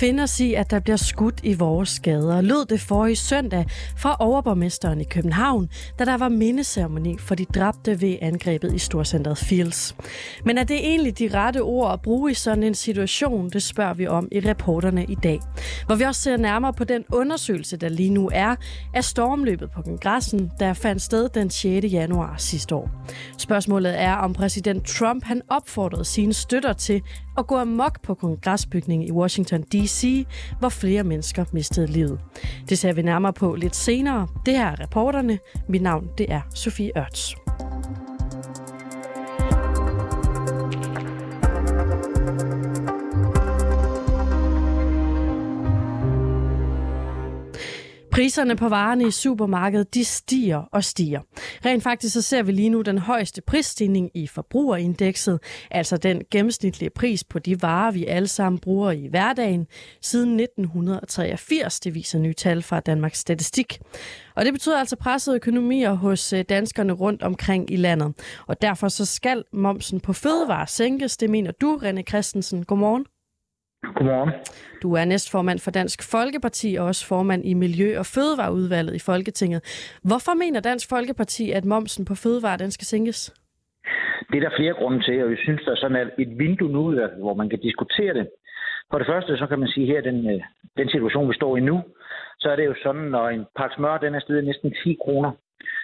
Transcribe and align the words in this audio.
Finde 0.00 0.22
os 0.22 0.40
i, 0.40 0.54
at 0.54 0.70
der 0.70 0.80
bliver 0.80 0.96
skudt 0.96 1.40
i 1.42 1.54
vores 1.54 2.00
gader. 2.00 2.40
Lød 2.40 2.66
det 2.66 2.80
for 2.80 3.06
i 3.06 3.14
søndag 3.14 3.66
fra 3.96 4.16
overborgmesteren 4.18 5.00
i 5.00 5.04
København, 5.04 5.68
da 5.98 6.04
der 6.04 6.16
var 6.16 6.28
mindeceremoni 6.28 7.18
for 7.18 7.34
de 7.34 7.44
dræbte 7.44 8.00
ved 8.00 8.16
angrebet 8.22 8.74
i 8.74 8.78
Storcenteret 8.78 9.38
Fields. 9.38 9.96
Men 10.44 10.58
er 10.58 10.64
det 10.64 10.76
egentlig 10.76 11.18
de 11.18 11.30
rette 11.34 11.62
ord 11.62 11.92
at 11.92 12.00
bruge 12.02 12.30
i 12.30 12.34
sådan 12.34 12.62
en 12.62 12.74
situation, 12.74 13.50
det 13.50 13.62
spørger 13.62 13.94
vi 13.94 14.06
om 14.06 14.28
i 14.32 14.40
reporterne 14.40 15.04
i 15.04 15.14
dag. 15.14 15.40
Hvor 15.86 15.94
vi 15.94 16.04
også 16.04 16.20
ser 16.20 16.36
nærmere 16.36 16.72
på 16.72 16.84
den 16.84 17.04
undersøgelse, 17.12 17.76
der 17.76 17.88
lige 17.88 18.10
nu 18.10 18.30
er 18.32 18.54
af 18.94 19.04
stormløbet 19.04 19.70
på 19.70 19.82
kongressen, 19.82 20.50
der 20.60 20.72
fandt 20.72 21.02
sted 21.02 21.28
den 21.28 21.50
6. 21.50 21.92
januar 21.92 22.34
sidste 22.38 22.74
år. 22.74 22.90
Spørgsmålet 23.38 24.00
er, 24.00 24.14
om 24.14 24.32
præsident 24.32 24.86
Trump 24.86 25.24
han 25.24 25.42
opfordrede 25.48 26.04
sine 26.04 26.32
støtter 26.32 26.72
til 26.72 27.02
og 27.40 27.46
gå 27.46 27.56
amok 27.56 28.02
på 28.02 28.14
kongresbygningen 28.14 29.08
i 29.08 29.12
Washington 29.12 29.62
D.C., 29.62 30.26
hvor 30.58 30.68
flere 30.68 31.04
mennesker 31.04 31.44
mistede 31.52 31.86
livet. 31.86 32.20
Det 32.68 32.78
ser 32.78 32.92
vi 32.92 33.02
nærmere 33.02 33.32
på 33.32 33.54
lidt 33.54 33.76
senere. 33.76 34.28
Det 34.46 34.56
her 34.56 34.66
er 34.66 34.80
reporterne. 34.80 35.38
Mit 35.68 35.82
navn 35.82 36.08
det 36.18 36.32
er 36.32 36.40
Sofie 36.54 36.92
Ørts. 36.96 37.36
Priserne 48.12 48.56
på 48.56 48.68
varerne 48.68 49.08
i 49.08 49.10
supermarkedet, 49.10 49.94
de 49.94 50.04
stiger 50.04 50.62
og 50.72 50.84
stiger. 50.84 51.20
Rent 51.64 51.82
faktisk 51.82 52.14
så 52.14 52.22
ser 52.22 52.42
vi 52.42 52.52
lige 52.52 52.68
nu 52.68 52.82
den 52.82 52.98
højeste 52.98 53.42
prisstigning 53.42 54.10
i 54.14 54.26
forbrugerindekset, 54.26 55.40
altså 55.70 55.96
den 55.96 56.22
gennemsnitlige 56.30 56.90
pris 56.90 57.24
på 57.24 57.38
de 57.38 57.62
varer, 57.62 57.90
vi 57.90 58.06
alle 58.06 58.28
sammen 58.28 58.58
bruger 58.58 58.90
i 58.90 59.06
hverdagen, 59.10 59.66
siden 60.02 60.40
1983, 60.40 61.80
det 61.80 61.94
viser 61.94 62.18
nye 62.18 62.32
tal 62.32 62.62
fra 62.62 62.80
Danmarks 62.80 63.18
Statistik. 63.18 63.80
Og 64.36 64.44
det 64.44 64.52
betyder 64.52 64.78
altså 64.78 64.96
pressede 64.96 65.36
økonomier 65.36 65.92
hos 65.92 66.32
øh, 66.32 66.44
danskerne 66.48 66.92
rundt 66.92 67.22
omkring 67.22 67.70
i 67.70 67.76
landet. 67.76 68.14
Og 68.46 68.62
derfor 68.62 68.88
så 68.88 69.04
skal 69.04 69.44
momsen 69.52 70.00
på 70.00 70.12
fødevarer 70.12 70.66
sænkes, 70.66 71.16
det 71.16 71.30
mener 71.30 71.52
du, 71.52 71.80
René 71.82 72.02
Christensen. 72.02 72.64
Godmorgen. 72.64 73.04
Godmorgen. 73.82 74.32
Du 74.82 74.92
er 74.94 75.04
næstformand 75.04 75.58
for 75.58 75.70
Dansk 75.70 76.10
Folkeparti 76.10 76.76
og 76.78 76.86
også 76.86 77.06
formand 77.06 77.44
i 77.44 77.54
Miljø- 77.54 77.98
og 77.98 78.06
Fødevareudvalget 78.06 78.94
i 78.94 78.98
Folketinget. 79.10 79.60
Hvorfor 80.04 80.34
mener 80.34 80.60
Dansk 80.60 80.88
Folkeparti, 80.88 81.50
at 81.50 81.64
momsen 81.64 82.04
på 82.04 82.14
fødevarer 82.14 82.56
den 82.56 82.70
skal 82.70 82.86
sænkes? 82.86 83.34
Det 84.30 84.36
er 84.36 84.48
der 84.48 84.56
flere 84.56 84.74
grunde 84.74 85.02
til, 85.02 85.24
og 85.24 85.30
jeg 85.30 85.38
synes, 85.38 85.62
der 85.64 85.72
er 85.72 85.76
sådan 85.76 86.10
et 86.18 86.38
vindue 86.38 86.72
nu, 86.72 86.82
hvor 87.24 87.34
man 87.34 87.48
kan 87.48 87.58
diskutere 87.58 88.14
det. 88.14 88.28
For 88.90 88.98
det 88.98 89.06
første, 89.06 89.36
så 89.36 89.46
kan 89.46 89.58
man 89.58 89.68
sige 89.68 89.86
her, 89.86 90.00
den, 90.00 90.30
øh, 90.30 90.40
den 90.76 90.88
situation, 90.90 91.28
vi 91.28 91.34
står 91.34 91.56
i 91.56 91.60
nu, 91.60 91.82
så 92.38 92.50
er 92.50 92.56
det 92.56 92.66
jo 92.66 92.74
sådan, 92.82 93.06
når 93.16 93.28
en 93.28 93.44
pakke 93.56 93.74
smør, 93.74 93.98
den 93.98 94.14
er 94.14 94.20
stedet 94.20 94.44
næsten 94.44 94.74
10 94.84 94.96
kroner, 95.04 95.30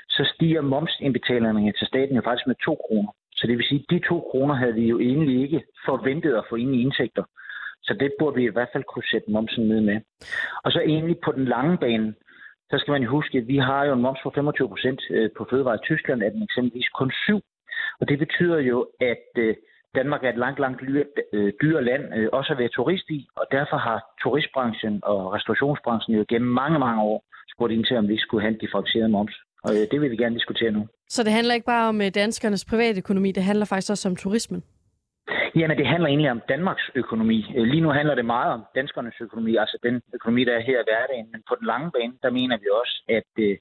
så 0.09 0.33
stiger 0.35 0.61
momsindbetalingerne 0.61 1.73
til 1.73 1.87
staten 1.87 2.17
jo 2.17 2.23
faktisk 2.23 2.47
med 2.47 2.57
2 2.65 2.75
kroner. 2.87 3.13
Så 3.33 3.47
det 3.47 3.57
vil 3.57 3.67
sige, 3.69 3.85
at 3.85 3.91
de 3.91 4.09
2 4.09 4.21
kroner 4.31 4.55
havde 4.55 4.75
vi 4.75 4.87
jo 4.87 4.99
egentlig 4.99 5.43
ikke 5.43 5.63
forventet 5.85 6.35
at 6.35 6.45
få 6.49 6.55
ind 6.57 6.75
i 6.75 6.83
indtægter. 6.83 7.25
Så 7.83 7.97
det 8.01 8.13
burde 8.19 8.37
vi 8.37 8.45
i 8.45 8.53
hvert 8.57 8.69
fald 8.73 8.85
kunne 8.85 9.11
sætte 9.13 9.31
momsen 9.31 9.69
ned 9.69 9.81
med. 9.81 10.01
Og 10.65 10.73
så 10.73 10.81
egentlig 10.81 11.19
på 11.25 11.33
den 11.33 11.45
lange 11.45 11.79
bane, 11.79 12.15
så 12.71 12.79
skal 12.79 12.93
man 12.93 13.03
jo 13.03 13.11
huske, 13.11 13.39
at 13.39 13.49
vi 13.49 13.59
har 13.59 13.85
jo 13.85 13.93
en 13.93 14.03
moms 14.03 14.19
på 14.23 14.33
25 14.35 14.69
procent 14.69 15.01
øh, 15.11 15.31
på 15.37 15.47
fødevare 15.51 15.75
i 15.75 15.87
Tyskland, 15.87 16.23
er 16.23 16.31
den 16.31 16.43
eksempelvis 16.43 16.89
kun 16.89 17.11
7. 17.11 17.41
Og 18.01 18.09
det 18.09 18.19
betyder 18.19 18.59
jo, 18.59 18.89
at 19.01 19.27
øh, 19.39 19.55
Danmark 19.95 20.25
er 20.25 20.29
et 20.29 20.39
langt, 20.45 20.61
langt 20.61 20.81
dyre 21.63 21.79
øh, 21.81 21.87
land, 21.91 22.29
også 22.33 22.53
at 22.53 22.59
være 22.59 22.69
turist 22.69 23.11
i, 23.11 23.29
og 23.37 23.47
derfor 23.53 23.77
har 23.77 23.99
turistbranchen 24.23 25.01
og 25.03 25.33
restaurationsbranchen 25.33 26.17
jo 26.19 26.25
gennem 26.29 26.51
mange, 26.51 26.79
mange 26.79 27.03
år 27.03 27.25
spurgt 27.55 27.73
ind 27.73 27.85
til, 27.85 27.97
om 27.97 28.09
vi 28.09 28.19
skulle 28.19 28.43
have 28.43 28.55
en 28.55 28.59
differentieret 28.59 29.11
moms. 29.11 29.35
Og 29.63 29.71
det 29.91 30.01
vil 30.01 30.11
vi 30.11 30.17
gerne 30.17 30.35
diskutere 30.35 30.71
nu. 30.71 30.87
Så 31.09 31.23
det 31.23 31.33
handler 31.33 31.55
ikke 31.55 31.67
bare 31.67 31.89
om 31.89 32.01
danskernes 32.15 32.65
private 32.65 32.99
økonomi, 32.99 33.33
det 33.33 33.43
handler 33.43 33.67
faktisk 33.67 33.91
også 33.91 34.09
om 34.09 34.17
turismen? 34.17 34.63
Jamen, 35.57 35.79
det 35.79 35.87
handler 35.87 36.09
egentlig 36.09 36.31
om 36.31 36.43
Danmarks 36.49 36.91
økonomi. 36.95 37.55
Øh, 37.57 37.65
lige 37.65 37.81
nu 37.81 37.91
handler 37.91 38.15
det 38.15 38.25
meget 38.25 38.53
om 38.53 38.65
danskernes 38.75 39.21
økonomi, 39.21 39.57
altså 39.57 39.79
den 39.83 40.03
økonomi, 40.15 40.45
der 40.45 40.55
er 40.55 40.61
her 40.61 40.81
i 40.81 40.87
hverdagen. 40.89 41.29
Men 41.33 41.43
på 41.49 41.55
den 41.59 41.67
lange 41.67 41.91
bane, 41.91 42.13
der 42.23 42.31
mener 42.31 42.57
vi 42.57 42.69
også, 42.81 43.03
at 43.09 43.31
øh, 43.39 43.57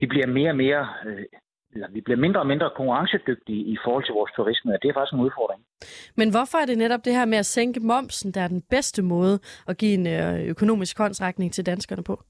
vi 0.00 0.06
bliver 0.06 0.26
mere 0.26 0.50
og 0.50 0.56
mere, 0.56 0.88
øh, 1.06 1.24
eller 1.74 1.88
vi 1.90 2.00
bliver 2.00 2.18
mindre 2.18 2.40
og 2.40 2.46
mindre 2.46 2.70
konkurrencedygtige 2.76 3.62
i 3.74 3.76
forhold 3.84 4.04
til 4.04 4.14
vores 4.14 4.32
turisme, 4.36 4.74
og 4.74 4.82
det 4.82 4.88
er 4.88 4.94
faktisk 4.94 5.12
en 5.12 5.20
udfordring. 5.20 5.60
Men 6.16 6.30
hvorfor 6.30 6.58
er 6.58 6.66
det 6.66 6.78
netop 6.78 7.04
det 7.04 7.12
her 7.12 7.24
med 7.24 7.38
at 7.38 7.46
sænke 7.46 7.80
momsen, 7.80 8.32
der 8.32 8.40
er 8.40 8.48
den 8.48 8.62
bedste 8.70 9.02
måde 9.02 9.38
at 9.68 9.78
give 9.78 9.94
en 9.94 10.06
øh, 10.06 10.48
økonomisk 10.48 10.98
håndsrækning 10.98 11.52
til 11.52 11.66
danskerne 11.66 12.04
på? 12.04 12.22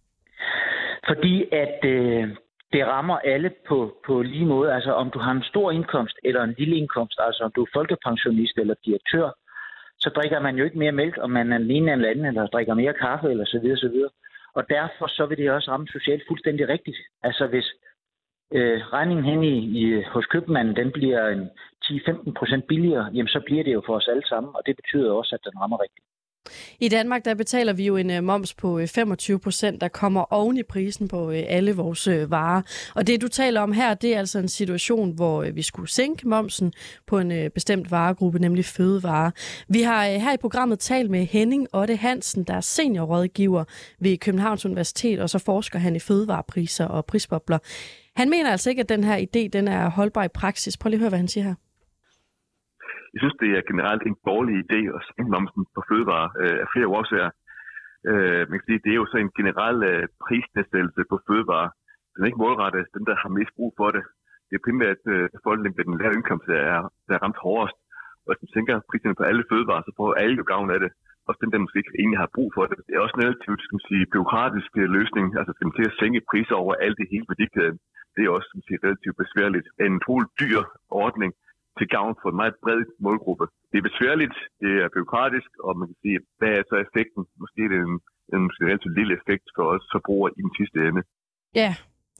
Fordi 1.08 1.34
at 1.52 1.84
øh, 1.84 2.28
det 2.72 2.86
rammer 2.86 3.18
alle 3.18 3.50
på, 3.68 4.00
på 4.06 4.22
lige 4.22 4.46
måde. 4.46 4.74
Altså 4.74 4.92
om 4.92 5.10
du 5.10 5.18
har 5.18 5.32
en 5.32 5.42
stor 5.42 5.70
indkomst 5.70 6.16
eller 6.24 6.42
en 6.42 6.54
lille 6.58 6.76
indkomst, 6.76 7.18
altså 7.20 7.44
om 7.44 7.52
du 7.52 7.62
er 7.62 7.70
folkepensionist 7.74 8.58
eller 8.58 8.74
direktør, 8.84 9.30
så 9.98 10.10
drikker 10.10 10.40
man 10.40 10.56
jo 10.56 10.64
ikke 10.64 10.78
mere 10.78 10.92
mælk, 10.92 11.18
om 11.20 11.30
man 11.30 11.52
er 11.52 11.58
den 11.58 11.70
ene 11.70 11.92
eller 11.92 12.10
anden, 12.10 12.26
eller 12.26 12.46
drikker 12.46 12.74
mere 12.74 12.94
kaffe, 12.94 13.30
eller 13.30 13.44
så 13.44 13.58
videre, 13.62 13.76
så 13.76 13.88
videre. 13.88 14.10
Og 14.54 14.68
derfor 14.68 15.06
så 15.06 15.26
vil 15.26 15.38
det 15.38 15.50
også 15.50 15.70
ramme 15.70 15.86
socialt 15.86 16.22
fuldstændig 16.28 16.68
rigtigt. 16.68 16.96
Altså 17.22 17.46
hvis 17.46 17.66
øh, 18.52 18.80
regningen 18.80 19.24
hen 19.24 19.44
i, 19.44 19.56
i, 19.80 20.02
hos 20.02 20.26
købmanden, 20.26 20.76
den 20.76 20.92
bliver 20.92 21.28
en 21.28 21.50
10-15 21.84 22.32
procent 22.38 22.66
billigere, 22.66 23.10
jamen 23.14 23.28
så 23.28 23.40
bliver 23.46 23.64
det 23.64 23.72
jo 23.72 23.82
for 23.86 23.96
os 23.96 24.08
alle 24.08 24.26
sammen, 24.26 24.52
og 24.54 24.62
det 24.66 24.76
betyder 24.76 25.12
også, 25.12 25.34
at 25.34 25.44
den 25.44 25.60
rammer 25.60 25.82
rigtigt. 25.82 26.06
I 26.80 26.88
Danmark 26.88 27.24
der 27.24 27.34
betaler 27.34 27.72
vi 27.72 27.86
jo 27.86 27.96
en 27.96 28.10
øh, 28.10 28.24
moms 28.24 28.54
på 28.54 28.78
øh, 28.78 28.88
25 28.88 29.38
procent, 29.38 29.80
der 29.80 29.88
kommer 29.88 30.32
oven 30.32 30.56
i 30.56 30.62
prisen 30.62 31.08
på 31.08 31.30
øh, 31.30 31.44
alle 31.48 31.72
vores 31.72 32.08
varer. 32.30 32.62
Og 32.94 33.06
det 33.06 33.20
du 33.20 33.28
taler 33.28 33.60
om 33.60 33.72
her, 33.72 33.94
det 33.94 34.14
er 34.14 34.18
altså 34.18 34.38
en 34.38 34.48
situation, 34.48 35.10
hvor 35.10 35.42
vi 35.42 35.62
skulle 35.62 35.90
sænke 35.90 36.28
momsen 36.28 36.72
på 37.06 37.18
en 37.18 37.50
bestemt 37.50 37.90
varegruppe, 37.90 38.38
nemlig 38.38 38.64
fødevarer. 38.64 39.30
Vi 39.68 39.82
har 39.82 40.04
her 40.04 40.32
i 40.32 40.36
programmet 40.36 40.78
talt 40.78 41.10
med 41.10 41.26
Henning 41.26 41.66
Otte 41.72 41.96
Hansen, 41.96 42.44
der 42.44 42.54
er 42.54 42.60
seniorrådgiver 42.60 43.64
ved 44.00 44.18
Københavns 44.18 44.66
Universitet, 44.66 45.20
og 45.20 45.30
så 45.30 45.38
forsker 45.38 45.78
han 45.78 45.96
i 45.96 45.98
fødevarepriser 45.98 46.84
og 46.84 47.06
prisbobler. 47.06 47.58
Han 48.16 48.30
mener 48.30 48.50
altså 48.50 48.70
ikke, 48.70 48.80
at 48.80 48.88
den 48.88 49.04
her 49.04 49.18
idé 49.18 49.48
den 49.52 49.68
er 49.68 49.90
holdbar 49.90 50.24
i 50.24 50.28
praksis. 50.28 50.76
Prøv 50.76 50.90
lige 50.90 50.96
at 50.96 51.00
høre, 51.00 51.08
hvad 51.08 51.18
han 51.18 51.28
siger 51.28 51.44
her. 51.44 51.54
Jeg 53.12 53.20
synes, 53.20 53.36
det 53.42 53.50
er 53.50 53.68
generelt 53.70 54.02
en 54.06 54.16
dårlig 54.30 54.54
idé 54.64 54.80
at 54.96 55.04
sænke 55.06 55.30
momsen 55.34 55.62
på 55.74 55.80
fødevarer 55.88 56.30
øh, 56.42 56.56
af 56.62 56.66
flere 56.72 56.88
årsager. 56.98 57.30
Øh, 58.10 58.42
man 58.48 58.56
kan 58.58 58.68
sige, 58.68 58.84
det 58.84 58.92
er 58.92 59.00
jo 59.02 59.06
så 59.12 59.16
en 59.20 59.34
generel 59.40 59.78
øh, 59.90 60.04
prisnedsættelse 60.24 61.02
på 61.10 61.16
fødevarer. 61.26 61.70
Den 62.12 62.20
er 62.22 62.30
ikke 62.30 62.44
målrettet 62.44 62.94
dem, 62.96 63.04
der 63.08 63.16
har 63.22 63.30
mest 63.38 63.52
brug 63.58 63.72
for 63.80 63.90
det. 63.96 64.02
Det 64.48 64.54
er 64.56 64.66
primært 64.66 65.02
øh, 65.14 65.24
folk 65.46 65.60
med 65.62 65.84
den 65.88 65.98
lave 66.00 66.14
indkomst, 66.16 66.46
der 66.52 66.60
er, 66.74 66.80
der 67.06 67.14
er 67.14 67.22
ramt 67.24 67.42
hårdest. 67.46 67.78
Og 68.24 68.28
hvis 68.28 68.42
man 68.44 68.54
tænker 68.56 68.74
priserne 68.90 69.18
på 69.18 69.24
alle 69.30 69.44
fødevarer, 69.50 69.84
så 69.86 69.92
får 69.98 70.20
alle 70.22 70.36
jo 70.40 70.44
gavn 70.52 70.70
af 70.74 70.80
det. 70.84 70.90
Også 71.28 71.40
dem, 71.42 71.50
der 71.50 71.64
måske 71.64 71.80
ikke 71.80 71.98
egentlig 72.02 72.20
har 72.24 72.34
brug 72.36 72.50
for 72.56 72.64
det. 72.70 72.76
Det 72.86 72.92
er 72.94 73.04
også 73.04 73.16
en 73.16 73.24
relativt 73.24 73.60
skal 73.62 73.76
man 73.76 73.88
sige, 73.90 74.10
byråkratisk 74.12 74.70
øh, 74.82 74.88
løsning. 74.96 75.26
Altså 75.38 75.52
skal 75.52 75.66
man 75.66 75.76
til 75.76 75.90
at 75.90 75.96
sænke 76.00 76.20
priser 76.30 76.56
over 76.62 76.74
alt 76.84 76.98
det 77.00 77.10
hele 77.12 77.26
værdikæden. 77.30 77.78
Det 78.14 78.20
er 78.22 78.30
også 78.36 78.46
skal 78.48 78.58
man 78.58 78.68
sige, 78.68 78.84
relativt 78.86 79.16
besværligt. 79.22 79.66
En 79.86 79.98
utrolig 79.98 80.28
dyr 80.42 80.60
ordning, 81.04 81.30
til 81.78 81.88
gavn 81.96 82.14
for 82.20 82.28
en 82.30 82.40
meget 82.42 82.56
bred 82.64 82.82
målgruppe. 83.06 83.44
Det 83.70 83.76
er 83.78 83.88
besværligt, 83.90 84.36
det 84.62 84.72
er 84.82 84.88
byråkratisk, 84.94 85.50
og 85.66 85.72
man 85.78 85.86
kan 85.88 85.98
sige, 86.04 86.18
hvad 86.38 86.52
er 86.58 86.62
så 86.70 86.76
effekten? 86.86 87.22
Måske 87.42 87.60
er 87.66 87.70
det 87.72 87.80
en, 87.88 87.96
en 88.36 88.44
relativt 88.64 88.94
lille 88.98 89.12
effekt 89.18 89.46
for 89.56 89.64
os 89.74 89.84
forbrugere 89.94 90.30
i 90.38 90.40
den 90.46 90.52
sidste 90.58 90.78
ende. 90.88 91.02
Ja, 91.62 91.70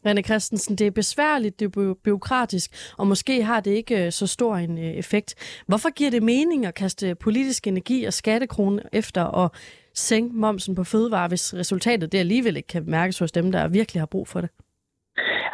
René 0.06 0.22
Christensen, 0.22 0.76
det 0.76 0.86
er 0.86 0.90
besværligt, 0.90 1.60
det 1.60 1.66
er 1.66 1.94
byråkratisk, 2.04 2.68
og 2.98 3.06
måske 3.06 3.42
har 3.42 3.60
det 3.60 3.70
ikke 3.70 4.04
øh, 4.04 4.10
så 4.12 4.26
stor 4.26 4.56
en 4.56 4.78
øh, 4.78 4.92
effekt. 5.02 5.62
Hvorfor 5.68 5.90
giver 5.98 6.10
det 6.10 6.22
mening 6.22 6.66
at 6.66 6.74
kaste 6.74 7.14
politisk 7.14 7.66
energi 7.66 8.04
og 8.04 8.12
skattekroner 8.12 8.82
efter 8.92 9.44
at 9.44 9.48
sænke 9.94 10.36
momsen 10.36 10.74
på 10.74 10.84
fødevarer, 10.84 11.28
hvis 11.28 11.54
resultatet 11.54 12.12
det 12.12 12.18
alligevel 12.18 12.56
ikke 12.56 12.66
kan 12.66 12.84
mærkes 12.90 13.18
hos 13.18 13.32
dem, 13.32 13.52
der 13.52 13.68
virkelig 13.68 14.00
har 14.00 14.10
brug 14.14 14.28
for 14.28 14.40
det? 14.40 14.50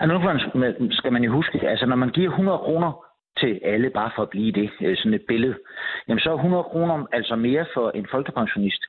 Ja, 0.01 0.06
nu 0.06 0.15
skal 0.91 1.12
man 1.12 1.23
jo 1.23 1.33
huske, 1.33 1.69
altså 1.69 1.87
når 1.87 1.97
man 1.97 2.09
giver 2.09 2.31
100 2.31 2.59
kroner 2.59 2.91
til 3.41 3.61
alle, 3.63 3.91
bare 3.91 4.11
for 4.17 4.23
at 4.23 4.31
blive 4.31 4.53
det, 4.53 4.71
øh, 4.81 4.97
sådan 4.97 5.15
et 5.15 5.27
billede, 5.29 5.57
jamen 6.09 6.21
så 6.21 6.31
er 6.31 6.35
100 6.35 6.65
kroner 6.65 7.07
altså 7.13 7.37
mere 7.37 7.67
for 7.75 7.91
en 7.91 8.07
folkepensionist 8.11 8.83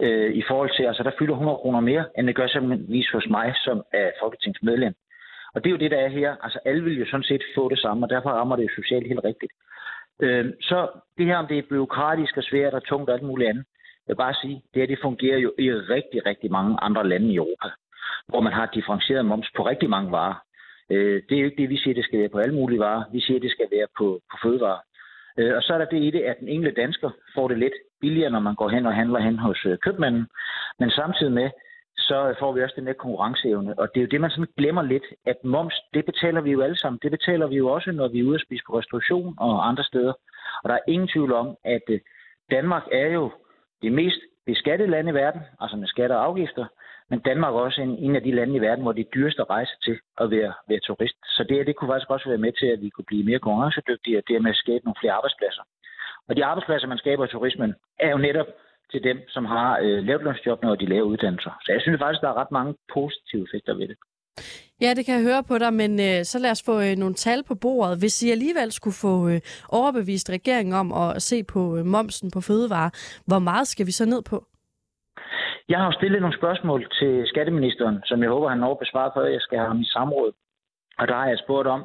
øh, 0.00 0.32
i 0.32 0.42
forhold 0.48 0.70
til, 0.76 0.82
altså 0.82 1.02
der 1.02 1.18
fylder 1.18 1.34
100 1.34 1.56
kroner 1.56 1.80
mere, 1.80 2.04
end 2.18 2.26
det 2.26 2.36
gør 2.36 2.46
simpelthen 2.46 3.04
hos 3.12 3.26
mig, 3.30 3.54
som 3.56 3.82
er 3.92 4.10
folketingsmedlem. 4.22 4.94
Og 5.54 5.64
det 5.64 5.70
er 5.70 5.74
jo 5.76 5.82
det, 5.84 5.90
der 5.90 6.00
er 6.00 6.08
her. 6.08 6.36
Altså 6.42 6.58
alle 6.64 6.84
vil 6.84 6.98
jo 6.98 7.06
sådan 7.06 7.24
set 7.30 7.42
få 7.54 7.68
det 7.68 7.78
samme, 7.78 8.06
og 8.06 8.10
derfor 8.10 8.30
rammer 8.30 8.56
det 8.56 8.62
jo 8.62 8.82
socialt 8.82 9.06
helt 9.06 9.24
rigtigt. 9.24 9.52
Øh, 10.22 10.46
så 10.60 10.88
det 11.18 11.26
her, 11.26 11.36
om 11.36 11.46
det 11.46 11.58
er 11.58 11.70
byråkratisk 11.70 12.36
og 12.36 12.42
svært 12.42 12.74
og 12.74 12.84
tungt 12.84 13.10
og 13.10 13.14
alt 13.14 13.26
muligt 13.26 13.50
andet, 13.50 13.64
jeg 14.06 14.12
vil 14.12 14.24
bare 14.26 14.34
sige, 14.34 14.62
det 14.74 14.82
her 14.82 14.86
det 14.86 14.98
fungerer 15.02 15.38
jo 15.38 15.52
i 15.58 15.70
rigtig, 15.72 16.26
rigtig 16.26 16.50
mange 16.50 16.76
andre 16.82 17.08
lande 17.08 17.28
i 17.32 17.36
Europa, 17.36 17.68
hvor 18.28 18.40
man 18.40 18.52
har 18.52 18.66
differentieret 18.66 19.24
moms 19.24 19.50
på 19.56 19.66
rigtig 19.66 19.90
mange 19.90 20.10
varer. 20.12 20.34
Øh, 20.90 21.22
det 21.28 21.34
er 21.36 21.40
jo 21.40 21.46
ikke 21.46 21.62
det, 21.62 21.70
vi 21.70 21.76
siger, 21.76 21.94
det 21.94 22.04
skal 22.04 22.18
være 22.18 22.28
på 22.28 22.38
alle 22.38 22.54
mulige 22.54 22.80
varer. 22.80 23.04
Vi 23.12 23.20
siger, 23.20 23.40
det 23.40 23.50
skal 23.50 23.68
være 23.72 23.86
på, 23.98 24.20
på 24.30 24.36
fødevarer. 24.42 24.80
Øh, 25.38 25.56
og 25.56 25.62
så 25.62 25.74
er 25.74 25.78
der 25.78 25.84
det 25.84 26.02
i 26.02 26.10
det, 26.10 26.20
at 26.20 26.36
den 26.40 26.48
enkelte 26.48 26.80
dansker 26.80 27.10
får 27.34 27.48
det 27.48 27.58
lidt 27.58 27.72
billigere, 28.00 28.30
når 28.30 28.40
man 28.40 28.54
går 28.54 28.68
hen 28.68 28.86
og 28.86 28.94
handler 28.94 29.18
hen 29.18 29.38
hos 29.38 29.66
øh, 29.66 29.78
købmanden. 29.78 30.26
Men 30.78 30.90
samtidig 30.90 31.32
med, 31.32 31.50
så 31.96 32.34
får 32.38 32.52
vi 32.52 32.62
også 32.62 32.74
den 32.78 32.86
der 32.86 32.92
konkurrenceevne. 32.92 33.78
Og 33.78 33.88
det 33.88 34.00
er 34.00 34.04
jo 34.04 34.08
det, 34.10 34.20
man 34.20 34.30
sådan 34.30 34.54
glemmer 34.56 34.82
lidt, 34.82 35.04
at 35.26 35.36
moms, 35.44 35.74
det 35.94 36.04
betaler 36.04 36.40
vi 36.40 36.50
jo 36.50 36.60
alle 36.60 36.78
sammen. 36.78 36.98
Det 37.02 37.10
betaler 37.10 37.46
vi 37.46 37.56
jo 37.56 37.68
også, 37.68 37.92
når 37.92 38.08
vi 38.08 38.20
er 38.20 38.24
ude 38.24 38.34
at 38.34 38.46
spise 38.46 38.64
på 38.66 38.78
restauration 38.78 39.34
og 39.38 39.68
andre 39.68 39.84
steder. 39.84 40.12
Og 40.62 40.68
der 40.68 40.74
er 40.74 40.88
ingen 40.88 41.08
tvivl 41.08 41.32
om, 41.32 41.56
at 41.64 41.82
øh, 41.88 42.00
Danmark 42.50 42.82
er 42.92 43.08
jo 43.08 43.32
det 43.82 43.92
mest 43.92 44.20
beskattede 44.46 44.90
land 44.90 45.08
i 45.08 45.12
verden, 45.12 45.40
altså 45.60 45.76
med 45.76 45.86
skatter 45.86 46.16
og 46.16 46.24
afgifter, 46.24 46.64
men 47.10 47.18
Danmark 47.28 47.52
er 47.54 47.58
også 47.58 47.80
en, 47.82 47.94
en 48.06 48.16
af 48.16 48.22
de 48.22 48.36
lande 48.38 48.56
i 48.56 48.64
verden, 48.66 48.82
hvor 48.84 48.92
det 48.92 49.02
er 49.04 49.14
dyrest 49.14 49.38
at 49.38 49.50
rejse 49.50 49.74
til 49.84 49.96
at 50.22 50.30
være, 50.30 50.52
være 50.68 50.80
turist. 50.86 51.18
Så 51.36 51.44
det, 51.48 51.66
det 51.66 51.76
kunne 51.76 51.90
faktisk 51.92 52.10
også 52.10 52.28
være 52.28 52.44
med 52.46 52.52
til, 52.60 52.66
at 52.66 52.80
vi 52.84 52.88
kunne 52.90 53.10
blive 53.10 53.24
mere 53.24 53.44
konkurrencedygtige, 53.46 54.18
og 54.18 54.24
dermed 54.28 54.54
skabe 54.54 54.84
nogle 54.84 55.00
flere 55.00 55.12
arbejdspladser. 55.18 55.62
Og 56.28 56.36
de 56.36 56.44
arbejdspladser, 56.44 56.88
man 56.88 56.98
skaber 56.98 57.24
i 57.24 57.28
turismen, 57.28 57.74
er 58.00 58.10
jo 58.10 58.18
netop 58.18 58.46
til 58.92 59.04
dem, 59.04 59.18
som 59.28 59.44
har 59.44 59.78
øh, 59.82 59.98
lavtlønsjobbene 60.08 60.70
og 60.72 60.80
de 60.80 60.86
lave 60.86 61.04
uddannelser. 61.04 61.52
Så 61.64 61.72
jeg 61.72 61.80
synes 61.80 62.00
faktisk, 62.00 62.22
der 62.22 62.28
er 62.28 62.40
ret 62.42 62.52
mange 62.58 62.74
positive 62.94 63.42
effekter 63.46 63.74
ved 63.74 63.88
det. 63.88 63.96
Ja, 64.80 64.94
det 64.94 65.06
kan 65.06 65.14
jeg 65.14 65.22
høre 65.22 65.42
på 65.44 65.58
dig, 65.58 65.72
men 65.74 66.00
øh, 66.00 66.24
så 66.24 66.38
lad 66.38 66.50
os 66.50 66.62
få 66.66 66.80
øh, 66.80 66.96
nogle 66.96 67.14
tal 67.14 67.42
på 67.44 67.54
bordet. 67.54 67.98
Hvis 67.98 68.22
I 68.22 68.30
alligevel 68.30 68.72
skulle 68.72 68.94
få 68.94 69.28
øh, 69.28 69.40
overbevist 69.68 70.30
regeringen 70.30 70.74
om 70.74 70.92
at 70.92 71.22
se 71.22 71.44
på 71.44 71.76
øh, 71.76 71.84
momsen 71.84 72.30
på 72.30 72.40
fødevarer, 72.40 72.90
hvor 73.26 73.38
meget 73.38 73.68
skal 73.68 73.86
vi 73.86 73.92
så 73.92 74.04
ned 74.04 74.22
på? 74.22 74.46
Jeg 75.68 75.78
har 75.78 75.90
stillet 75.90 76.20
nogle 76.20 76.36
spørgsmål 76.36 76.90
til 76.98 77.26
skatteministeren, 77.26 78.02
som 78.04 78.22
jeg 78.22 78.30
håber, 78.30 78.48
han 78.48 78.58
når 78.58 78.74
besvaret 78.74 79.12
før 79.14 79.24
jeg 79.24 79.40
skal 79.40 79.58
have 79.58 79.68
ham 79.68 79.80
i 79.80 79.92
samråd. 79.92 80.32
Og 80.98 81.08
der 81.08 81.14
har 81.14 81.28
jeg 81.28 81.38
spurgt 81.38 81.68
om, 81.68 81.84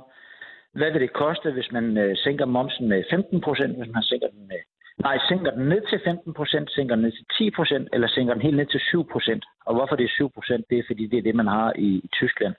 hvad 0.74 0.92
vil 0.92 1.02
det 1.02 1.14
koste, 1.14 1.52
hvis 1.52 1.72
man 1.72 1.98
øh, 1.98 2.18
sænker 2.18 2.46
momsen 2.46 2.90
med 2.90 3.04
15 3.10 3.42
procent, 3.42 3.78
hvis 3.78 3.94
man 3.94 4.04
sænker 4.04 4.28
den 4.28 4.48
med 4.48 4.60
Nej, 4.98 5.18
sænker 5.30 5.52
den 5.52 5.66
ned 5.70 5.82
til 5.90 6.02
15 6.04 6.34
procent, 6.34 6.72
sænker 6.72 6.96
den 6.96 7.04
ned 7.04 7.12
til 7.12 7.26
10 7.38 7.52
procent, 7.52 7.90
eller 7.94 8.08
sænker 8.08 8.34
den 8.34 8.42
helt 8.42 8.58
ned 8.58 8.66
til 8.66 8.80
7 8.80 9.08
procent. 9.12 9.46
Og 9.66 9.76
hvorfor 9.76 9.96
det 9.96 10.04
er 10.04 10.10
7 10.10 10.32
procent, 10.32 10.66
det 10.70 10.80
er 10.80 10.84
fordi, 10.88 11.08
det 11.08 11.18
er 11.20 11.24
det, 11.24 11.36
man 11.36 11.48
har 11.48 11.74
i, 11.76 11.90
i 12.04 12.10
Tyskland. 12.14 12.56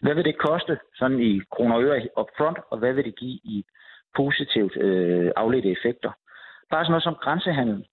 Hvad 0.00 0.14
vil 0.14 0.24
det 0.24 0.38
koste 0.38 0.78
sådan 0.94 1.20
i 1.20 1.40
kroner 1.50 1.74
og 1.76 1.82
øre 1.82 2.08
upfront, 2.20 2.58
og 2.70 2.78
hvad 2.78 2.92
vil 2.92 3.04
det 3.04 3.16
give 3.16 3.38
i 3.44 3.64
positivt 4.16 4.76
øh, 4.76 5.30
afledte 5.36 5.70
effekter? 5.70 6.12
Bare 6.70 6.84
sådan 6.84 6.92
noget 6.92 7.02
som 7.02 7.14
grænsehandel. 7.14 7.86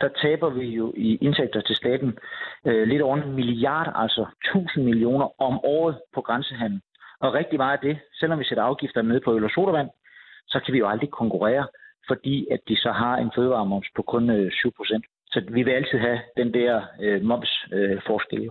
Der 0.00 0.08
taber 0.22 0.50
vi 0.50 0.66
jo 0.80 0.92
i 0.96 1.18
indtægter 1.20 1.60
til 1.60 1.76
staten 1.76 2.18
øh, 2.66 2.88
lidt 2.88 3.02
over 3.02 3.16
en 3.16 3.32
milliard, 3.32 3.92
altså 3.94 4.26
1000 4.44 4.84
millioner 4.84 5.42
om 5.42 5.60
året 5.64 6.00
på 6.14 6.20
grænsehandel. 6.20 6.80
Og 7.20 7.34
rigtig 7.34 7.58
meget 7.58 7.78
af 7.78 7.82
det, 7.88 7.98
selvom 8.20 8.38
vi 8.38 8.44
sætter 8.44 8.64
afgifter 8.64 9.02
ned 9.02 9.20
på 9.20 9.34
øl 9.34 9.44
og 9.44 9.50
sodavand, 9.50 9.90
så 10.48 10.60
kan 10.64 10.72
vi 10.74 10.78
jo 10.78 10.88
aldrig 10.88 11.10
konkurrere 11.10 11.66
fordi 12.10 12.46
at 12.54 12.60
de 12.68 12.76
så 12.76 12.92
har 12.92 13.16
en 13.16 13.30
fødevaremoms 13.36 13.88
på 13.96 14.02
kun 14.02 14.30
øh, 14.30 14.52
7 14.52 14.72
procent. 14.76 15.04
Så 15.32 15.38
vi 15.56 15.62
vil 15.62 15.72
altid 15.72 15.98
have 15.98 16.20
den 16.36 16.54
der 16.54 16.82
øh, 17.00 17.22
momsforskel. 17.22 18.42
Øh, 18.44 18.50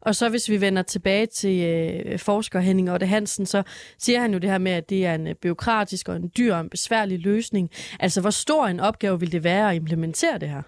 og 0.00 0.14
så 0.14 0.30
hvis 0.30 0.50
vi 0.50 0.60
vender 0.60 0.82
tilbage 0.82 1.26
til 1.26 1.56
øh, 1.72 2.18
forsker 2.18 2.60
Henning 2.60 2.92
Otte 2.92 3.06
Hansen, 3.06 3.46
så 3.46 3.62
siger 3.98 4.20
han 4.20 4.32
jo 4.32 4.38
det 4.38 4.50
her 4.50 4.58
med, 4.58 4.72
at 4.72 4.90
det 4.90 5.06
er 5.06 5.14
en 5.14 5.26
øh, 5.26 5.34
byråkratisk 5.34 6.08
og 6.08 6.16
en 6.16 6.30
dyr 6.38 6.54
og 6.54 6.60
en 6.60 6.70
besværlig 6.70 7.18
løsning. 7.20 7.70
Altså, 8.00 8.20
hvor 8.20 8.30
stor 8.30 8.66
en 8.66 8.80
opgave 8.80 9.20
vil 9.20 9.32
det 9.32 9.44
være 9.44 9.70
at 9.70 9.76
implementere 9.76 10.38
det 10.38 10.48
her? 10.48 10.62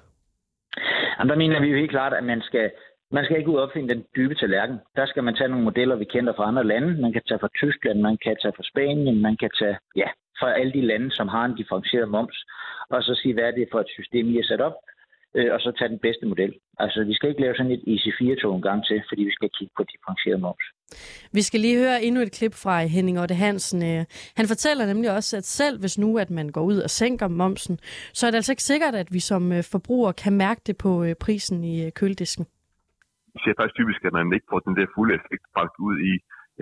Jamen, 1.18 1.30
der 1.30 1.36
mener 1.36 1.60
vi 1.60 1.68
jo 1.68 1.76
helt 1.76 1.90
klart, 1.90 2.14
at 2.14 2.24
man 2.24 2.40
skal, 2.40 2.70
man 3.10 3.24
skal 3.24 3.38
ikke 3.38 3.50
ud 3.50 3.56
og 3.56 3.62
opfinde 3.62 3.94
den 3.94 4.04
dybe 4.16 4.34
tallerken. 4.34 4.78
Der 4.96 5.06
skal 5.06 5.24
man 5.24 5.34
tage 5.34 5.48
nogle 5.48 5.64
modeller, 5.64 5.96
vi 5.96 6.04
kender 6.04 6.32
fra 6.36 6.48
andre 6.48 6.64
lande. 6.64 7.00
Man 7.02 7.12
kan 7.12 7.22
tage 7.28 7.38
fra 7.38 7.48
Tyskland, 7.56 8.00
man 8.00 8.16
kan 8.24 8.36
tage 8.42 8.52
fra 8.56 8.62
Spanien, 8.70 9.22
man 9.22 9.36
kan 9.36 9.50
tage 9.58 9.76
ja, 9.96 10.08
fra 10.40 10.58
alle 10.60 10.72
de 10.72 10.80
lande, 10.80 11.10
som 11.10 11.28
har 11.28 11.44
en 11.44 11.56
differentieret 11.56 12.08
moms, 12.08 12.44
og 12.90 13.02
så 13.02 13.14
sige, 13.14 13.34
hvad 13.34 13.44
er 13.44 13.50
det 13.50 13.68
for 13.72 13.80
et 13.80 13.88
system, 13.88 14.28
I 14.28 14.36
har 14.36 14.42
sat 14.42 14.60
op, 14.60 14.76
øh, 15.34 15.48
og 15.54 15.60
så 15.60 15.72
tage 15.78 15.88
den 15.88 15.98
bedste 15.98 16.26
model. 16.26 16.52
Altså, 16.78 17.04
vi 17.04 17.14
skal 17.14 17.28
ikke 17.28 17.40
lave 17.40 17.54
sådan 17.54 17.72
et 17.72 17.82
IC4-tog 17.94 18.56
en 18.56 18.62
gang 18.62 18.86
til, 18.86 19.02
fordi 19.08 19.22
vi 19.22 19.32
skal 19.32 19.50
kigge 19.58 19.72
på 19.76 19.82
differentieret 19.92 20.40
moms. 20.40 20.66
Vi 21.32 21.42
skal 21.42 21.60
lige 21.60 21.78
høre 21.78 22.02
endnu 22.02 22.20
et 22.22 22.32
klip 22.38 22.54
fra 22.64 22.74
Henning 22.94 23.20
Otte 23.20 23.34
Hansen. 23.34 23.80
Øh, 23.90 24.04
han 24.38 24.46
fortæller 24.52 24.86
nemlig 24.86 25.10
også, 25.18 25.36
at 25.36 25.44
selv 25.44 25.80
hvis 25.80 25.98
nu, 25.98 26.18
at 26.18 26.30
man 26.30 26.48
går 26.48 26.64
ud 26.70 26.78
og 26.86 26.90
sænker 26.90 27.28
momsen, 27.28 27.78
så 28.18 28.26
er 28.26 28.30
det 28.30 28.38
altså 28.38 28.52
ikke 28.52 28.70
sikkert, 28.72 28.94
at 28.94 29.08
vi 29.12 29.20
som 29.20 29.52
øh, 29.52 29.62
forbrugere 29.72 30.12
kan 30.12 30.32
mærke 30.32 30.60
det 30.66 30.76
på 30.84 30.90
prisen 31.20 31.64
i 31.64 31.90
køledisken. 31.90 32.44
Det 33.42 33.50
er 33.50 33.58
faktisk 33.60 33.78
typisk, 33.80 34.00
at 34.04 34.12
man 34.18 34.26
ikke 34.36 34.50
får 34.52 34.60
den 34.66 34.76
der 34.78 34.86
fulde 34.94 35.14
effekt 35.20 35.44
bragt 35.54 35.76
ud 35.86 35.96
i, 36.10 36.14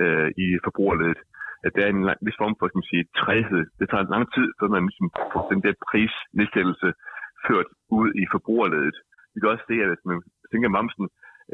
øh, 0.02 0.28
i 0.44 0.46
forbrugerledet 0.66 1.20
at 1.66 1.72
der 1.76 1.82
er 1.86 1.92
en 1.96 2.04
lang, 2.08 2.18
vis 2.26 2.38
form 2.42 2.54
for 2.58 2.66
skal 2.66 2.80
man 2.80 2.92
sige, 2.92 3.04
træhed. 3.22 3.62
Det 3.78 3.86
tager 3.88 4.12
lang 4.14 4.24
tid, 4.36 4.46
før 4.58 4.68
man 4.74 4.82
ligesom 4.88 5.08
får 5.32 5.42
den 5.52 5.60
der 5.66 5.74
prisnedsættelse 5.88 6.88
ført 7.48 7.68
ud 7.98 8.08
i 8.22 8.24
forbrugerledet. 8.34 8.96
Vi 9.32 9.38
kan 9.40 9.52
også 9.54 9.66
se, 9.70 9.76
at 9.84 9.90
hvis 9.92 10.04
man 10.10 10.18
tænker 10.52 10.68
momsen, 10.78 11.06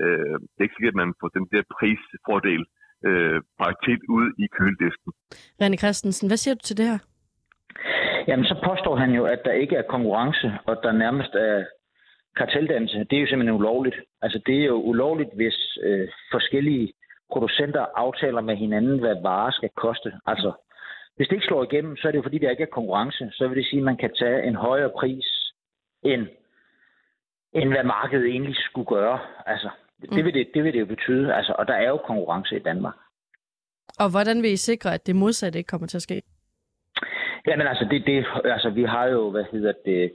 øh, 0.03 0.35
det 0.53 0.59
er 0.59 0.67
ikke 0.67 0.79
sikkert, 0.79 0.97
at 0.97 1.03
man 1.03 1.13
får 1.21 1.29
den 1.39 1.47
der 1.53 1.63
prisfordel 1.75 2.63
øh, 3.09 3.39
praktisk 3.61 4.01
ud 4.17 4.27
i 4.45 4.47
køledisken. 4.57 5.11
René 5.63 5.77
Christensen, 5.83 6.27
hvad 6.31 6.41
siger 6.43 6.55
du 6.55 6.65
til 6.65 6.79
det 6.81 6.87
her? 6.93 7.01
Jamen, 8.29 8.45
så 8.45 8.57
påstår 8.69 8.97
han 8.97 9.11
jo, 9.19 9.25
at 9.25 9.41
der 9.45 9.53
ikke 9.53 9.77
er 9.77 9.93
konkurrence, 9.95 10.53
og 10.67 10.75
der 10.83 10.93
nærmest 10.93 11.35
er 11.35 11.65
karteldannelse. 12.37 13.07
Det 13.11 13.17
er 13.17 13.21
jo 13.21 13.27
simpelthen 13.27 13.61
ulovligt. 13.61 13.97
Altså, 14.23 14.41
det 14.47 14.57
er 14.61 14.65
jo 14.65 14.75
ulovligt, 14.75 15.31
hvis 15.35 15.79
øh, 15.83 16.09
forskellige 16.31 16.93
producenter 17.33 17.87
aftaler 17.97 18.41
med 18.41 18.57
hinanden, 18.57 18.99
hvad 18.99 19.17
varer 19.23 19.51
skal 19.51 19.71
koste. 19.77 20.13
Altså, 20.27 20.53
hvis 21.17 21.29
det 21.29 21.37
ikke 21.37 21.47
slår 21.47 21.65
igennem, 21.65 21.97
så 21.97 22.09
er 22.09 22.13
det 22.13 22.19
jo 22.19 22.23
fordi, 22.23 22.39
der 22.39 22.51
ikke 22.51 22.63
er 22.63 22.77
konkurrence. 22.79 23.31
Så 23.33 23.49
vil 23.49 23.57
det 23.57 23.67
sige, 23.67 23.81
at 23.81 23.85
man 23.85 23.97
kan 23.97 24.13
tage 24.19 24.43
en 24.49 24.55
højere 24.55 24.91
pris, 24.99 25.40
end, 26.03 26.27
end 27.53 27.69
hvad 27.69 27.85
markedet 27.85 28.27
egentlig 28.27 28.57
skulle 28.57 28.87
gøre. 28.87 29.19
Altså, 29.47 29.71
det, 30.01 30.11
mm. 30.11 30.25
vil 30.25 30.35
det, 30.35 30.49
det 30.55 30.65
vil 30.65 30.73
det 30.73 30.81
jo 30.81 30.87
betyde. 30.87 31.35
Altså, 31.35 31.55
og 31.59 31.67
der 31.69 31.75
er 31.75 31.89
jo 31.89 31.97
konkurrence 31.97 32.57
i 32.57 32.63
Danmark. 32.63 32.95
Og 33.99 34.11
hvordan 34.11 34.43
vil 34.43 34.53
I 34.53 34.57
sikre, 34.57 34.95
at 34.95 35.07
det 35.07 35.17
modsatte 35.17 35.59
ikke 35.59 35.69
kommer 35.69 35.87
til 35.87 35.99
at 35.99 36.03
ske? 36.03 36.23
Jamen 37.47 37.67
altså, 37.67 37.87
det, 37.91 38.07
det, 38.07 38.27
altså 38.45 38.71
vi 38.71 38.85
har 38.85 39.07
jo, 39.07 39.31
hvad 39.31 39.45
hedder 39.53 39.73
det, 39.85 40.13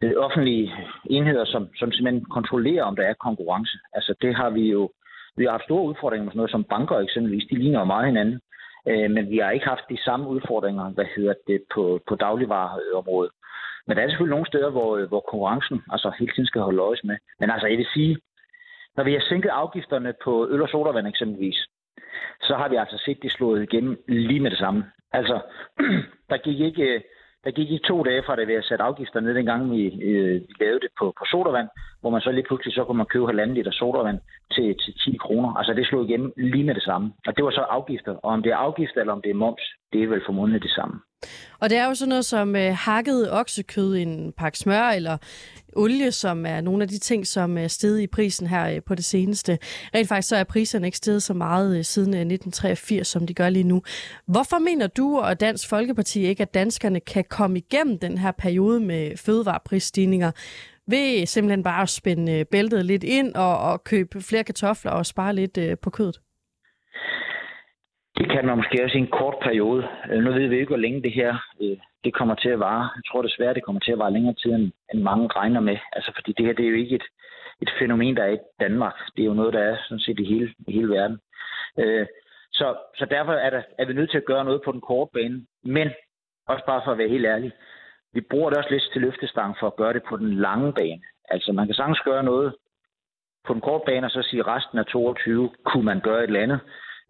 det 0.00 0.18
offentlige 0.18 0.72
enheder, 1.10 1.44
som, 1.44 1.68
som 1.76 1.92
simpelthen 1.92 2.24
kontrollerer, 2.24 2.84
om 2.84 2.96
der 2.96 3.02
er 3.02 3.14
konkurrence. 3.14 3.78
Altså 3.92 4.14
det 4.22 4.34
har 4.34 4.50
vi 4.50 4.70
jo 4.70 4.90
vi 5.36 5.44
har 5.44 5.50
haft 5.50 5.64
store 5.64 5.88
udfordringer 5.90 6.24
med 6.24 6.32
sådan 6.32 6.38
noget 6.38 6.50
som 6.50 6.64
banker 6.64 6.96
eksempelvis. 6.98 7.48
De 7.50 7.58
ligner 7.58 7.78
jo 7.78 7.84
meget 7.84 8.06
hinanden. 8.06 8.40
Øh, 8.88 9.10
men 9.10 9.30
vi 9.30 9.38
har 9.38 9.50
ikke 9.50 9.66
haft 9.66 9.90
de 9.90 10.02
samme 10.06 10.28
udfordringer, 10.28 10.90
hvad 10.90 11.04
hedder 11.16 11.34
det, 11.46 11.60
på, 11.74 12.00
på 12.08 12.14
dagligvareområdet. 12.14 13.32
Men 13.86 13.96
der 13.96 14.02
er 14.02 14.08
selvfølgelig 14.08 14.36
nogle 14.36 14.46
steder, 14.46 14.70
hvor, 14.70 14.96
øh, 14.96 15.08
hvor 15.08 15.20
konkurrencen 15.20 15.82
altså 15.90 16.12
hele 16.18 16.32
tiden 16.32 16.46
skal 16.46 16.60
holde 16.60 16.82
øjes 16.82 17.04
med. 17.04 17.16
Men 17.40 17.50
altså, 17.50 17.66
jeg 17.66 17.78
vil 17.78 17.92
sige, 17.94 18.18
når 18.96 19.04
vi 19.04 19.12
har 19.12 19.24
sænket 19.28 19.48
afgifterne 19.48 20.14
på 20.24 20.48
øl 20.50 20.62
og 20.62 20.68
sodavand 20.68 21.06
eksempelvis, 21.06 21.58
så 22.40 22.54
har 22.56 22.68
vi 22.68 22.76
altså 22.76 23.02
set 23.04 23.22
det 23.22 23.32
slået 23.32 23.62
igennem 23.62 23.96
lige 24.08 24.40
med 24.40 24.50
det 24.50 24.58
samme. 24.58 24.84
Altså, 25.12 25.40
der 26.30 26.36
gik 26.36 26.60
ikke 26.60 26.82
øh, 26.82 27.00
der 27.46 27.52
gik 27.58 27.70
ikke 27.70 27.88
to 27.88 27.96
dage 28.02 28.22
fra, 28.26 28.36
det 28.36 28.48
vi 28.48 28.54
at 28.54 28.68
sætte 28.68 28.84
afgifter 28.84 29.20
ned, 29.20 29.34
dengang 29.34 29.62
vi, 29.72 29.82
øh, 30.08 30.34
vi 30.48 30.52
lavede 30.60 30.80
det 30.84 30.92
på, 30.98 31.04
på 31.18 31.24
sodavand, 31.32 31.68
hvor 32.00 32.10
man 32.10 32.20
så 32.20 32.30
lige 32.32 32.46
pludselig 32.48 32.74
så 32.74 32.84
kunne 32.84 33.00
man 33.02 33.12
købe 33.12 33.26
halvanden 33.26 33.56
liter 33.56 33.72
sodavand 33.80 34.18
til, 34.54 34.66
til 34.82 34.92
10 35.12 35.16
kroner. 35.24 35.50
Altså 35.58 35.72
det 35.72 35.86
slog 35.86 36.04
igennem 36.04 36.32
lige 36.36 36.64
med 36.64 36.74
det 36.74 36.82
samme. 36.82 37.12
Og 37.26 37.36
det 37.36 37.44
var 37.44 37.50
så 37.50 37.60
afgifter. 37.60 38.12
Og 38.24 38.30
om 38.36 38.42
det 38.42 38.52
er 38.52 38.56
afgifter 38.56 39.00
eller 39.00 39.12
om 39.12 39.22
det 39.22 39.30
er 39.30 39.42
moms, 39.44 39.64
det 39.92 40.02
er 40.02 40.08
vel 40.08 40.22
formodentlig 40.26 40.62
det 40.62 40.70
samme. 40.70 40.94
Og 41.60 41.70
det 41.70 41.78
er 41.78 41.86
jo 41.88 41.94
sådan 41.94 42.08
noget 42.08 42.24
som 42.24 42.56
øh, 42.56 42.72
hakket 42.86 43.32
oksekød, 43.40 43.94
i 43.94 44.02
en 44.02 44.32
pakke 44.32 44.58
smør 44.58 44.88
eller 44.98 45.16
olie, 45.76 46.12
som 46.12 46.46
er 46.46 46.60
nogle 46.60 46.82
af 46.82 46.88
de 46.88 46.98
ting, 46.98 47.26
som 47.26 47.58
er 47.58 47.68
steget 47.68 48.00
i 48.00 48.06
prisen 48.06 48.46
her 48.46 48.68
øh, 48.68 48.82
på 48.86 48.94
det 48.94 49.04
seneste. 49.04 49.58
Rent 49.94 50.08
faktisk 50.08 50.28
så 50.28 50.36
er 50.36 50.44
priserne 50.44 50.86
ikke 50.86 50.96
steget 50.96 51.22
så 51.22 51.34
meget 51.34 51.78
øh, 51.78 51.84
siden 51.84 52.14
øh, 52.14 52.20
1983, 52.20 53.08
som 53.08 53.26
de 53.26 53.34
gør 53.34 53.48
lige 53.48 53.62
nu. 53.64 53.82
Hvorfor 54.26 54.58
mener 54.58 54.86
du 54.86 55.18
og 55.18 55.40
Dansk 55.40 55.68
Folkeparti 55.68 56.26
ikke, 56.26 56.42
at 56.42 56.54
danskerne 56.54 57.00
kan 57.00 57.24
komme 57.30 57.58
igennem 57.58 57.98
den 57.98 58.18
her 58.18 58.32
periode 58.32 58.80
med 58.80 59.16
fødevareprisstigninger 59.16 60.30
ved 60.88 61.26
simpelthen 61.26 61.62
bare 61.62 61.82
at 61.82 61.88
spænde 61.88 62.44
bæltet 62.44 62.84
lidt 62.84 63.04
ind 63.04 63.34
og, 63.34 63.58
og 63.58 63.84
købe 63.84 64.22
flere 64.22 64.44
kartofler 64.44 64.90
og 64.90 65.06
spare 65.06 65.34
lidt 65.34 65.80
på 65.80 65.90
kødet? 65.90 66.20
Det 68.18 68.30
kan 68.30 68.46
man 68.46 68.56
måske 68.56 68.84
også 68.84 68.98
i 68.98 69.00
en 69.00 69.16
kort 69.20 69.36
periode. 69.42 69.88
Øh, 70.10 70.18
nu 70.24 70.32
ved 70.32 70.48
vi 70.48 70.56
ikke, 70.56 70.74
hvor 70.74 70.84
længe 70.84 71.02
det 71.02 71.12
her 71.12 71.32
øh, 71.62 71.76
det 72.04 72.14
kommer 72.14 72.34
til 72.34 72.48
at 72.48 72.60
vare. 72.60 72.84
Jeg 72.96 73.02
tror 73.08 73.22
desværre, 73.22 73.54
det 73.54 73.64
kommer 73.64 73.80
til 73.80 73.92
at 73.92 73.98
vare 73.98 74.12
længere 74.12 74.34
tid, 74.34 74.52
end 74.92 75.02
mange 75.02 75.28
regner 75.28 75.60
med. 75.60 75.78
Altså, 75.92 76.12
fordi 76.14 76.32
det 76.32 76.46
her 76.46 76.52
det 76.52 76.64
er 76.64 76.70
jo 76.70 76.76
ikke 76.76 76.94
et, 76.94 77.06
et 77.62 77.70
fænomen, 77.78 78.16
der 78.16 78.24
er 78.24 78.32
i 78.32 78.38
Danmark. 78.60 78.96
Det 79.16 79.22
er 79.22 79.26
jo 79.26 79.34
noget, 79.34 79.54
der 79.54 79.60
er 79.60 79.76
sådan 79.82 80.00
set 80.00 80.20
i 80.20 80.24
hele, 80.24 80.54
i 80.68 80.72
hele 80.72 80.88
verden. 80.88 81.18
Øh, 81.78 82.06
så, 82.52 82.76
så 82.98 83.04
derfor 83.04 83.32
er, 83.32 83.50
der, 83.50 83.62
er 83.78 83.84
vi 83.86 83.92
nødt 83.92 84.10
til 84.10 84.18
at 84.18 84.24
gøre 84.24 84.44
noget 84.44 84.62
på 84.64 84.72
den 84.72 84.80
korte 84.80 85.10
bane. 85.14 85.46
Men, 85.64 85.88
også 86.48 86.64
bare 86.66 86.82
for 86.84 86.92
at 86.92 86.98
være 86.98 87.08
helt 87.08 87.26
ærlig, 87.26 87.52
vi 88.12 88.20
bruger 88.20 88.50
det 88.50 88.58
også 88.58 88.70
lidt 88.70 88.82
til 88.92 89.00
løftestang 89.00 89.56
for 89.60 89.66
at 89.66 89.76
gøre 89.76 89.92
det 89.92 90.02
på 90.08 90.16
den 90.16 90.34
lange 90.34 90.72
bane. 90.72 91.02
Altså, 91.28 91.52
man 91.52 91.66
kan 91.66 91.74
sagtens 91.74 92.00
gøre 92.00 92.22
noget 92.22 92.54
på 93.46 93.52
den 93.52 93.60
korte 93.60 93.84
bane, 93.86 94.06
og 94.06 94.10
så 94.10 94.22
sige, 94.22 94.40
at 94.40 94.46
resten 94.46 94.78
af 94.78 94.86
22 94.86 95.50
kunne 95.64 95.84
man 95.84 96.00
gøre 96.00 96.18
et 96.18 96.26
eller 96.26 96.42
andet 96.42 96.60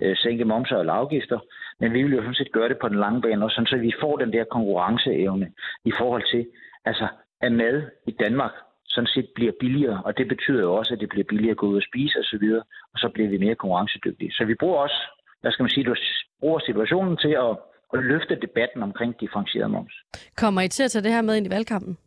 øh, 0.02 0.16
sænke 0.16 0.44
momser 0.44 0.76
eller 0.76 0.92
afgifter. 0.92 1.38
Men 1.80 1.92
vi 1.92 2.02
vil 2.02 2.12
jo 2.12 2.22
sådan 2.22 2.34
set 2.34 2.52
gøre 2.52 2.68
det 2.68 2.78
på 2.78 2.88
den 2.88 2.98
lange 2.98 3.20
bane, 3.22 3.44
også, 3.44 3.62
så 3.66 3.76
vi 3.76 3.92
får 4.00 4.16
den 4.16 4.32
der 4.32 4.44
konkurrenceevne 4.44 5.52
i 5.84 5.92
forhold 5.98 6.24
til, 6.32 6.46
altså, 6.84 7.06
at 7.40 7.52
mad 7.52 7.82
i 8.06 8.10
Danmark 8.10 8.52
sådan 8.96 9.12
set 9.14 9.28
bliver 9.34 9.52
billigere, 9.60 10.02
og 10.04 10.18
det 10.18 10.28
betyder 10.28 10.60
jo 10.60 10.74
også, 10.74 10.94
at 10.94 11.00
det 11.00 11.08
bliver 11.08 11.24
billigere 11.28 11.50
at 11.50 11.56
gå 11.56 11.66
ud 11.66 11.76
og 11.76 11.82
spise 11.90 12.18
osv., 12.18 12.46
og, 12.58 12.66
og 12.92 12.98
så 12.98 13.08
bliver 13.14 13.28
vi 13.28 13.38
mere 13.38 13.54
konkurrencedygtige. 13.54 14.32
Så 14.32 14.44
vi 14.44 14.54
bruger 14.54 14.78
også, 14.78 15.00
hvad 15.40 15.52
skal 15.52 15.62
man 15.62 15.70
sige, 15.70 15.84
du 15.84 15.94
bruger 16.40 16.58
situationen 16.58 17.16
til 17.16 17.32
at, 17.46 17.52
at 17.94 17.98
løfte 18.10 18.34
debatten 18.46 18.82
omkring 18.82 19.20
differentieret 19.20 19.70
moms. 19.70 19.94
Kommer 20.36 20.60
I 20.60 20.68
til 20.68 20.84
at 20.84 20.90
tage 20.90 21.02
det 21.02 21.12
her 21.12 21.22
med 21.22 21.36
ind 21.36 21.46
i 21.46 21.50
valgkampen? 21.50 21.98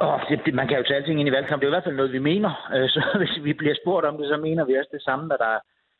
Oh, 0.00 0.20
det, 0.28 0.40
det, 0.46 0.54
man 0.54 0.68
kan 0.68 0.76
jo 0.78 0.84
tage 0.84 0.96
alting 0.96 1.20
ind 1.20 1.28
i 1.28 1.36
valgkamp. 1.38 1.60
Det 1.60 1.66
er 1.66 1.72
i 1.72 1.76
hvert 1.76 1.88
fald 1.88 2.00
noget, 2.00 2.12
vi 2.12 2.18
mener. 2.18 2.52
Øh, 2.74 2.88
så 2.88 3.00
hvis 3.20 3.44
vi 3.44 3.52
bliver 3.52 3.76
spurgt 3.82 4.06
om 4.06 4.16
det, 4.18 4.26
så 4.28 4.36
mener 4.36 4.64
vi 4.64 4.78
også 4.78 4.90
det 4.92 5.02
samme, 5.02 5.28
når 5.28 5.36
der, 5.36 5.54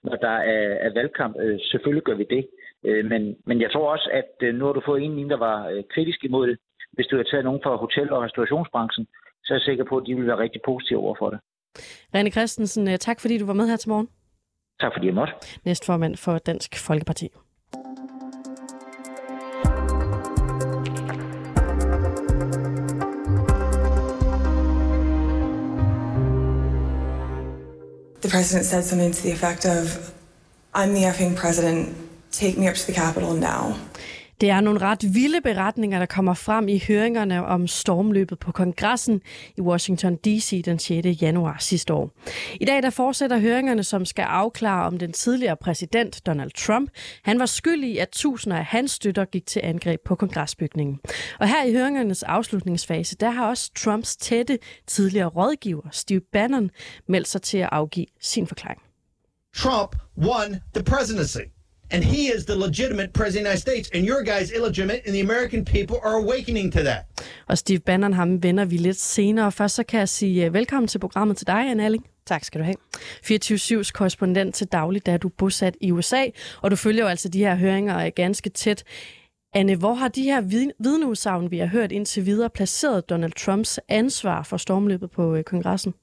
når 0.04 0.16
der 0.16 0.36
er, 0.54 0.66
er 0.86 0.92
valgkamp. 0.94 1.36
Øh, 1.40 1.58
selvfølgelig 1.70 2.04
gør 2.08 2.14
vi 2.14 2.26
det. 2.30 2.46
Øh, 2.84 3.04
men, 3.10 3.36
men 3.46 3.60
jeg 3.60 3.70
tror 3.72 3.92
også, 3.94 4.08
at 4.20 4.54
nu 4.54 4.64
har 4.66 4.72
du 4.72 4.82
fået 4.86 5.02
en, 5.02 5.30
der 5.30 5.36
var 5.36 5.82
kritisk 5.94 6.24
imod 6.24 6.46
det. 6.48 6.58
Hvis 6.92 7.06
du 7.06 7.16
har 7.16 7.22
taget 7.22 7.44
nogen 7.44 7.60
fra 7.64 7.76
hotel- 7.76 8.12
og 8.12 8.22
restaurationsbranchen, 8.22 9.06
så 9.44 9.54
er 9.54 9.58
jeg 9.58 9.62
sikker 9.62 9.84
på, 9.84 9.96
at 9.96 10.06
de 10.06 10.14
vil 10.14 10.26
være 10.26 10.38
rigtig 10.38 10.60
positive 10.64 10.98
over 10.98 11.14
for 11.18 11.30
det. 11.30 11.40
René 12.16 12.30
Christensen, 12.30 12.98
tak 12.98 13.20
fordi 13.20 13.38
du 13.38 13.46
var 13.46 13.52
med 13.52 13.66
her 13.68 13.76
til 13.76 13.88
morgen. 13.88 14.08
Tak 14.80 14.92
fordi 14.94 15.06
jeg 15.06 15.14
måtte. 15.14 15.32
Næstformand 15.64 16.16
for 16.16 16.38
Dansk 16.38 16.86
Folkeparti. 16.86 17.28
President 28.34 28.66
said 28.66 28.82
something 28.82 29.12
to 29.12 29.22
the 29.22 29.30
effect 29.30 29.64
of, 29.64 30.12
I'm 30.74 30.92
the 30.92 31.02
effing 31.02 31.36
president, 31.36 31.96
take 32.32 32.58
me 32.58 32.66
up 32.66 32.74
to 32.74 32.84
the 32.88 32.92
Capitol 32.92 33.32
now. 33.32 33.78
Det 34.44 34.50
er 34.50 34.60
nogle 34.60 34.80
ret 34.80 35.14
vilde 35.14 35.40
beretninger, 35.40 35.98
der 35.98 36.06
kommer 36.06 36.34
frem 36.34 36.68
i 36.68 36.82
høringerne 36.88 37.46
om 37.46 37.66
stormløbet 37.66 38.38
på 38.38 38.52
kongressen 38.52 39.20
i 39.56 39.60
Washington 39.60 40.16
D.C. 40.16 40.62
den 40.64 40.78
6. 40.78 41.22
januar 41.22 41.56
sidste 41.60 41.94
år. 41.94 42.10
I 42.60 42.64
dag 42.64 42.82
der 42.82 42.90
fortsætter 42.90 43.38
høringerne, 43.38 43.84
som 43.84 44.04
skal 44.04 44.22
afklare, 44.22 44.86
om 44.86 44.98
den 44.98 45.12
tidligere 45.12 45.56
præsident 45.56 46.26
Donald 46.26 46.50
Trump 46.50 46.90
han 47.22 47.38
var 47.38 47.46
skyldig 47.46 47.90
i, 47.90 47.98
at 47.98 48.08
tusinder 48.12 48.56
af 48.56 48.64
hans 48.64 48.90
støtter 48.90 49.24
gik 49.24 49.46
til 49.46 49.60
angreb 49.64 50.00
på 50.04 50.14
kongresbygningen. 50.14 51.00
Og 51.40 51.48
her 51.48 51.64
i 51.64 51.72
høringernes 51.72 52.22
afslutningsfase, 52.22 53.16
der 53.16 53.30
har 53.30 53.48
også 53.48 53.70
Trumps 53.74 54.16
tætte 54.16 54.58
tidligere 54.86 55.28
rådgiver 55.28 55.88
Steve 55.92 56.20
Bannon 56.32 56.70
meldt 57.08 57.28
sig 57.28 57.42
til 57.42 57.58
at 57.58 57.68
afgive 57.72 58.06
sin 58.20 58.46
forklaring. 58.46 58.80
Trump 59.56 59.96
won 60.18 60.60
the 60.74 60.84
presidency 60.84 61.53
and 61.90 62.04
he 62.04 62.36
is 62.36 62.44
the 62.44 62.54
legitimate 62.54 63.12
president 63.12 63.34
of 63.34 63.34
the 63.34 63.40
United 63.40 63.60
States, 63.60 63.90
and 63.94 64.06
your 64.06 64.22
guy's 64.24 64.50
illegitimate, 64.56 65.00
and 65.06 65.14
the 65.14 65.20
American 65.20 65.64
people 65.64 65.96
are 66.04 66.16
awakening 66.24 66.72
to 66.72 66.80
that. 66.80 67.04
Og 67.48 67.58
Steve 67.58 67.78
Bannon, 67.78 68.12
ham 68.12 68.42
vender 68.42 68.64
vi 68.64 68.76
lidt 68.76 69.00
senere. 69.00 69.52
Først 69.52 69.74
så 69.74 69.82
kan 69.82 69.98
jeg 70.00 70.08
sige 70.08 70.46
uh, 70.46 70.54
velkommen 70.54 70.88
til 70.88 70.98
programmet 70.98 71.36
til 71.36 71.46
dig, 71.46 71.70
Anne 71.70 71.84
Alling. 71.84 72.06
Tak 72.26 72.44
skal 72.44 72.60
du 72.60 72.64
have. 72.64 72.76
24-7's 73.00 73.90
korrespondent 73.92 74.54
til 74.54 74.66
daglig, 74.66 75.06
da 75.06 75.16
du 75.16 75.28
er 75.28 75.32
bosat 75.38 75.76
i 75.80 75.90
USA, 75.90 76.24
og 76.62 76.70
du 76.70 76.76
følger 76.76 77.02
jo 77.02 77.08
altså 77.08 77.28
de 77.28 77.38
her 77.38 77.54
høringer 77.54 78.10
ganske 78.10 78.50
tæt. 78.50 78.84
Anne, 79.54 79.76
hvor 79.76 79.94
har 79.94 80.08
de 80.08 80.22
her 80.22 80.40
vidneudsagn, 80.80 81.50
vi 81.50 81.58
har 81.58 81.66
hørt 81.66 81.92
indtil 81.92 82.26
videre, 82.26 82.50
placeret 82.50 83.10
Donald 83.10 83.32
Trumps 83.32 83.80
ansvar 83.88 84.42
for 84.42 84.56
stormløbet 84.56 85.10
på 85.10 85.34
øh, 85.34 85.44
kongressen? 85.44 85.94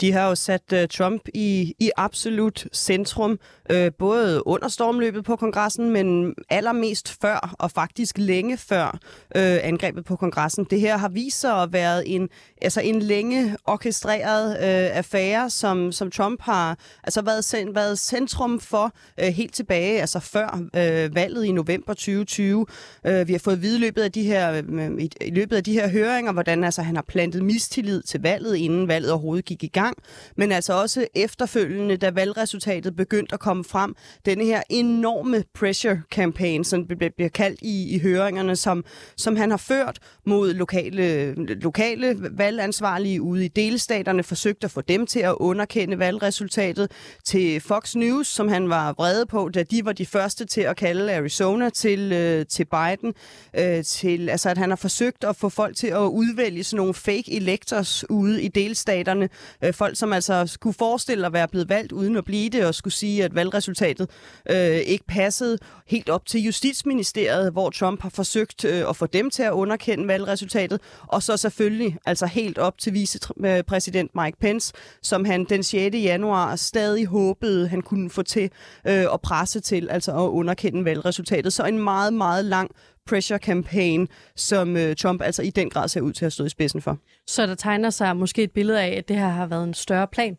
De 0.00 0.12
har 0.12 0.28
jo 0.28 0.34
sat 0.34 0.62
uh, 0.72 0.78
Trump 0.90 1.28
i, 1.34 1.74
i 1.78 1.90
absolut 1.96 2.66
centrum, 2.72 3.38
øh, 3.70 3.90
både 3.98 4.46
under 4.46 4.68
stormløbet 4.68 5.24
på 5.24 5.36
kongressen, 5.36 5.90
men 5.90 6.34
allermest 6.50 7.20
før, 7.20 7.54
og 7.58 7.70
faktisk 7.70 8.18
længe 8.18 8.56
før 8.56 8.98
øh, 9.36 9.58
angrebet 9.62 10.04
på 10.04 10.16
kongressen. 10.16 10.66
Det 10.70 10.80
her 10.80 10.96
har 10.96 11.08
vist 11.08 11.40
sig 11.40 11.62
at 11.62 11.72
være 11.72 12.08
en, 12.08 12.28
altså 12.62 12.80
en 12.80 13.02
længe 13.02 13.56
orkestreret 13.64 14.50
øh, 14.50 14.96
affære, 14.96 15.50
som, 15.50 15.92
som 15.92 16.10
Trump 16.10 16.40
har 16.42 16.78
altså 17.04 17.22
været, 17.22 17.74
været 17.74 17.98
centrum 17.98 18.60
for 18.60 18.92
øh, 19.20 19.26
helt 19.26 19.54
tilbage, 19.54 20.00
altså 20.00 20.20
før 20.20 20.60
øh, 20.76 21.14
valget 21.14 21.44
i 21.44 21.52
november 21.52 21.94
2020. 21.94 22.66
Øh, 23.06 23.28
vi 23.28 23.32
har 23.32 23.40
fået 23.40 23.62
vide 23.62 23.78
løbet 23.78 24.02
af 24.02 24.12
de 24.12 24.22
her, 24.22 24.62
øh, 24.68 24.90
i, 24.98 25.10
i 25.20 25.30
løbet 25.30 25.56
af 25.56 25.64
de 25.64 25.72
her 25.72 25.88
høringer, 25.88 26.32
hvordan 26.32 26.64
altså, 26.64 26.82
han 26.82 26.96
har 26.96 27.04
plantet 27.08 27.44
mistillid 27.44 28.02
til 28.02 28.22
valget, 28.22 28.56
inden 28.56 28.88
valget 28.88 29.10
overhovedet 29.10 29.44
gik 29.44 29.64
i 29.64 29.66
gang 29.66 29.81
gang, 29.82 29.96
men 30.36 30.52
altså 30.52 30.72
også 30.72 31.06
efterfølgende, 31.14 31.96
da 31.96 32.10
valgresultatet 32.10 32.96
begyndte 32.96 33.34
at 33.34 33.40
komme 33.40 33.64
frem, 33.64 33.94
denne 34.26 34.44
her 34.44 34.62
enorme 34.70 35.44
pressure 35.54 36.02
campaign, 36.10 36.64
som 36.64 36.86
bliver 36.86 37.28
kaldt 37.34 37.58
i, 37.62 37.94
i 37.94 37.98
høringerne, 37.98 38.56
som, 38.56 38.84
som 39.16 39.36
han 39.36 39.50
har 39.50 39.56
ført 39.56 39.98
mod 40.26 40.54
lokale, 40.54 41.34
lokale 41.54 42.16
valgansvarlige 42.30 43.22
ude 43.22 43.44
i 43.44 43.48
delstaterne, 43.48 44.22
forsøgt 44.22 44.64
at 44.64 44.70
få 44.70 44.80
dem 44.80 45.06
til 45.06 45.20
at 45.20 45.34
underkende 45.34 45.98
valgresultatet, 45.98 46.90
til 47.24 47.60
Fox 47.60 47.94
News, 47.94 48.26
som 48.26 48.48
han 48.48 48.68
var 48.68 48.92
vrede 48.92 49.26
på, 49.26 49.48
da 49.48 49.62
de 49.62 49.84
var 49.84 49.92
de 49.92 50.06
første 50.06 50.44
til 50.44 50.60
at 50.60 50.76
kalde 50.76 51.14
Arizona 51.14 51.70
til, 51.70 52.12
øh, 52.12 52.46
til 52.46 52.64
Biden, 52.64 53.14
øh, 53.58 53.84
til, 53.84 54.28
altså 54.28 54.50
at 54.50 54.58
han 54.58 54.68
har 54.68 54.76
forsøgt 54.76 55.24
at 55.24 55.36
få 55.36 55.48
folk 55.48 55.76
til 55.76 55.86
at 55.86 55.98
udvælge 55.98 56.64
sådan 56.64 56.76
nogle 56.76 56.94
fake 56.94 57.36
electors 57.36 58.10
ude 58.10 58.42
i 58.42 58.48
delstaterne, 58.48 59.28
øh, 59.64 59.71
Øh, 59.72 59.74
folk, 59.74 59.96
som 59.96 60.12
altså 60.12 60.46
skulle 60.46 60.74
forestille 60.74 61.26
at 61.26 61.32
være 61.32 61.48
blevet 61.48 61.68
valgt 61.68 61.92
uden 61.92 62.16
at 62.16 62.24
blive 62.24 62.48
det, 62.48 62.66
og 62.66 62.74
skulle 62.74 62.94
sige, 62.94 63.24
at 63.24 63.34
valgresultatet 63.34 64.10
øh, 64.50 64.76
ikke 64.76 65.04
passede 65.08 65.58
helt 65.86 66.08
op 66.08 66.26
til 66.26 66.40
Justitsministeriet, 66.40 67.52
hvor 67.52 67.70
Trump 67.70 68.02
har 68.02 68.10
forsøgt 68.10 68.64
øh, 68.64 68.88
at 68.88 68.96
få 68.96 69.06
dem 69.06 69.30
til 69.30 69.42
at 69.42 69.52
underkende 69.52 70.08
valgresultatet, 70.08 70.80
og 71.08 71.22
så 71.22 71.36
selvfølgelig 71.36 71.96
altså 72.06 72.26
helt 72.26 72.58
op 72.58 72.78
til 72.78 72.92
vicepræsident 72.92 74.10
Mike 74.14 74.38
Pence, 74.40 74.72
som 75.02 75.24
han 75.24 75.44
den 75.44 75.62
6. 75.62 75.94
januar 75.96 76.56
stadig 76.56 77.06
håbede, 77.06 77.68
han 77.68 77.82
kunne 77.82 78.10
få 78.10 78.22
til 78.22 78.50
øh, 78.86 79.04
at 79.14 79.20
presse 79.22 79.60
til, 79.60 79.88
altså 79.90 80.12
at 80.12 80.28
underkende 80.28 80.84
valgresultatet. 80.84 81.52
Så 81.52 81.64
en 81.64 81.78
meget, 81.78 82.14
meget 82.14 82.44
lang 82.44 82.70
pressure 83.06 83.38
campaign, 83.38 84.08
som 84.36 84.76
øh, 84.76 84.96
Trump 84.96 85.22
altså 85.22 85.42
i 85.42 85.50
den 85.50 85.70
grad 85.70 85.88
ser 85.88 86.00
ud 86.00 86.12
til 86.12 86.24
at 86.24 86.32
stå 86.32 86.44
i 86.44 86.48
spidsen 86.48 86.80
for. 86.80 86.98
Så 87.26 87.46
der 87.46 87.54
tegner 87.54 87.90
sig 87.90 88.16
måske 88.16 88.42
et 88.42 88.50
billede 88.50 88.82
af, 88.82 88.96
at 88.98 89.08
det 89.08 89.16
her 89.16 89.28
har 89.28 89.46
været 89.46 89.64
en 89.64 89.74
større 89.74 90.06
plan? 90.06 90.36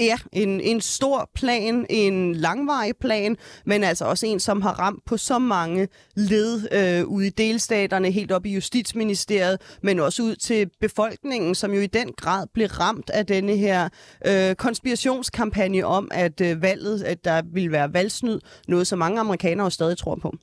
Ja, 0.00 0.18
en, 0.32 0.60
en 0.60 0.80
stor 0.80 1.30
plan, 1.34 1.86
en 1.90 2.34
langvarig 2.34 2.96
plan, 3.00 3.36
men 3.66 3.84
altså 3.84 4.04
også 4.04 4.26
en, 4.26 4.40
som 4.40 4.62
har 4.62 4.72
ramt 4.72 5.04
på 5.04 5.16
så 5.16 5.38
mange 5.38 5.88
led 6.16 6.68
øh, 6.72 7.06
ude 7.06 7.26
i 7.26 7.30
delstaterne, 7.30 8.10
helt 8.10 8.32
op 8.32 8.46
i 8.46 8.54
Justitsministeriet, 8.54 9.60
men 9.82 10.00
også 10.00 10.22
ud 10.22 10.36
til 10.36 10.70
befolkningen, 10.80 11.54
som 11.54 11.72
jo 11.72 11.80
i 11.80 11.86
den 11.86 12.12
grad 12.12 12.46
blev 12.54 12.66
ramt 12.66 13.10
af 13.10 13.26
denne 13.26 13.56
her 13.56 13.88
øh, 14.26 14.54
konspirationskampagne 14.54 15.86
om, 15.86 16.08
at 16.10 16.40
øh, 16.40 16.62
valget, 16.62 17.02
at 17.02 17.24
der 17.24 17.42
ville 17.52 17.72
være 17.72 17.92
valgsnyd, 17.92 18.40
noget 18.68 18.86
som 18.86 18.98
mange 18.98 19.20
amerikanere 19.20 19.70
stadig 19.70 19.98
tror 19.98 20.14
på. 20.14 20.34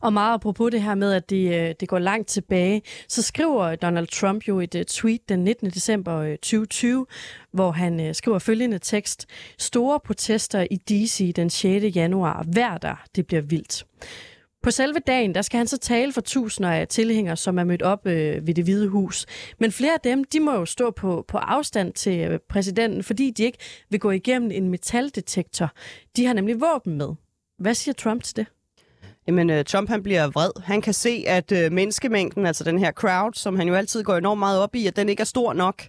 Og 0.00 0.12
meget 0.12 0.34
apropos 0.34 0.70
det 0.70 0.82
her 0.82 0.94
med, 0.94 1.12
at 1.12 1.30
det, 1.30 1.54
øh, 1.54 1.74
det 1.80 1.88
går 1.88 1.98
langt 1.98 2.28
tilbage, 2.28 2.82
så 3.08 3.22
skriver 3.22 3.76
Donald 3.76 4.06
Trump 4.06 4.48
jo 4.48 4.60
et 4.60 4.74
uh, 4.74 4.82
tweet 4.82 5.28
den 5.28 5.44
19. 5.44 5.70
december 5.70 6.36
2020, 6.36 7.06
hvor 7.52 7.70
han 7.70 8.00
øh, 8.00 8.14
skriver 8.14 8.38
følgende 8.38 8.78
tekst. 8.78 9.26
Store 9.58 10.00
protester 10.00 10.66
i 10.70 10.76
D.C. 10.76 11.34
den 11.34 11.50
6. 11.50 11.96
januar. 11.96 12.44
Hver 12.52 12.78
der, 12.78 13.04
det 13.16 13.26
bliver 13.26 13.42
vildt. 13.42 13.86
På 14.62 14.70
selve 14.70 14.98
dagen, 15.06 15.34
der 15.34 15.42
skal 15.42 15.58
han 15.58 15.66
så 15.66 15.78
tale 15.78 16.12
for 16.12 16.20
tusinder 16.20 16.70
af 16.70 16.88
tilhængere, 16.88 17.36
som 17.36 17.58
er 17.58 17.64
mødt 17.64 17.82
op 17.82 18.06
øh, 18.06 18.46
ved 18.46 18.54
det 18.54 18.64
hvide 18.64 18.88
hus. 18.88 19.26
Men 19.58 19.72
flere 19.72 19.94
af 19.94 20.00
dem, 20.00 20.24
de 20.24 20.40
må 20.40 20.52
jo 20.52 20.64
stå 20.64 20.90
på, 20.90 21.24
på 21.28 21.38
afstand 21.38 21.92
til 21.92 22.18
øh, 22.18 22.38
præsidenten, 22.48 23.02
fordi 23.02 23.30
de 23.30 23.42
ikke 23.42 23.58
vil 23.90 24.00
gå 24.00 24.10
igennem 24.10 24.50
en 24.50 24.68
metaldetektor. 24.68 25.70
De 26.16 26.26
har 26.26 26.34
nemlig 26.34 26.60
våben 26.60 26.98
med. 26.98 27.08
Hvad 27.58 27.74
siger 27.74 27.94
Trump 27.94 28.22
til 28.22 28.36
det? 28.36 28.46
Jamen, 29.26 29.50
øh, 29.50 29.64
Trump 29.64 29.88
han 29.88 30.02
bliver 30.02 30.26
vred. 30.26 30.50
Han 30.64 30.82
kan 30.82 30.94
se, 30.94 31.24
at 31.26 31.52
øh, 31.52 31.72
menneskemængden, 31.72 32.46
altså 32.46 32.64
den 32.64 32.78
her 32.78 32.92
crowd, 32.92 33.32
som 33.34 33.56
han 33.56 33.68
jo 33.68 33.74
altid 33.74 34.02
går 34.02 34.16
enormt 34.16 34.38
meget 34.38 34.60
op 34.60 34.74
i, 34.74 34.86
at 34.86 34.96
den 34.96 35.08
ikke 35.08 35.20
er 35.20 35.24
stor 35.24 35.52
nok 35.52 35.82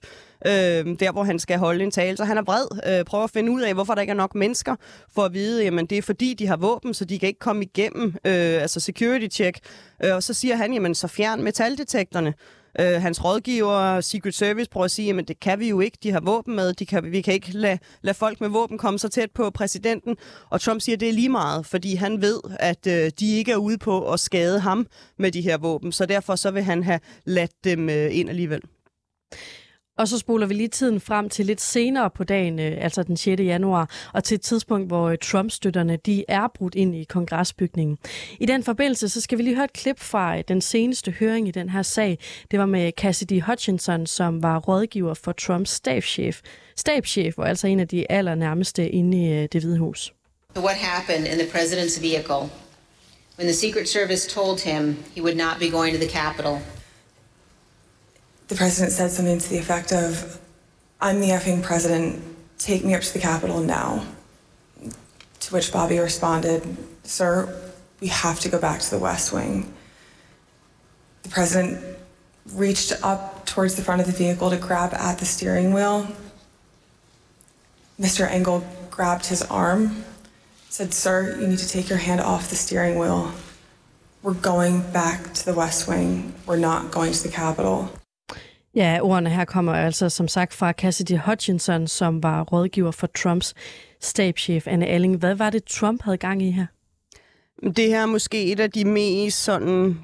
øh, 0.45 0.99
der, 0.99 1.11
hvor 1.11 1.23
han 1.23 1.39
skal 1.39 1.57
holde 1.57 1.83
en 1.83 1.91
tale. 1.91 2.17
Så 2.17 2.23
han 2.23 2.37
er 2.37 2.41
vred, 2.41 2.97
øh, 2.99 3.05
prøver 3.05 3.23
at 3.23 3.31
finde 3.31 3.51
ud 3.51 3.61
af, 3.61 3.73
hvorfor 3.73 3.93
der 3.95 4.01
ikke 4.01 4.11
er 4.11 4.15
nok 4.15 4.35
mennesker, 4.35 4.75
for 5.15 5.21
at 5.21 5.33
vide, 5.33 5.63
jamen 5.63 5.85
det 5.85 5.97
er 5.97 6.01
fordi, 6.01 6.33
de 6.33 6.47
har 6.47 6.57
våben, 6.57 6.93
så 6.93 7.05
de 7.05 7.19
kan 7.19 7.27
ikke 7.27 7.39
komme 7.39 7.63
igennem, 7.63 8.05
øh, 8.25 8.61
altså 8.61 8.79
security 8.79 9.35
check. 9.35 9.59
Øh, 10.03 10.15
og 10.15 10.23
så 10.23 10.33
siger 10.33 10.55
han, 10.55 10.73
jamen 10.73 10.95
så 10.95 11.07
fjern 11.07 11.43
metaldetektorerne. 11.43 12.33
Øh, 12.79 13.01
hans 13.01 13.23
rådgiver, 13.23 14.01
Secret 14.01 14.35
Service, 14.35 14.69
prøver 14.69 14.85
at 14.85 14.91
sige, 14.91 15.05
jamen 15.05 15.25
det 15.25 15.39
kan 15.39 15.59
vi 15.59 15.69
jo 15.69 15.79
ikke. 15.79 15.97
De 16.03 16.11
har 16.11 16.19
våben 16.19 16.55
med. 16.55 16.73
De 16.73 16.85
kan, 16.85 17.11
vi 17.11 17.21
kan 17.21 17.33
ikke 17.33 17.51
lade, 17.51 17.79
lade 18.01 18.17
folk 18.17 18.41
med 18.41 18.49
våben 18.49 18.77
komme 18.77 18.99
så 18.99 19.09
tæt 19.09 19.31
på 19.31 19.49
præsidenten. 19.49 20.17
Og 20.49 20.61
Trump 20.61 20.81
siger, 20.81 20.95
at 20.95 20.99
det 20.99 21.09
er 21.09 21.13
lige 21.13 21.29
meget, 21.29 21.65
fordi 21.65 21.95
han 21.95 22.21
ved, 22.21 22.39
at 22.59 22.87
øh, 22.87 23.11
de 23.19 23.37
ikke 23.37 23.51
er 23.51 23.55
ude 23.55 23.77
på 23.77 24.11
at 24.11 24.19
skade 24.19 24.59
ham 24.59 24.87
med 25.19 25.31
de 25.31 25.41
her 25.41 25.57
våben. 25.57 25.91
Så 25.91 26.05
derfor 26.05 26.35
så 26.35 26.51
vil 26.51 26.63
han 26.63 26.83
have 26.83 26.99
ladt 27.25 27.51
dem 27.63 27.89
øh, 27.89 28.17
ind 28.17 28.29
alligevel. 28.29 28.61
Og 30.01 30.07
så 30.07 30.17
spoler 30.17 30.47
vi 30.47 30.53
lige 30.53 30.67
tiden 30.67 31.01
frem 31.01 31.29
til 31.29 31.45
lidt 31.45 31.61
senere 31.61 32.09
på 32.09 32.23
dagen, 32.23 32.59
øh, 32.59 32.77
altså 32.81 33.03
den 33.03 33.17
6. 33.17 33.41
januar, 33.41 33.89
og 34.13 34.23
til 34.23 34.35
et 34.35 34.41
tidspunkt, 34.41 34.87
hvor 34.87 35.09
øh, 35.09 35.17
Trump-støtterne 35.17 35.95
de 35.95 36.25
er 36.27 36.47
brudt 36.55 36.75
ind 36.75 36.95
i 36.95 37.03
kongresbygningen. 37.03 37.97
I 38.39 38.45
den 38.45 38.63
forbindelse, 38.63 39.09
så 39.09 39.21
skal 39.21 39.37
vi 39.37 39.43
lige 39.43 39.55
høre 39.55 39.65
et 39.65 39.73
klip 39.73 39.99
fra 39.99 40.37
øh, 40.37 40.43
den 40.47 40.61
seneste 40.61 41.11
høring 41.11 41.47
i 41.47 41.51
den 41.51 41.69
her 41.69 41.81
sag. 41.81 42.19
Det 42.51 42.59
var 42.59 42.65
med 42.65 42.91
Cassidy 42.97 43.41
Hutchinson, 43.41 44.07
som 44.07 44.43
var 44.43 44.59
rådgiver 44.59 45.13
for 45.13 45.31
Trumps 45.31 45.71
stabschef, 45.71 46.41
stabschef 46.75 47.37
og 47.37 47.49
altså 47.49 47.67
en 47.67 47.79
af 47.79 47.87
de 47.87 48.11
allernærmeste 48.11 48.89
inde 48.89 49.17
i 49.17 49.33
øh, 49.33 49.47
det 49.51 49.61
hvide 49.61 49.77
hus. 49.77 50.13
What 50.57 50.77
happened 50.77 51.27
in 51.27 51.37
the 51.39 51.47
president's 51.57 52.01
vehicle 52.01 52.49
when 53.37 53.47
the 53.47 53.53
Secret 53.53 53.89
Service 53.89 54.29
told 54.29 54.59
him 54.59 54.95
he 55.15 55.21
would 55.21 55.37
not 55.37 55.59
be 55.59 55.69
going 55.69 55.93
to 55.95 55.99
the 56.05 56.09
Capitol 56.09 56.57
the 58.51 58.57
president 58.57 58.91
said 58.91 59.09
something 59.09 59.39
to 59.39 59.49
the 59.49 59.57
effect 59.57 59.93
of, 59.93 60.37
I'm 60.99 61.21
the 61.21 61.29
effing 61.29 61.63
president, 61.63 62.21
take 62.57 62.83
me 62.83 62.93
up 62.93 63.01
to 63.01 63.13
the 63.13 63.19
Capitol 63.19 63.61
now. 63.61 64.05
To 65.39 65.53
which 65.53 65.71
Bobby 65.71 65.97
responded, 65.99 66.61
Sir, 67.03 67.71
we 68.01 68.07
have 68.07 68.41
to 68.41 68.49
go 68.49 68.59
back 68.59 68.81
to 68.81 68.89
the 68.89 68.99
West 68.99 69.31
Wing. 69.31 69.73
The 71.23 71.29
president 71.29 71.97
reached 72.51 72.91
up 73.01 73.45
towards 73.45 73.75
the 73.75 73.83
front 73.83 74.01
of 74.01 74.07
the 74.07 74.13
vehicle 74.13 74.49
to 74.49 74.57
grab 74.57 74.93
at 74.95 75.17
the 75.17 75.25
steering 75.25 75.73
wheel. 75.73 76.09
Mr. 77.97 78.29
Engel 78.29 78.67
grabbed 78.89 79.27
his 79.27 79.43
arm, 79.43 80.03
said, 80.67 80.93
Sir, 80.93 81.37
you 81.39 81.47
need 81.47 81.59
to 81.59 81.69
take 81.69 81.87
your 81.87 81.99
hand 81.99 82.19
off 82.19 82.49
the 82.49 82.57
steering 82.57 82.99
wheel. 82.99 83.31
We're 84.21 84.33
going 84.33 84.81
back 84.91 85.33
to 85.35 85.45
the 85.45 85.53
West 85.53 85.87
Wing. 85.87 86.33
We're 86.45 86.57
not 86.57 86.91
going 86.91 87.13
to 87.13 87.23
the 87.23 87.29
Capitol. 87.29 87.89
Ja, 88.75 88.99
ordene 89.01 89.29
her 89.29 89.45
kommer 89.45 89.73
altså 89.73 90.09
som 90.09 90.27
sagt 90.27 90.53
fra 90.53 90.71
Cassidy 90.71 91.17
Hutchinson, 91.25 91.87
som 91.87 92.23
var 92.23 92.43
rådgiver 92.43 92.91
for 92.91 93.07
Trumps 93.07 93.53
stabschef 94.01 94.67
Anne 94.67 94.87
Alling. 94.87 95.17
Hvad 95.17 95.35
var 95.35 95.49
det, 95.49 95.63
Trump 95.63 96.01
havde 96.01 96.17
gang 96.17 96.41
i 96.41 96.51
her? 96.51 96.65
Det 97.75 97.87
her 97.87 98.01
er 98.01 98.05
måske 98.05 98.51
et 98.51 98.59
af 98.59 98.71
de 98.71 98.85
mest 98.85 99.43
sådan 99.43 99.97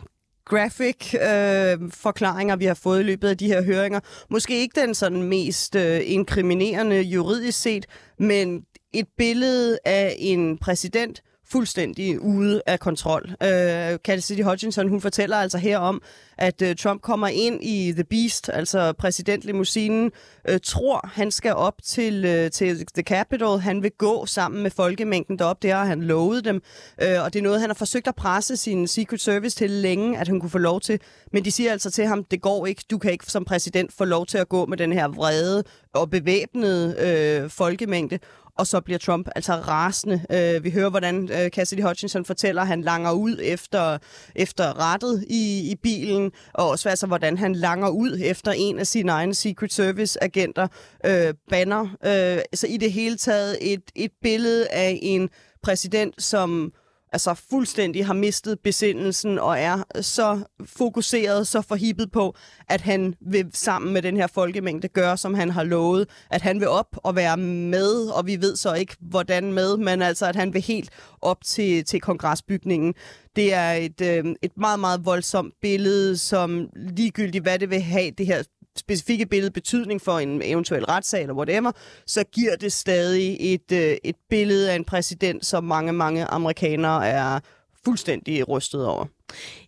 graphic 0.46 1.14
øh, 1.14 1.92
forklaringer, 1.92 2.56
vi 2.56 2.66
har 2.66 2.74
fået 2.74 3.00
i 3.00 3.04
løbet 3.04 3.28
af 3.28 3.38
de 3.38 3.48
her 3.48 3.64
høringer. 3.64 4.00
Måske 4.30 4.60
ikke 4.60 4.82
den 4.82 4.96
sådan 4.96 5.24
mest 5.24 5.76
øh, 5.76 6.02
inkriminerende 6.04 7.02
juridisk 7.02 7.62
set, 7.62 7.86
men 8.20 8.66
et 8.94 9.08
billede 9.18 9.80
af 9.86 10.16
en 10.20 10.58
præsident, 10.58 11.22
fuldstændig 11.52 12.22
ude 12.22 12.62
af 12.66 12.80
kontrol. 12.80 13.36
Øh, 13.44 14.20
City 14.20 14.42
Hutchinson, 14.42 14.90
hun 14.90 15.02
fortæller 15.02 15.38
altså 15.38 15.58
her 15.58 15.78
om, 15.78 16.02
at 16.38 16.62
øh, 16.62 16.76
Trump 16.76 17.02
kommer 17.02 17.28
ind 17.28 17.64
i 17.64 17.92
The 17.92 18.04
Beast, 18.04 18.50
altså 18.54 18.94
præsidentlimousinen, 18.94 20.12
øh, 20.50 20.60
tror, 20.64 21.10
han 21.14 21.32
skal 21.32 21.54
op 21.54 21.74
til, 21.84 22.26
øh, 22.26 22.52
til 22.52 22.86
The 22.94 23.04
Capitol. 23.04 23.60
Han 23.60 23.84
vil 23.84 23.92
gå 23.98 24.26
sammen 24.26 24.64
med 24.64 24.72
folkemængden 24.72 25.40
derop. 25.40 25.62
Det 25.62 25.72
har 25.72 25.86
han 25.86 26.04
lovet 26.04 26.46
dem. 26.46 26.62
Øh, 27.02 27.24
og 27.24 27.34
det 27.34 27.40
er 27.40 27.44
noget, 27.44 27.62
han 27.62 27.70
har 27.70 27.76
forsøgt 27.76 28.08
at 28.08 28.16
presse 28.16 28.58
sin 28.58 28.88
Secret 28.88 29.22
Service 29.22 29.56
til 29.56 29.70
længe, 29.70 30.20
at 30.20 30.28
han 30.28 30.40
kunne 30.40 30.50
få 30.50 30.58
lov 30.58 30.82
til. 30.82 31.00
Men 31.34 31.46
de 31.46 31.52
siger 31.52 31.72
altså 31.72 31.92
til 31.92 32.06
ham, 32.06 32.24
det 32.24 32.42
går 32.42 32.66
ikke. 32.66 32.84
Du 32.92 32.98
kan 32.98 33.12
ikke 33.12 33.26
som 33.26 33.46
præsident 33.46 33.94
få 33.94 34.06
lov 34.06 34.26
til 34.26 34.38
at 34.38 34.50
gå 34.50 34.66
med 34.66 34.78
den 34.78 34.94
her 34.94 35.08
vrede 35.08 35.64
og 35.94 36.10
bevæbnede 36.10 36.96
øh, 37.00 37.50
folkemængde 37.50 38.20
og 38.58 38.68
så 38.68 38.82
bliver 38.82 38.98
Trump 38.98 39.30
altså 39.36 39.54
rasende. 39.54 40.22
Øh, 40.32 40.64
vi 40.64 40.72
hører, 40.72 40.90
hvordan 40.90 41.30
øh, 41.32 41.50
Cassidy 41.50 41.82
Hutchinson 41.82 42.26
fortæller, 42.26 42.62
at 42.62 42.68
han 42.68 42.82
langer 42.82 43.12
ud 43.12 43.40
efter, 43.42 43.98
efter 44.36 44.80
rettet 44.80 45.26
i, 45.30 45.72
i 45.72 45.76
bilen, 45.76 46.32
og 46.54 46.70
også 46.70 46.90
altså, 46.90 47.08
hvordan 47.08 47.38
han 47.38 47.56
langer 47.56 47.90
ud 47.90 48.20
efter 48.24 48.52
en 48.52 48.80
af 48.80 48.88
sine 48.88 49.12
egne 49.12 49.34
Secret 49.34 49.74
Service-agenter, 49.74 50.68
øh, 51.06 51.34
banner. 51.50 51.82
Øh, 51.82 52.42
så 52.54 52.68
i 52.68 52.78
det 52.78 52.92
hele 52.92 53.18
taget 53.18 53.74
et, 53.74 53.82
et 53.96 54.12
billede 54.22 54.68
af 54.72 55.00
en 55.02 55.30
præsident, 55.64 56.24
som 56.24 56.74
altså 57.14 57.34
fuldstændig 57.50 58.06
har 58.06 58.14
mistet 58.14 58.60
besindelsen 58.60 59.40
og 59.40 59.60
er 59.60 59.84
så 60.02 60.40
fokuseret, 60.66 61.48
så 61.48 61.62
forhippet 61.62 62.12
på, 62.12 62.36
at 62.70 62.82
han 62.82 63.16
vil 63.22 63.46
sammen 63.54 63.94
med 63.94 64.02
den 64.02 64.18
her 64.18 64.28
folkemængde 64.28 64.88
gøre, 64.88 65.18
som 65.18 65.34
han 65.34 65.50
har 65.50 65.64
lovet, 65.64 66.10
at 66.30 66.42
han 66.42 66.60
vil 66.60 66.68
op 66.68 66.98
og 67.04 67.16
være 67.16 67.38
med, 67.38 68.08
og 68.08 68.28
vi 68.28 68.42
ved 68.42 68.56
så 68.56 68.74
ikke, 68.74 68.96
hvordan 69.00 69.54
med, 69.54 69.78
men 69.78 70.02
altså, 70.02 70.26
at 70.26 70.36
han 70.36 70.54
vil 70.54 70.62
helt 70.62 70.90
op 71.22 71.44
til, 71.44 71.86
til 71.86 72.02
kongresbygningen. 72.02 72.94
Det 73.36 73.54
er 73.54 73.72
et, 73.72 74.02
øh, 74.02 74.36
et 74.42 74.58
meget, 74.58 74.80
meget 74.80 75.06
voldsomt 75.06 75.54
billede, 75.62 76.18
som 76.18 76.70
ligegyldigt, 76.76 77.44
hvad 77.44 77.60
det 77.60 77.70
vil 77.70 77.82
have, 77.82 78.12
det 78.12 78.26
her 78.26 78.44
specifikke 78.80 79.26
billede 79.26 79.52
betydning 79.52 80.02
for 80.02 80.20
en 80.20 80.42
eventuel 80.44 80.86
retssag 80.86 81.22
eller 81.22 81.36
whatever, 81.36 81.72
så 82.06 82.24
giver 82.24 82.56
det 82.56 82.74
stadig 82.74 83.54
et, 83.54 83.72
øh, 83.72 83.98
et 84.04 84.16
billede 84.30 84.72
af 84.72 84.76
en 84.76 84.84
præsident, 84.84 85.46
som 85.46 85.64
mange, 85.64 85.94
mange 85.94 86.26
amerikanere 86.26 87.08
er 87.08 87.40
fuldstændig 87.86 88.50
rystet 88.50 88.86
over. 88.86 89.06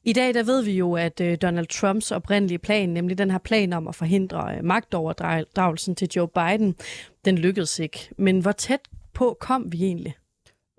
I 0.03 0.13
dag 0.13 0.33
der 0.33 0.43
ved 0.43 0.61
vi 0.63 0.71
jo, 0.71 0.93
at 0.93 1.21
øh, 1.21 1.37
Donald 1.41 1.67
Trumps 1.67 2.11
oprindelige 2.11 2.59
plan, 2.59 2.89
nemlig 2.89 3.17
den 3.17 3.31
her 3.31 3.37
plan 3.37 3.73
om 3.73 3.87
at 3.87 3.95
forhindre 3.95 4.55
øh, 4.55 4.63
magtoverdragelsen 4.63 5.95
til 5.95 6.09
Joe 6.15 6.27
Biden, 6.27 6.75
den 7.25 7.37
lykkedes 7.37 7.79
ikke. 7.79 8.09
Men 8.17 8.39
hvor 8.39 8.51
tæt 8.51 8.79
på 9.13 9.37
kom 9.39 9.71
vi 9.71 9.83
egentlig? 9.83 10.15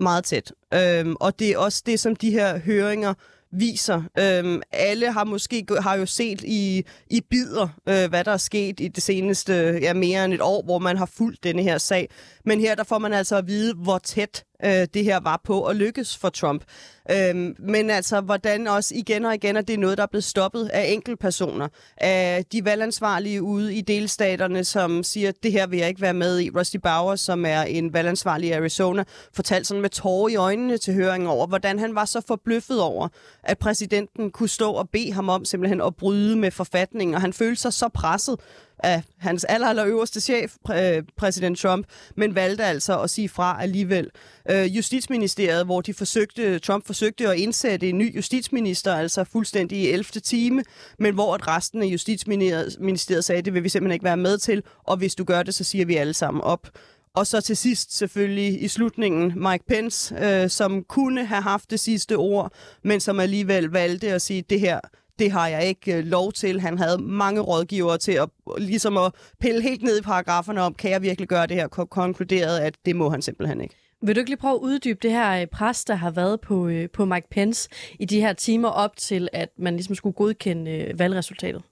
Meget 0.01 0.25
tæt. 0.25 0.53
Øhm, 0.75 1.17
og 1.21 1.39
det 1.39 1.51
er 1.51 1.59
også 1.59 1.83
det, 1.87 2.01
som 2.01 2.17
de 2.17 2.31
her 2.31 2.59
høringer 2.59 3.15
viser. 3.53 4.03
Øhm, 4.19 4.63
alle 4.73 5.13
har 5.13 5.25
måske 5.25 5.67
har 5.81 5.95
jo 5.95 6.07
set 6.07 6.41
i, 6.45 6.85
i 7.11 7.21
bidder, 7.21 7.69
øh, 7.89 8.09
hvad 8.09 8.25
der 8.25 8.33
er 8.33 8.37
sket 8.37 8.81
i 8.81 8.89
det 8.89 9.03
seneste 9.03 9.79
ja, 9.83 9.95
mere 9.95 10.25
end 10.25 10.35
et 10.35 10.41
år, 10.41 10.63
hvor 10.63 10.79
man 10.79 10.97
har 10.97 11.07
fulgt 11.07 11.45
denne 11.45 11.63
her 11.63 11.79
sag. 11.79 12.09
Men 12.45 12.61
her 12.61 12.75
der 12.75 12.85
får 12.85 12.99
man 12.99 13.13
altså 13.13 13.37
at 13.37 13.47
vide, 13.47 13.75
hvor 13.75 13.99
tæt 13.99 14.45
øh, 14.65 14.87
det 14.95 15.05
her 15.05 15.21
var 15.21 15.41
på 15.45 15.65
at 15.65 15.77
lykkes 15.77 16.17
for 16.17 16.29
Trump. 16.29 16.65
Øhm, 17.11 17.57
men 17.59 17.91
altså, 17.91 18.21
hvordan 18.21 18.67
også 18.67 18.95
igen 18.95 19.25
og 19.25 19.35
igen, 19.35 19.57
at 19.57 19.69
det 19.69 19.75
er 19.75 19.79
noget, 19.79 19.99
der 19.99 20.03
er 20.03 20.09
blevet 20.11 20.25
stoppet 20.25 20.67
af 20.73 20.93
enkeltpersoner, 20.93 21.69
af 21.97 22.45
de 22.53 22.65
valgansvarlige 22.65 23.43
ude 23.43 23.75
i 23.75 23.81
delstaterne, 23.81 24.65
som 24.65 25.03
siger, 25.03 25.29
at 25.29 25.35
det 25.43 25.53
her 25.53 25.67
vil 25.67 25.79
jeg 25.79 25.89
ikke 25.89 26.01
være 26.01 26.15
med 26.15 26.41
i. 26.41 26.51
Rusty 26.51 26.77
Bauer, 26.77 27.17
som 27.17 27.45
er 27.47 27.63
en 27.63 27.93
valgansvarlig 27.93 28.49
i 28.49 28.53
Arizona, 28.53 29.05
fortalte 29.33 29.69
sådan 29.69 29.81
med 29.81 29.91
tårer 29.91 30.29
i 30.29 30.37
øjnene 30.37 30.79
til 30.79 30.95
høringen 30.95 31.29
over, 31.29 31.47
hvordan 31.47 31.79
han 31.79 31.95
var 31.95 32.05
så 32.05 32.21
forbløffet 32.29 32.81
over, 32.81 33.09
at 33.43 33.59
præsidenten 33.59 34.31
kunne 34.31 34.49
stå 34.49 34.73
og 34.73 34.89
bede 34.89 35.13
ham 35.13 35.29
om 35.29 35.45
simpelthen 35.45 35.81
at 35.81 35.97
bryde 35.97 36.37
med 36.37 36.51
forfatningen, 36.51 37.15
og 37.15 37.21
han 37.21 37.33
følte 37.33 37.61
sig 37.61 37.73
så 37.73 37.89
presset, 37.89 38.37
af 38.83 39.03
hans 39.19 39.45
aller, 39.45 39.67
aller 39.67 39.85
øverste 39.87 40.21
chef, 40.21 40.55
præ- 40.69 40.81
øh, 40.81 41.03
præsident 41.17 41.59
Trump, 41.59 41.87
men 42.17 42.35
valgte 42.35 42.65
altså 42.65 43.01
at 43.01 43.11
sige 43.11 43.29
fra 43.29 43.63
alligevel. 43.63 44.11
Øh, 44.51 44.77
Justitsministeriet, 44.77 45.65
hvor 45.65 45.81
de 45.81 45.95
forsøgte, 45.95 46.59
Trump 46.59 46.87
forsøgte 46.87 47.29
at 47.29 47.37
indsætte 47.39 47.89
en 47.89 47.99
ny 47.99 48.17
justitsminister, 48.17 48.95
altså 48.95 49.25
fuldstændig 49.25 49.79
i 49.79 49.89
11. 49.91 50.05
time, 50.05 50.63
men 50.99 51.15
hvor 51.15 51.35
at 51.35 51.49
resten 51.49 51.83
af 51.83 51.87
Justitsministeriet 51.87 53.25
sagde, 53.25 53.43
det 53.43 53.55
vil 53.55 53.65
vi 53.65 53.69
simpelthen 53.69 53.93
ikke 53.95 54.05
være 54.05 54.17
med 54.17 54.39
til, 54.39 54.63
og 54.85 54.97
hvis 54.97 55.15
du 55.15 55.25
gør 55.25 55.43
det, 55.43 55.55
så 55.55 55.65
siger 55.65 55.85
vi 55.85 55.97
alle 55.97 56.15
sammen 56.15 56.41
op. 56.43 56.69
Og 57.15 57.27
så 57.27 57.41
til 57.41 57.57
sidst 57.57 57.97
selvfølgelig 57.97 58.63
i 58.63 58.69
slutningen 58.69 59.33
Mike 59.37 59.65
Pence, 59.69 60.15
øh, 60.25 60.51
som 60.51 60.85
kunne 60.85 61.25
have 61.25 61.43
haft 61.43 61.71
det 61.71 61.81
sidste 61.81 62.17
ord, 62.17 62.53
men 62.85 63.01
som 63.01 63.21
alligevel 63.21 63.65
valgte 63.65 64.13
at 64.13 64.23
sige, 64.23 64.45
det 64.51 64.61
her 64.61 64.81
det 65.21 65.33
har 65.33 65.49
jeg 65.49 65.67
ikke 65.67 65.97
øh, 65.97 66.05
lov 66.05 66.33
til. 66.33 66.61
Han 66.61 66.79
havde 66.79 66.99
mange 66.99 67.41
rådgivere 67.41 67.99
til 67.99 68.13
at, 68.13 68.29
ligesom 68.59 68.97
at 68.97 69.13
pille 69.41 69.63
helt 69.63 69.83
ned 69.83 69.99
i 69.99 70.03
paragraferne 70.03 70.61
om, 70.63 70.75
kan 70.75 70.91
jeg 70.91 71.03
virkelig 71.03 71.29
gøre 71.29 71.47
det 71.47 71.57
her, 71.57 71.69
konkluderet, 71.69 72.59
at 72.59 72.75
det 72.87 72.97
må 72.97 73.11
han 73.11 73.23
simpelthen 73.23 73.61
ikke. 73.61 73.75
Vil 74.03 74.15
du 74.15 74.21
ikke 74.21 74.31
lige 74.31 74.39
prøve 74.39 74.55
at 74.55 74.61
uddybe 74.61 74.99
det 75.03 75.11
her 75.11 75.41
øh, 75.41 75.47
pres, 75.47 75.85
der 75.85 75.95
har 75.95 76.11
været 76.11 76.41
på, 76.41 76.69
øh, 76.69 76.91
på 76.91 77.05
Mike 77.05 77.29
Pence 77.31 77.69
i 77.99 78.05
de 78.05 78.21
her 78.21 78.33
timer 78.33 78.69
op 78.69 78.97
til, 78.97 79.29
at 79.33 79.49
man 79.59 79.75
ligesom 79.75 79.95
skulle 79.95 80.15
godkende 80.15 80.71
øh, 80.71 80.99
valgresultatet? 80.99 81.63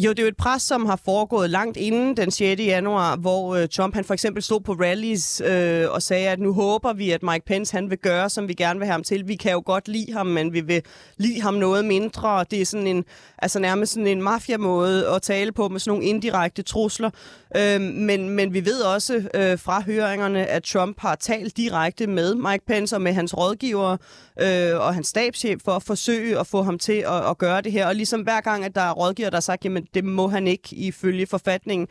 Jo, 0.00 0.10
det 0.10 0.18
er 0.18 0.22
jo 0.22 0.28
et 0.28 0.36
pres, 0.36 0.62
som 0.62 0.86
har 0.86 1.00
foregået 1.04 1.50
langt 1.50 1.76
inden 1.76 2.16
den 2.16 2.30
6. 2.30 2.60
januar, 2.60 3.16
hvor 3.16 3.54
øh, 3.54 3.68
Trump 3.68 3.94
han 3.94 4.04
for 4.04 4.14
eksempel 4.14 4.42
stod 4.42 4.60
på 4.60 4.72
rallies 4.72 5.42
øh, 5.46 5.90
og 5.90 6.02
sagde, 6.02 6.28
at 6.28 6.40
nu 6.40 6.52
håber 6.52 6.92
vi, 6.92 7.10
at 7.10 7.22
Mike 7.22 7.46
Pence 7.46 7.76
han 7.76 7.90
vil 7.90 7.98
gøre, 7.98 8.30
som 8.30 8.48
vi 8.48 8.54
gerne 8.54 8.78
vil 8.78 8.86
have 8.86 8.92
ham 8.92 9.02
til. 9.02 9.28
Vi 9.28 9.36
kan 9.36 9.52
jo 9.52 9.62
godt 9.66 9.88
lide 9.88 10.12
ham, 10.12 10.26
men 10.26 10.52
vi 10.52 10.60
vil 10.60 10.82
lide 11.16 11.42
ham 11.42 11.54
noget 11.54 11.84
mindre. 11.84 12.44
Det 12.50 12.60
er 12.60 12.64
sådan 12.64 12.86
en, 12.86 13.04
altså 13.38 13.58
nærmest 13.58 13.92
sådan 13.92 14.06
en 14.06 14.22
mafia-måde 14.22 15.08
at 15.08 15.22
tale 15.22 15.52
på 15.52 15.68
med 15.68 15.80
sådan 15.80 15.90
nogle 15.90 16.04
indirekte 16.04 16.62
trusler. 16.62 17.10
Øh, 17.56 17.80
men, 17.80 18.30
men 18.30 18.54
vi 18.54 18.64
ved 18.64 18.80
også 18.80 19.14
øh, 19.34 19.58
fra 19.58 19.82
høringerne, 19.82 20.46
at 20.46 20.62
Trump 20.62 21.00
har 21.00 21.14
talt 21.14 21.56
direkte 21.56 22.06
med 22.06 22.34
Mike 22.34 22.66
Pence 22.66 22.96
og 22.96 23.02
med 23.02 23.12
hans 23.12 23.36
rådgivere 23.36 23.98
øh, 24.40 24.80
og 24.80 24.94
hans 24.94 25.06
stabschef 25.06 25.60
for 25.64 25.72
at 25.72 25.82
forsøge 25.82 26.38
at 26.38 26.46
få 26.46 26.62
ham 26.62 26.78
til 26.78 27.04
at, 27.06 27.30
at 27.30 27.38
gøre 27.38 27.60
det 27.60 27.72
her. 27.72 27.86
Og 27.86 27.94
ligesom 27.94 28.20
hver 28.20 28.40
gang, 28.40 28.64
at 28.64 28.74
der 28.74 28.80
er 28.80 28.92
rådgiver, 28.92 29.30
der 29.30 29.36
har 29.36 29.40
sagt, 29.40 29.64
jamen 29.64 29.87
det 29.94 30.04
må 30.04 30.28
han 30.28 30.46
ikke 30.46 30.76
ifølge 30.76 31.26
forfatningen, 31.26 31.88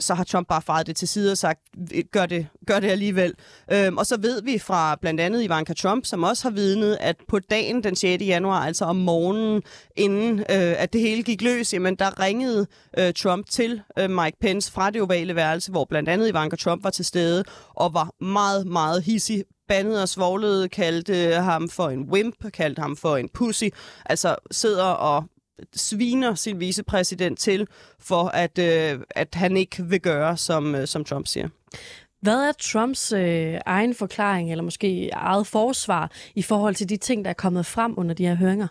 så 0.00 0.14
har 0.14 0.24
Trump 0.24 0.48
bare 0.48 0.62
faret 0.62 0.86
det 0.86 0.96
til 0.96 1.08
side 1.08 1.32
og 1.32 1.38
sagt, 1.38 1.60
gør 2.12 2.26
det, 2.26 2.46
gør 2.66 2.80
det 2.80 2.88
alligevel. 2.88 3.34
Øhm, 3.72 3.98
og 3.98 4.06
så 4.06 4.20
ved 4.20 4.42
vi 4.42 4.58
fra 4.58 4.96
blandt 5.00 5.20
andet 5.20 5.42
Ivanka 5.42 5.72
Trump, 5.72 6.06
som 6.06 6.22
også 6.22 6.42
har 6.42 6.50
vidnet, 6.50 6.98
at 7.00 7.16
på 7.28 7.38
dagen 7.38 7.84
den 7.84 7.96
6. 7.96 8.22
januar, 8.22 8.66
altså 8.66 8.84
om 8.84 8.96
morgenen, 8.96 9.62
inden 9.96 10.38
øh, 10.38 10.82
at 10.82 10.92
det 10.92 11.00
hele 11.00 11.22
gik 11.22 11.42
løs, 11.42 11.74
jamen 11.74 11.94
der 11.94 12.20
ringede 12.20 12.66
øh, 12.98 13.12
Trump 13.12 13.46
til 13.50 13.82
øh, 13.98 14.10
Mike 14.10 14.36
Pence 14.40 14.72
fra 14.72 14.90
det 14.90 15.02
ovale 15.02 15.34
værelse, 15.36 15.70
hvor 15.70 15.84
blandt 15.84 16.08
andet 16.08 16.28
Ivanka 16.28 16.56
Trump 16.56 16.84
var 16.84 16.90
til 16.90 17.04
stede 17.04 17.44
og 17.74 17.94
var 17.94 18.24
meget, 18.24 18.66
meget 18.66 19.02
hissig 19.02 19.44
bandede 19.68 20.02
og 20.02 20.08
svoglede, 20.08 20.68
kaldte 20.68 21.34
ham 21.34 21.68
for 21.68 21.88
en 21.88 22.02
wimp, 22.02 22.52
kaldte 22.52 22.82
ham 22.82 22.96
for 22.96 23.16
en 23.16 23.28
pussy. 23.34 23.64
Altså 24.06 24.36
sidder 24.50 24.84
og 24.84 25.24
sviner 25.74 26.34
sin 26.34 26.60
vicepræsident 26.60 27.38
til, 27.38 27.68
for 27.98 28.28
at, 28.28 28.58
øh, 28.58 29.00
at 29.10 29.34
han 29.34 29.56
ikke 29.56 29.84
vil 29.84 30.00
gøre, 30.00 30.36
som, 30.36 30.74
øh, 30.74 30.86
som 30.86 31.04
Trump 31.04 31.26
siger. 31.26 31.48
Hvad 32.22 32.48
er 32.48 32.52
Trumps 32.52 33.12
øh, 33.12 33.58
egen 33.66 33.94
forklaring, 33.94 34.50
eller 34.50 34.64
måske 34.64 35.08
eget 35.08 35.46
forsvar, 35.46 36.10
i 36.34 36.42
forhold 36.42 36.74
til 36.74 36.88
de 36.88 36.96
ting, 36.96 37.24
der 37.24 37.30
er 37.30 37.34
kommet 37.34 37.66
frem 37.66 37.94
under 37.96 38.14
de 38.14 38.26
her 38.26 38.34
høringer? 38.34 38.66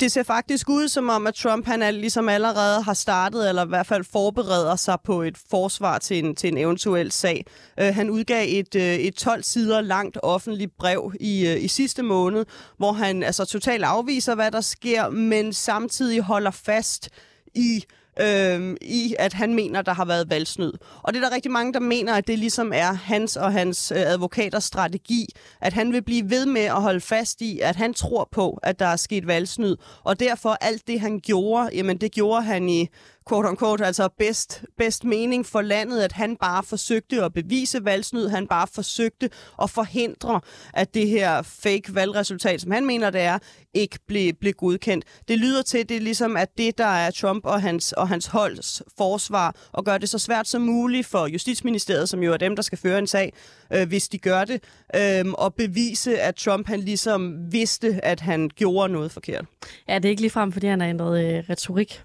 Det 0.00 0.12
ser 0.12 0.22
faktisk 0.22 0.68
ud 0.68 0.88
som 0.88 1.08
om, 1.08 1.26
at 1.26 1.34
Trump 1.34 1.66
han 1.66 1.82
er, 1.82 1.90
ligesom 1.90 2.28
allerede 2.28 2.82
har 2.82 2.94
startet, 2.94 3.48
eller 3.48 3.64
i 3.64 3.68
hvert 3.68 3.86
fald 3.86 4.04
forbereder 4.04 4.76
sig 4.76 4.98
på 5.04 5.22
et 5.22 5.38
forsvar 5.50 5.98
til 5.98 6.24
en, 6.24 6.34
til 6.34 6.52
en 6.52 6.58
eventuel 6.58 7.12
sag. 7.12 7.46
Uh, 7.80 7.86
han 7.86 8.10
udgav 8.10 8.46
et, 8.48 8.74
uh, 8.74 8.82
et 8.82 9.14
12 9.14 9.42
sider 9.42 9.80
langt 9.80 10.18
offentligt 10.22 10.76
brev 10.78 11.12
i, 11.20 11.52
uh, 11.54 11.64
i 11.64 11.68
sidste 11.68 12.02
måned, 12.02 12.44
hvor 12.76 12.92
han 12.92 13.22
altså 13.22 13.44
totalt 13.44 13.84
afviser, 13.84 14.34
hvad 14.34 14.50
der 14.50 14.60
sker, 14.60 15.10
men 15.10 15.52
samtidig 15.52 16.20
holder 16.20 16.50
fast 16.50 17.08
i 17.54 17.84
øh, 18.20 18.76
i, 18.80 19.14
at 19.18 19.32
han 19.32 19.54
mener, 19.54 19.82
der 19.82 19.92
har 19.92 20.04
været 20.04 20.30
valgsnyd. 20.30 20.72
Og 21.02 21.12
det 21.12 21.22
er 21.22 21.28
der 21.28 21.34
rigtig 21.34 21.50
mange, 21.50 21.72
der 21.72 21.80
mener, 21.80 22.14
at 22.14 22.26
det 22.26 22.38
ligesom 22.38 22.72
er 22.74 22.92
hans 22.92 23.36
og 23.36 23.52
hans 23.52 23.92
øh, 23.96 24.00
advokaters 24.00 24.64
strategi, 24.64 25.26
at 25.60 25.72
han 25.72 25.92
vil 25.92 26.02
blive 26.02 26.30
ved 26.30 26.46
med 26.46 26.64
at 26.64 26.82
holde 26.82 27.00
fast 27.00 27.40
i, 27.40 27.60
at 27.60 27.76
han 27.76 27.94
tror 27.94 28.28
på, 28.32 28.58
at 28.62 28.78
der 28.78 28.86
er 28.86 28.96
sket 28.96 29.26
valgsnyd. 29.26 29.76
Og 30.04 30.20
derfor 30.20 30.56
alt 30.60 30.86
det, 30.86 31.00
han 31.00 31.20
gjorde, 31.20 31.70
jamen 31.74 31.96
det 31.96 32.12
gjorde 32.12 32.42
han 32.42 32.68
i 32.68 32.88
quote 33.28 33.46
on 33.46 33.56
quote, 33.56 33.86
altså 33.86 34.08
bedst, 34.18 34.64
bedst 34.78 35.04
mening 35.04 35.46
for 35.46 35.62
landet, 35.62 36.00
at 36.00 36.12
han 36.12 36.36
bare 36.36 36.62
forsøgte 36.62 37.24
at 37.24 37.32
bevise 37.32 37.84
valgsnyd, 37.84 38.28
han 38.28 38.46
bare 38.46 38.66
forsøgte 38.66 39.30
at 39.62 39.70
forhindre, 39.70 40.40
at 40.74 40.94
det 40.94 41.08
her 41.08 41.42
fake 41.42 41.94
valgresultat, 41.94 42.60
som 42.60 42.70
han 42.70 42.86
mener 42.86 43.10
det 43.10 43.20
er, 43.20 43.38
ikke 43.74 43.98
blev, 44.06 44.32
blev 44.32 44.52
godkendt. 44.52 45.04
Det 45.28 45.38
lyder 45.38 45.62
til, 45.62 45.88
det 45.88 45.96
er 45.96 46.00
ligesom, 46.00 46.36
at 46.36 46.58
det, 46.58 46.78
der 46.78 46.86
er 46.86 47.10
Trump 47.10 47.46
og 47.46 47.62
hans, 47.62 47.92
og 47.92 48.08
hans 48.08 48.26
holds 48.26 48.82
forsvar, 48.98 49.56
og 49.72 49.84
gør 49.84 49.98
det 49.98 50.08
så 50.08 50.18
svært 50.18 50.48
som 50.48 50.62
muligt 50.62 51.06
for 51.06 51.26
Justitsministeriet, 51.26 52.08
som 52.08 52.22
jo 52.22 52.32
er 52.32 52.36
dem, 52.36 52.56
der 52.56 52.62
skal 52.62 52.78
føre 52.78 52.98
en 52.98 53.06
sag, 53.06 53.32
øh, 53.72 53.88
hvis 53.88 54.08
de 54.08 54.18
gør 54.18 54.44
det, 54.44 54.62
øh, 54.96 55.32
og 55.32 55.54
bevise, 55.54 56.20
at 56.20 56.34
Trump 56.34 56.66
han 56.66 56.80
ligesom 56.80 57.52
vidste, 57.52 58.04
at 58.04 58.20
han 58.20 58.50
gjorde 58.56 58.92
noget 58.92 59.12
forkert. 59.12 59.44
Ja, 59.88 59.94
det 59.94 60.04
er 60.04 60.10
ikke 60.10 60.22
ligefrem, 60.22 60.52
fordi 60.52 60.66
han 60.66 60.80
har 60.80 60.88
ændret 60.88 61.24
øh, 61.24 61.44
retorik. 61.50 62.02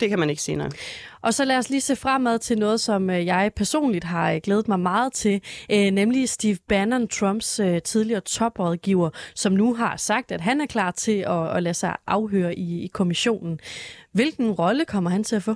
Det 0.00 0.08
kan 0.08 0.18
man 0.18 0.30
ikke 0.30 0.42
sige, 0.42 0.56
nej. 0.56 0.68
Og 1.22 1.34
så 1.34 1.44
lad 1.44 1.58
os 1.58 1.70
lige 1.70 1.80
se 1.80 1.96
fremad 1.96 2.38
til 2.38 2.58
noget, 2.58 2.80
som 2.80 3.10
øh, 3.10 3.26
jeg 3.26 3.50
personligt 3.56 4.04
har 4.04 4.32
øh, 4.32 4.40
glædet 4.42 4.68
mig 4.68 4.80
meget 4.80 5.12
til, 5.12 5.40
øh, 5.70 5.90
nemlig 5.90 6.28
Steve 6.28 6.58
Bannon, 6.68 7.08
Trumps 7.08 7.60
tidligere 7.84 8.20
toprådgiver, 8.20 9.10
som 9.34 9.52
nu 9.52 9.74
har 9.74 9.96
sagt, 9.96 10.32
at 10.32 10.40
han 10.40 10.60
er 10.60 10.66
klar 10.66 10.90
til 10.90 11.18
at, 11.18 11.56
at 11.56 11.62
lade 11.62 11.74
sig 11.74 11.96
afhøre 12.06 12.58
i, 12.58 12.84
i 12.84 12.86
kommissionen. 12.86 13.60
Hvilken 14.12 14.50
rolle 14.50 14.84
kommer 14.84 15.10
han 15.10 15.24
til 15.24 15.36
at 15.36 15.42
få? 15.42 15.54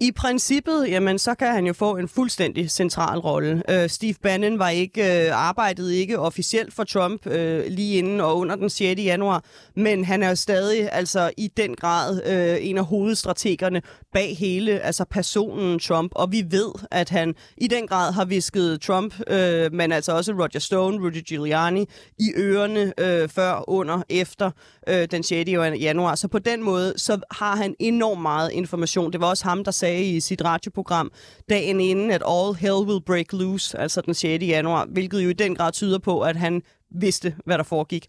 I 0.00 0.12
princippet, 0.12 0.88
jamen, 0.88 1.18
så 1.18 1.34
kan 1.34 1.48
han 1.48 1.66
jo 1.66 1.72
få 1.72 1.96
en 1.96 2.08
fuldstændig 2.08 2.70
central 2.70 3.18
rolle. 3.18 3.62
Øh, 3.70 3.88
Steve 3.88 4.14
Bannon 4.22 4.58
var 4.58 4.68
ikke 4.68 5.26
øh, 5.26 5.36
arbejdede 5.36 5.96
ikke 5.96 6.18
officielt 6.18 6.74
for 6.74 6.84
Trump 6.84 7.26
øh, 7.26 7.66
lige 7.66 7.98
inden 7.98 8.20
og 8.20 8.38
under 8.38 8.56
den 8.56 8.70
6. 8.70 9.00
januar, 9.00 9.44
men 9.76 10.04
han 10.04 10.22
er 10.22 10.28
jo 10.28 10.34
stadig 10.34 10.88
altså 10.92 11.30
i 11.36 11.48
den 11.56 11.74
grad 11.74 12.22
øh, 12.26 12.66
en 12.68 12.78
af 12.78 12.84
hovedstrategerne 12.84 13.82
bag 14.12 14.36
hele 14.36 14.80
altså 14.80 15.04
personen 15.04 15.78
Trump, 15.78 16.12
og 16.14 16.32
vi 16.32 16.44
ved, 16.50 16.72
at 16.90 17.08
han 17.08 17.34
i 17.56 17.66
den 17.66 17.86
grad 17.86 18.12
har 18.12 18.24
visket 18.24 18.80
Trump, 18.80 19.14
øh, 19.30 19.72
men 19.72 19.92
altså 19.92 20.12
også 20.12 20.32
Roger 20.32 20.58
Stone, 20.58 21.06
Rudy 21.06 21.22
Giuliani 21.28 21.86
i 22.18 22.32
ørerne 22.36 22.92
øh, 22.98 23.28
før, 23.28 23.70
under, 23.70 24.02
efter 24.08 24.50
øh, 24.88 25.08
den 25.10 25.22
6. 25.22 25.50
januar. 25.80 26.14
Så 26.14 26.28
på 26.28 26.38
den 26.38 26.62
måde, 26.62 26.94
så 26.96 27.20
har 27.30 27.56
han 27.56 27.74
enormt 27.78 28.22
meget 28.22 28.52
information. 28.52 29.12
Det 29.12 29.20
var 29.20 29.26
også 29.26 29.44
ham, 29.44 29.64
der 29.64 29.70
sagde 29.82 30.04
i 30.04 30.20
sit 30.20 30.44
radioprogram 30.44 31.12
dagen 31.48 31.80
inden, 31.80 32.10
at 32.10 32.22
all 32.28 32.54
hell 32.54 32.86
will 32.88 33.02
break 33.06 33.32
loose, 33.32 33.78
altså 33.78 34.00
den 34.00 34.14
6. 34.14 34.44
januar, 34.44 34.84
hvilket 34.84 35.24
jo 35.24 35.28
i 35.28 35.32
den 35.32 35.54
grad 35.54 35.72
tyder 35.72 35.98
på, 35.98 36.20
at 36.20 36.36
han 36.36 36.62
vidste, 36.90 37.34
hvad 37.44 37.58
der 37.58 37.64
foregik. 37.64 38.06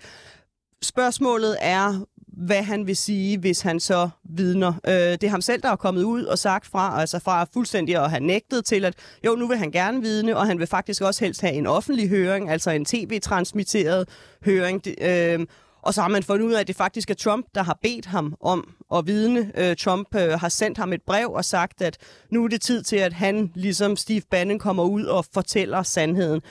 Spørgsmålet 0.82 1.58
er, 1.62 2.06
hvad 2.28 2.64
han 2.64 2.88
vil 2.88 2.96
sige, 2.96 3.38
hvis 3.38 3.62
han 3.62 3.80
så 3.80 4.10
vidner. 4.24 4.74
Øh, 4.88 4.94
det 4.94 5.24
er 5.24 5.30
ham 5.30 5.42
selv, 5.42 5.62
der 5.62 5.70
er 5.70 5.76
kommet 5.76 6.04
ud 6.04 6.24
og 6.24 6.40
sagt 6.40 6.68
fra, 6.68 7.00
altså 7.02 7.20
fra 7.20 7.46
fuldstændig 7.54 8.04
at 8.04 8.10
have 8.10 8.24
nægtet 8.24 8.66
til, 8.66 8.86
at 8.86 8.94
jo, 9.26 9.36
nu 9.36 9.48
vil 9.48 9.58
han 9.58 9.72
gerne 9.72 10.02
vidne, 10.02 10.38
og 10.38 10.48
han 10.48 10.60
vil 10.60 10.68
faktisk 10.68 11.02
også 11.02 11.26
helst 11.26 11.42
have 11.42 11.54
en 11.54 11.68
offentlig 11.68 12.10
høring, 12.10 12.50
altså 12.50 12.72
en 12.72 12.86
tv-transmitteret 12.86 14.10
høring. 14.46 14.82
Øh, 15.02 15.40
og 15.84 15.94
så 15.94 16.02
har 16.02 16.08
man 16.08 16.24
fundet 16.24 16.46
ud 16.46 16.54
af, 16.54 16.60
at 16.60 16.68
det 16.68 16.76
faktisk 16.76 17.10
er 17.10 17.14
Trump, 17.14 17.46
der 17.56 17.64
har 17.64 17.80
bedt 17.82 18.06
ham 18.06 18.36
om 18.42 18.70
at 18.96 19.08
vidne. 19.08 19.52
Øh, 19.58 19.76
Trump 19.76 20.16
øh, 20.16 20.40
har 20.40 20.50
sendt 20.50 20.78
ham 20.78 20.94
et 20.94 21.02
brev 21.02 21.32
og 21.32 21.46
sagt, 21.46 21.82
at 21.82 21.98
nu 22.30 22.44
er 22.44 22.48
det 22.48 22.62
tid 22.62 22.84
til, 22.84 22.96
at 22.96 23.14
han, 23.14 23.52
ligesom 23.56 23.96
Steve 23.96 24.22
Bannon, 24.32 24.60
kommer 24.60 24.84
ud 24.84 25.04
og 25.04 25.26
fortæller 25.34 25.84
sandheden. 25.84 26.42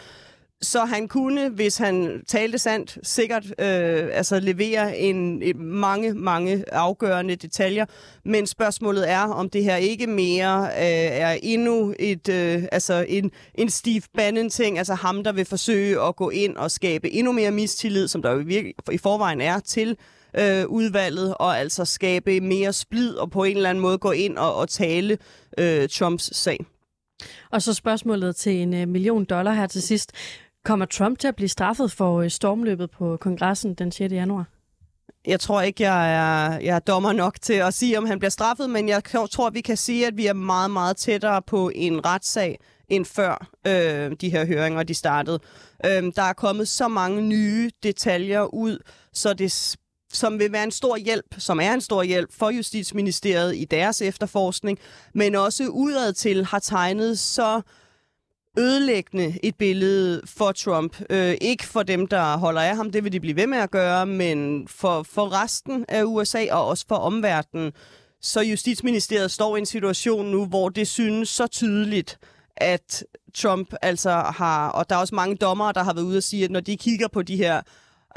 Så 0.62 0.84
han 0.84 1.08
kunne, 1.08 1.48
hvis 1.48 1.76
han 1.76 2.24
talte 2.26 2.58
sandt, 2.58 2.98
sikkert 3.02 3.46
øh, 3.46 4.08
altså 4.12 4.40
levere 4.40 4.98
en, 4.98 5.42
en 5.42 5.64
mange, 5.64 6.14
mange 6.14 6.64
afgørende 6.72 7.36
detaljer. 7.36 7.86
Men 8.24 8.46
spørgsmålet 8.46 9.10
er, 9.10 9.20
om 9.20 9.50
det 9.50 9.64
her 9.64 9.76
ikke 9.76 10.06
mere 10.06 10.64
øh, 10.64 11.20
er 11.20 11.38
endnu 11.42 11.94
et, 11.98 12.28
øh, 12.28 12.64
altså 12.72 13.04
en, 13.08 13.30
en 13.54 13.70
Steve 13.70 14.02
Bannon-ting, 14.16 14.78
altså 14.78 14.94
ham, 14.94 15.24
der 15.24 15.32
vil 15.32 15.44
forsøge 15.44 16.00
at 16.00 16.16
gå 16.16 16.30
ind 16.30 16.56
og 16.56 16.70
skabe 16.70 17.10
endnu 17.10 17.32
mere 17.32 17.50
mistillid, 17.50 18.08
som 18.08 18.22
der 18.22 18.30
jo 18.30 18.38
i, 18.48 18.72
i 18.92 18.98
forvejen 18.98 19.40
er 19.40 19.60
til 19.60 19.96
øh, 20.38 20.66
udvalget, 20.66 21.34
og 21.34 21.58
altså 21.58 21.84
skabe 21.84 22.40
mere 22.40 22.72
splid 22.72 23.14
og 23.14 23.30
på 23.30 23.44
en 23.44 23.56
eller 23.56 23.70
anden 23.70 23.82
måde 23.82 23.98
gå 23.98 24.10
ind 24.10 24.38
og, 24.38 24.54
og 24.54 24.68
tale 24.68 25.18
øh, 25.58 25.88
Trumps 25.88 26.36
sag. 26.36 26.64
Og 27.50 27.62
så 27.62 27.74
spørgsmålet 27.74 28.36
til 28.36 28.52
en 28.52 28.74
øh, 28.74 28.88
million 28.88 29.24
dollar 29.24 29.52
her 29.52 29.66
til 29.66 29.82
sidst. 29.82 30.12
Kommer 30.64 30.86
Trump 30.86 31.18
til 31.18 31.28
at 31.28 31.36
blive 31.36 31.48
straffet 31.48 31.92
for 31.92 32.20
øh, 32.20 32.30
stormløbet 32.30 32.90
på 32.90 33.16
kongressen 33.16 33.74
den 33.74 33.92
6. 33.92 34.12
januar? 34.12 34.44
Jeg 35.26 35.40
tror 35.40 35.62
ikke, 35.62 35.82
jeg 35.82 36.12
er, 36.14 36.58
jeg 36.58 36.76
er 36.76 36.78
dommer 36.78 37.12
nok 37.12 37.40
til 37.40 37.52
at 37.52 37.74
sige, 37.74 37.98
om 37.98 38.06
han 38.06 38.18
bliver 38.18 38.30
straffet, 38.30 38.70
men 38.70 38.88
jeg 38.88 39.02
tror, 39.04 39.50
vi 39.50 39.60
kan 39.60 39.76
sige, 39.76 40.06
at 40.06 40.16
vi 40.16 40.26
er 40.26 40.32
meget, 40.32 40.70
meget 40.70 40.96
tættere 40.96 41.42
på 41.42 41.70
en 41.74 42.06
retssag, 42.06 42.58
end 42.88 43.04
før 43.04 43.50
øh, 43.66 44.16
de 44.20 44.30
her 44.30 44.46
høringer 44.46 44.82
de 44.82 44.94
startede. 44.94 45.40
Øh, 45.86 46.12
der 46.16 46.22
er 46.22 46.32
kommet 46.32 46.68
så 46.68 46.88
mange 46.88 47.22
nye 47.22 47.70
detaljer 47.82 48.54
ud, 48.54 48.78
så 49.12 49.32
det 49.34 49.76
som 50.12 50.38
vil 50.38 50.52
være 50.52 50.64
en 50.64 50.70
stor 50.70 50.96
hjælp, 50.96 51.34
som 51.38 51.60
er 51.60 51.74
en 51.74 51.80
stor 51.80 52.02
hjælp 52.02 52.32
for 52.32 52.50
Justitsministeriet 52.50 53.56
i 53.56 53.64
deres 53.64 54.02
efterforskning, 54.02 54.78
men 55.14 55.34
også 55.34 55.68
udad 55.68 56.12
til 56.12 56.44
har 56.44 56.58
tegnet 56.58 57.18
så 57.18 57.62
ødelæggende 58.58 59.38
et 59.42 59.54
billede 59.56 60.22
for 60.24 60.52
Trump. 60.52 60.96
Øh, 61.10 61.34
ikke 61.40 61.64
for 61.64 61.82
dem, 61.82 62.06
der 62.06 62.36
holder 62.36 62.60
af 62.60 62.76
ham, 62.76 62.90
det 62.90 63.04
vil 63.04 63.12
de 63.12 63.20
blive 63.20 63.36
ved 63.36 63.46
med 63.46 63.58
at 63.58 63.70
gøre, 63.70 64.06
men 64.06 64.68
for, 64.68 65.02
for 65.02 65.42
resten 65.42 65.84
af 65.88 66.04
USA 66.04 66.46
og 66.50 66.66
også 66.66 66.84
for 66.88 66.96
omverdenen. 66.96 67.72
Så 68.20 68.40
Justitsministeriet 68.40 69.30
står 69.30 69.56
i 69.56 69.58
en 69.58 69.66
situation 69.66 70.26
nu, 70.26 70.46
hvor 70.46 70.68
det 70.68 70.88
synes 70.88 71.28
så 71.28 71.46
tydeligt, 71.46 72.18
at 72.56 73.04
Trump 73.34 73.74
altså 73.82 74.10
har, 74.10 74.68
og 74.68 74.90
der 74.90 74.96
er 74.96 75.00
også 75.00 75.14
mange 75.14 75.36
dommere, 75.36 75.72
der 75.72 75.82
har 75.82 75.94
været 75.94 76.04
ude 76.04 76.16
og 76.16 76.22
sige, 76.22 76.44
at 76.44 76.50
når 76.50 76.60
de 76.60 76.76
kigger 76.76 77.08
på 77.08 77.22
de 77.22 77.36
her 77.36 77.62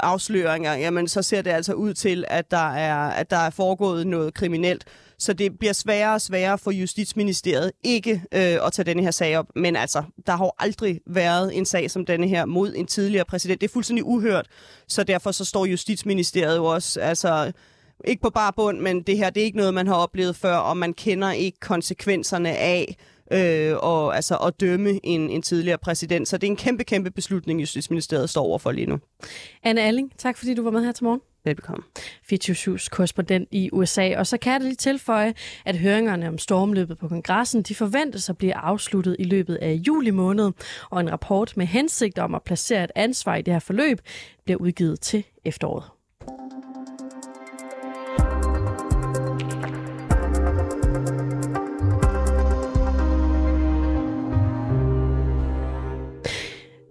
afsløringer, 0.00 0.74
jamen 0.74 1.08
så 1.08 1.22
ser 1.22 1.42
det 1.42 1.50
altså 1.50 1.72
ud 1.72 1.94
til, 1.94 2.24
at 2.28 2.50
der 2.50 2.74
er, 2.74 3.10
at 3.10 3.30
der 3.30 3.36
er 3.36 3.50
foregået 3.50 4.06
noget 4.06 4.34
kriminelt. 4.34 4.84
Så 5.18 5.32
det 5.32 5.58
bliver 5.58 5.72
sværere 5.72 6.14
og 6.14 6.20
sværere 6.20 6.58
for 6.58 6.70
Justitsministeriet 6.70 7.72
ikke 7.82 8.22
øh, 8.32 8.66
at 8.66 8.72
tage 8.72 8.86
denne 8.86 9.02
her 9.02 9.10
sag 9.10 9.38
op. 9.38 9.46
Men 9.54 9.76
altså, 9.76 10.02
der 10.26 10.36
har 10.36 10.44
jo 10.44 10.52
aldrig 10.58 11.00
været 11.06 11.56
en 11.56 11.66
sag 11.66 11.90
som 11.90 12.06
denne 12.06 12.28
her 12.28 12.44
mod 12.44 12.72
en 12.76 12.86
tidligere 12.86 13.24
præsident. 13.24 13.60
Det 13.60 13.68
er 13.68 13.72
fuldstændig 13.72 14.04
uhørt. 14.04 14.46
Så 14.88 15.02
derfor 15.02 15.30
så 15.30 15.44
står 15.44 15.66
Justitsministeriet 15.66 16.56
jo 16.56 16.64
også 16.64 17.00
altså, 17.00 17.52
ikke 18.04 18.22
på 18.22 18.30
bare 18.30 18.52
bund, 18.52 18.80
men 18.80 19.02
det 19.02 19.18
her 19.18 19.30
det 19.30 19.40
er 19.40 19.44
ikke 19.44 19.56
noget, 19.56 19.74
man 19.74 19.86
har 19.86 19.94
oplevet 19.94 20.36
før, 20.36 20.56
og 20.56 20.76
man 20.76 20.94
kender 20.94 21.30
ikke 21.30 21.60
konsekvenserne 21.60 22.50
af 22.50 22.96
øh, 23.32 23.76
og, 23.76 24.16
altså, 24.16 24.36
at 24.36 24.60
dømme 24.60 25.00
en, 25.02 25.30
en 25.30 25.42
tidligere 25.42 25.78
præsident. 25.78 26.28
Så 26.28 26.38
det 26.38 26.46
er 26.46 26.50
en 26.50 26.56
kæmpe, 26.56 26.84
kæmpe 26.84 27.10
beslutning, 27.10 27.60
Justitsministeriet 27.60 28.30
står 28.30 28.44
overfor 28.44 28.72
lige 28.72 28.86
nu. 28.86 28.98
Anne 29.62 29.82
Alling, 29.82 30.12
tak 30.18 30.36
fordi 30.36 30.54
du 30.54 30.62
var 30.62 30.70
med 30.70 30.84
her 30.84 30.92
til 30.92 31.04
morgen. 31.04 31.20
Velbekomme. 31.44 31.84
24 32.28 32.78
korrespondent 32.90 33.48
i 33.50 33.70
USA. 33.72 34.18
Og 34.18 34.26
så 34.26 34.38
kan 34.38 34.52
jeg 34.52 34.60
lige 34.60 34.74
tilføje, 34.74 35.34
at 35.64 35.76
høringerne 35.76 36.28
om 36.28 36.38
stormløbet 36.38 36.98
på 36.98 37.08
kongressen, 37.08 37.62
de 37.62 37.74
forventes 37.74 38.28
at 38.30 38.38
blive 38.38 38.54
afsluttet 38.54 39.16
i 39.18 39.24
løbet 39.24 39.54
af 39.54 39.72
juli 39.72 40.10
måned, 40.10 40.52
og 40.90 41.00
en 41.00 41.12
rapport 41.12 41.56
med 41.56 41.66
hensigt 41.66 42.18
om 42.18 42.34
at 42.34 42.42
placere 42.42 42.84
et 42.84 42.92
ansvar 42.94 43.36
i 43.36 43.42
det 43.42 43.54
her 43.54 43.58
forløb 43.58 44.00
bliver 44.44 44.58
udgivet 44.58 45.00
til 45.00 45.24
efteråret. 45.44 45.84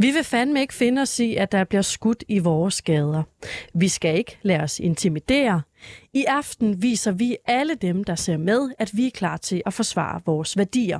Vi 0.05 0.11
vil 0.11 0.23
fandme 0.23 0.61
ikke 0.61 0.73
finde 0.73 1.01
os 1.01 1.19
i, 1.19 1.35
at 1.35 1.51
der 1.51 1.63
bliver 1.63 1.81
skudt 1.81 2.23
i 2.27 2.39
vores 2.39 2.81
gader. 2.81 3.23
Vi 3.73 3.87
skal 3.87 4.17
ikke 4.17 4.37
lade 4.41 4.59
os 4.59 4.79
intimidere. 4.79 5.61
I 6.13 6.25
aften 6.27 6.81
viser 6.81 7.11
vi 7.11 7.37
alle 7.45 7.75
dem, 7.75 8.03
der 8.03 8.15
ser 8.15 8.37
med, 8.37 8.71
at 8.79 8.91
vi 8.93 9.07
er 9.07 9.11
klar 9.11 9.37
til 9.37 9.61
at 9.65 9.73
forsvare 9.73 10.21
vores 10.25 10.57
værdier. 10.57 10.99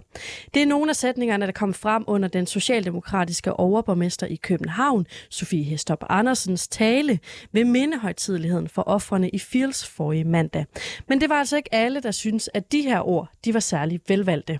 Det 0.53 0.61
er 0.61 0.65
nogle 0.65 0.89
af 0.89 0.95
sætningerne, 0.95 1.45
der 1.45 1.51
kom 1.51 1.73
frem 1.73 2.03
under 2.07 2.27
den 2.27 2.47
socialdemokratiske 2.47 3.53
overborgmester 3.53 4.27
i 4.27 4.35
København, 4.35 5.07
Sofie 5.29 5.63
Hestop 5.63 6.03
Andersens 6.09 6.67
tale 6.67 7.19
ved 7.51 7.65
mindehøjtidligheden 7.65 8.67
for 8.67 8.81
offrene 8.81 9.29
i 9.29 9.39
Fields 9.39 9.87
forrige 9.87 10.23
mandag. 10.23 10.65
Men 11.07 11.21
det 11.21 11.29
var 11.29 11.35
altså 11.35 11.57
ikke 11.57 11.73
alle, 11.73 11.99
der 11.99 12.11
synes, 12.11 12.49
at 12.53 12.71
de 12.71 12.81
her 12.81 13.07
ord 13.07 13.29
de 13.45 13.53
var 13.53 13.59
særlig 13.59 13.99
velvalgte. 14.07 14.59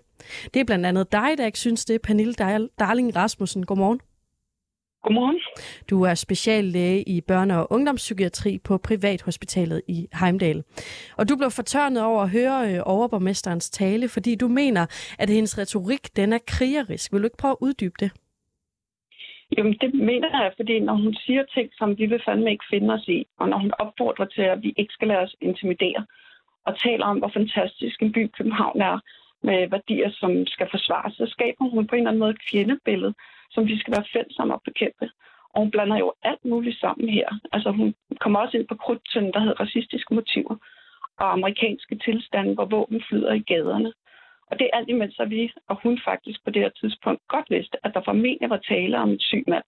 Det 0.53 0.60
er 0.60 0.63
blandt 0.63 0.86
andet 0.86 1.12
dig, 1.12 1.29
der 1.38 1.45
ikke 1.45 1.60
synes 1.60 1.86
det, 1.86 2.01
Pernille 2.01 2.34
Darling 2.79 3.15
Rasmussen. 3.15 3.65
Godmorgen. 3.65 3.99
Godmorgen. 5.05 5.39
Du 5.89 6.03
er 6.03 6.13
speciallæge 6.13 7.09
i 7.15 7.21
børne- 7.31 7.53
og 7.53 7.67
ungdomspsykiatri 7.71 8.59
på 8.67 8.77
Privathospitalet 8.77 9.81
i 9.87 10.07
Heimdal. 10.19 10.63
Og 11.17 11.29
du 11.29 11.33
blev 11.37 11.51
fortørnet 11.51 12.03
over 12.03 12.21
at 12.23 12.29
høre 12.29 12.57
øh, 12.69 12.79
overborgmesterens 12.85 13.69
tale, 13.69 14.09
fordi 14.09 14.35
du 14.35 14.47
mener, 14.47 14.85
at 15.19 15.29
hendes 15.29 15.57
retorik 15.57 16.15
den 16.15 16.33
er 16.33 16.41
krigerisk. 16.47 17.13
Vil 17.13 17.21
du 17.21 17.25
ikke 17.25 17.43
prøve 17.43 17.51
at 17.51 17.63
uddybe 17.67 17.97
det? 17.99 18.11
Jamen, 19.57 19.75
det 19.81 19.93
mener 19.93 20.29
jeg, 20.43 20.51
fordi 20.59 20.79
når 20.79 20.95
hun 20.95 21.13
siger 21.25 21.43
ting, 21.55 21.69
som 21.79 21.97
vi 21.97 22.05
vil 22.05 22.21
fandme 22.25 22.51
ikke 22.51 22.65
finde 22.69 22.93
os 22.93 23.07
i, 23.07 23.25
og 23.39 23.49
når 23.49 23.57
hun 23.57 23.71
opfordrer 23.79 24.25
til, 24.25 24.41
at 24.41 24.63
vi 24.63 24.73
ikke 24.77 24.93
skal 24.93 25.07
lade 25.07 25.19
os 25.19 25.35
intimidere, 25.41 26.05
og 26.65 26.79
taler 26.79 27.05
om, 27.05 27.17
hvor 27.17 27.31
fantastisk 27.33 28.01
en 28.01 28.11
by 28.11 28.31
København 28.37 28.81
er, 28.81 28.99
med 29.43 29.59
værdier, 29.75 30.11
som 30.21 30.31
skal 30.47 30.67
forsvares, 30.71 31.13
så 31.13 31.25
skaber 31.35 31.65
hun 31.69 31.87
på 31.87 31.95
en 31.95 31.99
eller 31.99 32.09
anden 32.11 32.19
måde 32.19 32.35
et 32.37 32.47
fjendebillede, 32.51 33.13
som 33.55 33.67
vi 33.67 33.79
skal 33.79 33.93
være 33.95 34.11
fælles 34.13 34.39
om 34.39 34.51
at 34.51 34.65
bekæmpe. 34.65 35.05
Og 35.53 35.61
hun 35.61 35.71
blander 35.71 35.97
jo 35.97 36.13
alt 36.23 36.45
muligt 36.45 36.79
sammen 36.79 37.09
her. 37.09 37.29
Altså 37.53 37.69
hun 37.71 37.95
kommer 38.19 38.39
også 38.39 38.57
ind 38.57 38.67
på 38.67 38.75
krudtønden, 38.75 39.33
der 39.33 39.39
hedder 39.39 39.61
racistiske 39.63 40.13
motiver 40.13 40.55
og 41.21 41.31
amerikanske 41.33 41.95
tilstande, 41.97 42.53
hvor 42.53 42.65
våben 42.65 43.01
flyder 43.09 43.33
i 43.33 43.39
gaderne. 43.51 43.93
Og 44.49 44.59
det 44.59 44.65
er 44.65 44.77
alt 44.77 44.89
imens, 44.89 45.19
at 45.19 45.29
vi 45.29 45.53
og 45.69 45.75
hun 45.83 45.99
faktisk 46.05 46.39
på 46.43 46.49
det 46.51 46.61
her 46.61 46.69
tidspunkt 46.69 47.21
godt 47.27 47.47
vidste, 47.49 47.77
at 47.85 47.93
der 47.93 48.01
formentlig 48.05 48.49
var 48.49 48.57
tale 48.57 48.97
om 48.97 49.09
en 49.09 49.19
syg 49.19 49.43
mand, 49.47 49.63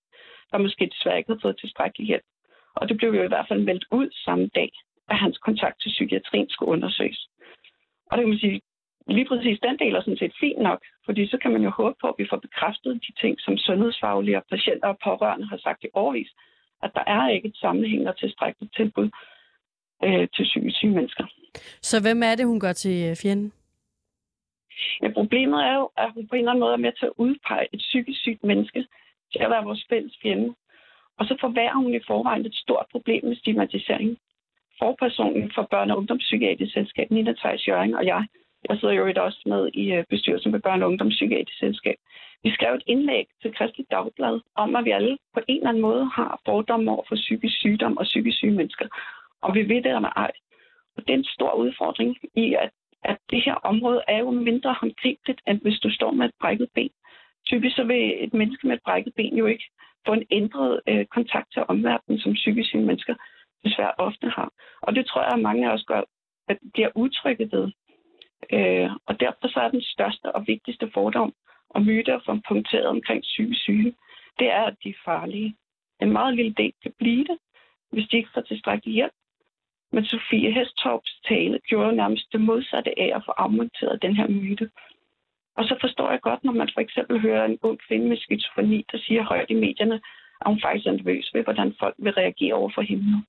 der 0.52 0.58
måske 0.58 0.90
desværre 0.94 1.18
ikke 1.18 1.30
havde 1.30 1.46
fået 1.46 1.60
tilstrækkelig 1.60 2.08
hjælp. 2.08 2.28
Og 2.76 2.90
det 2.90 2.98
blev 2.98 3.12
jo 3.16 3.24
i 3.24 3.28
hvert 3.28 3.48
fald 3.48 3.62
meldt 3.64 3.86
ud 3.92 4.10
samme 4.26 4.50
dag, 4.56 4.72
at 5.10 5.18
hans 5.18 5.38
kontakt 5.38 5.82
til 5.82 5.90
psykiatrien 5.90 6.50
skulle 6.50 6.72
undersøges. 6.72 7.28
Og 8.10 8.18
det 8.18 8.24
kan 8.24 8.30
man 8.30 8.40
sige, 8.40 8.62
lige 9.08 9.28
præcis 9.28 9.60
den 9.60 9.80
del 9.80 9.96
er 9.96 10.02
sådan 10.02 10.18
set 10.18 10.34
fint 10.40 10.62
nok, 10.62 10.82
fordi 11.08 11.28
så 11.32 11.38
kan 11.42 11.52
man 11.52 11.64
jo 11.68 11.70
håbe 11.70 11.96
på, 12.02 12.08
at 12.08 12.16
vi 12.18 12.28
får 12.30 12.40
bekræftet 12.48 12.94
de 13.06 13.12
ting, 13.22 13.34
som 13.46 13.58
sundhedsfaglige 13.58 14.38
og 14.38 14.46
patienter 14.54 14.88
og 14.88 14.98
pårørende 15.04 15.48
har 15.48 15.58
sagt 15.58 15.84
i 15.84 15.90
årvis, 15.94 16.32
at 16.84 16.92
der 16.98 17.04
er 17.08 17.30
ikke 17.30 17.48
et 17.48 17.58
sammenhængende 17.58 18.12
og 18.12 18.18
tilstrækkeligt 18.18 18.76
tilbud 18.76 19.10
øh, 20.04 20.28
til 20.36 20.44
psykisk 20.44 20.78
syge 20.78 20.96
mennesker. 21.00 21.26
Så 21.82 22.02
hvem 22.02 22.24
er 22.24 22.36
det, 22.36 22.46
hun 22.46 22.60
gør 22.60 22.74
til 22.74 23.10
øh, 23.10 23.16
fjenden? 23.22 23.54
Ja, 25.02 25.10
problemet 25.20 25.60
er 25.70 25.76
jo, 25.76 25.90
at 25.98 26.12
hun 26.14 26.28
på 26.28 26.36
en 26.36 26.40
eller 26.40 26.52
anden 26.52 26.66
måde 26.66 26.74
er 26.74 26.86
med 26.86 26.92
til 27.00 27.06
at 27.06 27.18
udpege 27.18 27.68
et 27.74 27.80
psykisk 27.80 28.20
sygt 28.22 28.44
menneske 28.44 28.86
til 29.32 29.40
at 29.40 29.50
være 29.50 29.64
vores 29.64 29.86
fælles 29.90 30.18
fjende. 30.22 30.56
Og 31.20 31.26
så 31.26 31.38
forværrer 31.42 31.78
hun 31.84 31.94
i 31.94 32.00
forvejen 32.08 32.46
et 32.46 32.56
stort 32.56 32.86
problem 32.92 33.26
med 33.26 33.36
stigmatisering. 33.36 34.18
Forpersonen 34.80 35.52
for 35.56 35.64
børne- 35.74 35.92
og 35.92 35.98
ungdomspsykiatrisk 35.98 36.74
selskab, 36.74 37.12
Nina 37.12 37.34
Theis 37.34 37.68
Jørgen 37.68 37.94
og 37.96 38.06
jeg, 38.06 38.28
jeg 38.70 38.78
sidder 38.78 38.94
jo 38.94 39.24
også 39.24 39.42
med 39.46 39.70
i 39.74 39.92
øh, 39.94 40.04
bestyrelsen 40.10 40.52
for 40.52 40.60
Børne- 40.68 40.84
og 40.84 40.90
Ungdomspsykiatrisk 40.90 41.60
Selskab. 41.60 41.96
Vi 42.44 42.52
skrev 42.52 42.74
et 42.74 42.84
indlæg 42.88 43.26
til 43.42 43.54
Kristelig 43.56 43.86
Dagblad 43.92 44.40
om, 44.56 44.76
at 44.76 44.86
vi 44.86 44.92
alle 44.92 45.18
på 45.34 45.40
en 45.48 45.58
eller 45.58 45.70
anden 45.70 45.82
måde 45.82 46.06
har 46.06 46.42
fordomme 46.46 46.92
over 46.92 47.04
for 47.08 47.16
psykisk 47.16 47.56
sygdom 47.60 47.98
og 47.98 48.04
psykisk 48.04 48.38
syge 48.38 48.52
mennesker. 48.52 48.88
Og 49.42 49.56
vi 49.56 49.62
ved 49.70 49.84
det 49.84 49.96
eller 49.96 50.14
ej. 50.16 50.32
Og 50.98 51.08
det 51.08 51.14
er 51.14 51.18
en 51.18 51.34
stor 51.38 51.54
udfordring 51.54 52.18
i, 52.36 52.54
at, 52.54 52.70
at 53.04 53.18
det 53.30 53.44
her 53.46 53.54
område 53.54 54.02
er 54.08 54.20
jo 54.20 54.32
mindre 54.32 54.76
håndgribeligt, 54.82 55.42
end 55.48 55.62
hvis 55.62 55.80
du 55.80 55.90
står 55.90 56.12
med 56.12 56.26
et 56.26 56.36
brækket 56.42 56.70
ben. 56.76 56.90
Typisk 57.46 57.76
så 57.76 57.84
vil 57.84 58.24
et 58.24 58.34
menneske 58.34 58.68
med 58.68 58.76
et 58.76 58.84
brækket 58.84 59.14
ben 59.16 59.38
jo 59.38 59.46
ikke 59.46 59.70
få 60.08 60.14
en 60.14 60.26
ændret 60.32 60.82
øh, 60.88 61.06
kontakt 61.06 61.54
til 61.54 61.64
omverdenen, 61.68 62.20
som 62.20 62.34
psykisk 62.34 62.70
syge 62.70 62.86
mennesker 62.86 63.16
desværre 63.64 63.94
ofte 63.98 64.30
har. 64.30 64.50
Og 64.82 64.96
det 64.96 65.06
tror 65.06 65.22
jeg, 65.22 65.34
at 65.34 65.40
mange 65.40 65.70
af 65.70 65.74
os 65.74 65.84
gør, 65.84 66.02
at 66.48 66.58
bliver 66.74 66.90
udtrykket 66.96 67.52
ved. 67.52 67.72
Øh, 68.54 68.90
og 69.06 69.20
derfor 69.20 69.48
så 69.48 69.60
er 69.60 69.70
den 69.70 69.82
største 69.82 70.36
og 70.36 70.48
vigtigste 70.48 70.92
fordom 70.94 71.34
og 71.70 71.82
myter 71.82 72.20
som 72.26 72.42
punkteret 72.48 72.88
omkring 72.88 73.26
syge 73.26 73.56
syge, 73.56 73.94
det 74.40 74.48
er, 74.52 74.64
at 74.64 74.76
de 74.84 74.90
er 74.90 75.04
farlige. 75.06 75.56
En 76.02 76.12
meget 76.12 76.36
lille 76.36 76.54
del 76.54 76.74
kan 76.84 76.94
blive 76.98 77.24
det, 77.24 77.38
hvis 77.92 78.08
de 78.08 78.18
ikke 78.18 78.30
får 78.34 78.42
tilstrækkelig 78.42 78.94
hjælp. 78.94 79.14
Men 79.92 80.06
Sofie 80.06 80.52
Hestorps 80.52 81.20
tale 81.28 81.60
gjorde 81.68 81.96
nærmest 81.96 82.32
det 82.32 82.42
modsatte 82.42 83.00
af 83.00 83.12
at 83.16 83.24
få 83.26 83.32
afmonteret 83.32 84.02
den 84.02 84.16
her 84.16 84.28
myte. 84.28 84.70
Og 85.58 85.64
så 85.66 85.78
forstår 85.82 86.12
jeg 86.12 86.22
godt, 86.22 86.44
når 86.44 86.54
man 86.54 86.70
for 86.74 86.82
eksempel 86.82 87.20
hører 87.20 87.46
en 87.46 87.60
ung 87.62 87.80
kvinde 87.88 88.08
med 88.10 88.18
skizofreni, 88.18 88.86
der 88.92 88.98
siger 88.98 89.24
højt 89.24 89.50
i 89.50 89.54
medierne, 89.54 90.02
at 90.42 90.48
hun 90.52 90.62
faktisk 90.62 90.88
er 90.88 90.92
nervøs 90.92 91.32
ved, 91.34 91.44
hvordan 91.44 91.76
folk 91.80 91.96
vil 91.98 92.14
reagere 92.14 92.54
over 92.54 92.72
for 92.76 92.82
hende. 92.82 93.24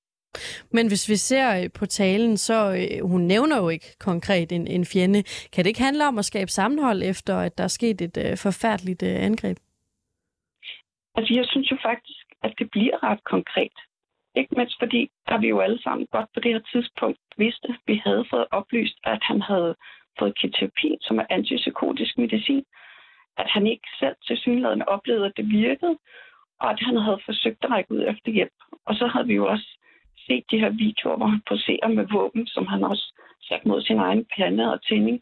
Men 0.73 0.89
hvis 0.89 1.09
vi 1.09 1.17
ser 1.17 1.63
øh, 1.63 1.71
på 1.79 1.87
talen, 1.87 2.37
så 2.37 2.59
øh, 2.79 3.09
hun 3.11 3.21
nævner 3.21 3.57
jo 3.57 3.69
ikke 3.69 3.97
konkret 3.99 4.53
en, 4.53 4.67
en 4.67 4.85
fjende. 4.85 5.23
Kan 5.53 5.65
det 5.65 5.67
ikke 5.67 5.83
handle 5.83 6.09
om 6.09 6.19
at 6.19 6.25
skabe 6.25 6.51
sammenhold 6.51 7.03
efter, 7.03 7.37
at 7.37 7.59
der 7.59 7.65
er 7.65 7.69
sket 7.79 8.01
et 8.01 8.17
øh, 8.17 8.37
forfærdeligt 8.37 9.03
øh, 9.03 9.25
angreb? 9.29 9.57
Altså, 11.15 11.35
jeg 11.35 11.45
synes 11.47 11.71
jo 11.71 11.77
faktisk, 11.83 12.27
at 12.43 12.53
det 12.59 12.71
bliver 12.71 13.03
ret 13.03 13.25
konkret. 13.25 13.77
Ikke 14.35 14.55
mindst 14.57 14.77
fordi, 14.79 15.11
at 15.27 15.41
vi 15.41 15.49
jo 15.49 15.61
alle 15.61 15.83
sammen 15.83 16.07
godt 16.13 16.29
på 16.35 16.41
det 16.41 16.53
her 16.53 16.61
tidspunkt 16.73 17.19
vidste, 17.37 17.69
at 17.69 17.81
vi 17.87 18.01
havde 18.05 18.25
fået 18.31 18.47
oplyst, 18.51 18.97
at 19.05 19.23
han 19.23 19.43
havde 19.43 19.75
fået 20.19 20.39
keterapi, 20.41 20.97
som 21.01 21.19
er 21.19 21.27
antipsykotisk 21.31 22.19
medicin. 22.19 22.65
At 23.37 23.47
han 23.55 23.67
ikke 23.67 23.89
selv 23.99 24.17
til 24.27 24.37
synligheden 24.39 24.83
oplevede, 24.83 25.27
at 25.27 25.37
det 25.37 25.49
virkede, 25.49 25.99
og 26.61 26.71
at 26.71 26.81
han 26.81 26.97
havde 26.97 27.21
forsøgt 27.25 27.65
at 27.65 27.71
række 27.71 27.93
ud 27.93 28.05
efter 28.13 28.31
hjælp. 28.33 28.59
Og 28.87 28.95
så 28.95 29.07
havde 29.07 29.27
vi 29.27 29.35
jo 29.35 29.47
også 29.47 29.78
set 30.29 30.45
de 30.51 30.61
her 30.63 30.71
videoer, 30.71 31.17
hvor 31.17 31.27
han 31.27 31.43
poserer 31.49 31.89
med 31.89 32.07
våben, 32.13 32.47
som 32.47 32.67
han 32.67 32.85
også 32.85 33.07
sat 33.49 33.67
mod 33.67 33.83
sin 33.83 33.99
egen 33.99 34.25
pande 34.37 34.73
og 34.73 34.83
tænding. 34.83 35.21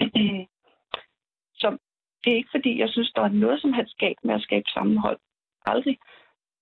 Øh, 0.00 0.44
så 1.60 1.68
det 2.24 2.32
er 2.32 2.36
ikke 2.36 2.54
fordi, 2.56 2.80
jeg 2.80 2.88
synes, 2.88 3.10
der 3.16 3.22
er 3.22 3.38
noget 3.44 3.60
som 3.60 3.72
helst 3.72 3.98
galt 3.98 4.24
med 4.24 4.34
at 4.34 4.42
skabe 4.42 4.68
sammenhold. 4.74 5.18
Aldrig. 5.66 5.98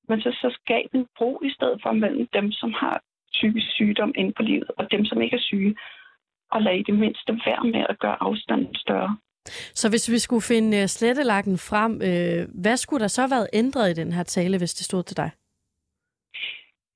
Men 0.09 0.21
så, 0.21 0.31
så 0.43 0.59
skab 0.61 0.87
en 0.95 1.07
bro 1.17 1.41
i 1.49 1.51
stedet 1.51 1.79
for 1.83 1.93
mellem 1.93 2.27
dem, 2.33 2.53
som 2.53 2.73
har 2.73 3.03
psykisk 3.33 3.67
sygdom 3.71 4.13
inde 4.17 4.33
på 4.37 4.43
livet, 4.43 4.71
og 4.79 4.91
dem, 4.91 5.05
som 5.05 5.23
ikke 5.23 5.37
er 5.37 5.41
syge. 5.41 5.77
Og 6.53 6.63
lad 6.63 6.75
i 6.77 6.83
det 6.83 6.99
mindste 6.99 7.33
være 7.47 7.65
med 7.65 7.87
at 7.89 7.99
gøre 7.99 8.17
afstanden 8.21 8.75
større. 8.75 9.17
Så 9.75 9.91
hvis 9.91 10.11
vi 10.11 10.19
skulle 10.19 10.43
finde 10.43 10.77
øh, 10.81 10.87
slettelakken 10.87 11.59
frem, 11.59 11.93
øh, 12.03 12.63
hvad 12.63 12.77
skulle 12.77 13.03
der 13.03 13.09
så 13.09 13.21
have 13.21 13.31
været 13.31 13.49
ændret 13.53 13.91
i 13.91 13.95
den 13.95 14.13
her 14.13 14.23
tale, 14.23 14.59
hvis 14.59 14.75
det 14.75 14.85
stod 14.85 15.03
til 15.03 15.17
dig? 15.17 15.31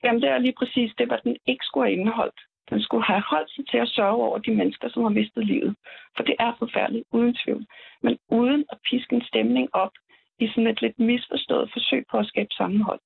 Jamen, 0.05 0.23
det 0.23 0.31
er 0.31 0.39
lige 0.39 0.59
præcis 0.59 0.93
det, 0.99 1.07
hvad 1.07 1.19
den 1.25 1.37
ikke 1.47 1.65
skulle 1.65 1.87
have 1.87 2.01
indeholdt. 2.01 2.41
Den 2.71 2.83
skulle 2.83 3.05
have 3.05 3.23
holdt 3.31 3.51
sig 3.51 3.69
til 3.69 3.79
at 3.79 3.89
sørge 3.89 4.23
over 4.27 4.39
de 4.39 4.51
mennesker, 4.51 4.89
som 4.89 5.03
har 5.03 5.11
mistet 5.11 5.47
livet. 5.47 5.77
For 6.17 6.23
det 6.23 6.37
er 6.39 6.53
forfærdeligt, 6.59 7.05
uden 7.13 7.35
tvivl. 7.45 7.67
Men 8.03 8.19
uden 8.29 8.65
at 8.73 8.79
piske 8.91 9.15
en 9.15 9.25
stemning 9.25 9.69
op 9.73 9.93
i 10.39 10.49
sådan 10.49 10.67
et 10.67 10.83
lidt 10.83 10.99
misforstået 10.99 11.71
forsøg 11.73 12.05
på 12.11 12.19
at 12.19 12.27
skabe 12.27 12.49
sammenhold. 12.57 13.01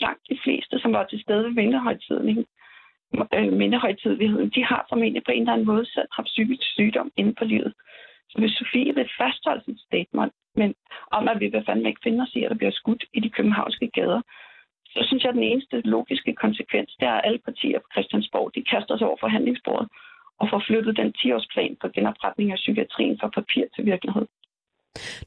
Langt 0.00 0.22
de 0.30 0.38
fleste, 0.44 0.78
som 0.78 0.92
var 0.92 1.04
til 1.06 1.20
stede 1.20 1.44
ved 1.44 1.50
mindehøjtidligheden, 1.50 2.46
øh, 3.34 3.52
mindehøjtidligheden, 3.52 4.50
de 4.50 4.64
har 4.64 4.86
formentlig 4.88 5.24
på 5.24 5.32
en 5.32 5.42
eller 5.42 5.52
anden 5.52 5.66
måde 5.66 5.86
selv 5.86 6.08
haft 6.16 6.26
psykisk 6.26 6.62
sygdom 6.62 7.10
inden 7.16 7.34
for 7.38 7.44
livet. 7.44 7.72
Så 8.30 8.38
hvis 8.38 8.52
Sofie 8.52 8.94
vil 8.94 9.10
fastholde 9.18 9.64
sit 9.64 9.80
statement 9.80 10.32
men 10.54 10.74
om, 11.10 11.28
at 11.28 11.40
vi 11.40 11.46
vil 11.46 11.64
fandme 11.66 11.88
ikke 11.88 12.00
finde 12.04 12.22
os 12.22 12.34
i, 12.34 12.42
at 12.44 12.50
der 12.50 12.56
bliver 12.56 12.70
skudt 12.72 13.04
i 13.14 13.20
de 13.20 13.30
københavnske 13.30 13.90
gader, 13.94 14.20
så 14.94 15.00
synes 15.08 15.22
jeg, 15.22 15.30
at 15.30 15.38
den 15.40 15.50
eneste 15.50 15.76
logiske 15.94 16.32
konsekvens, 16.44 16.90
det 17.00 17.06
er, 17.08 17.16
at 17.18 17.26
alle 17.26 17.42
partier 17.48 17.78
på 17.78 17.88
Christiansborg, 17.94 18.54
de 18.54 18.62
kaster 18.72 18.96
sig 18.96 19.06
over 19.06 19.20
forhandlingsbordet 19.24 19.88
og 20.40 20.46
får 20.50 20.62
flyttet 20.68 20.96
den 21.00 21.10
10-årsplan 21.18 21.72
for 21.80 21.88
genopretning 21.96 22.52
af 22.52 22.58
psykiatrien 22.62 23.16
fra 23.20 23.28
papir 23.38 23.64
til 23.74 23.84
virkelighed. 23.92 24.26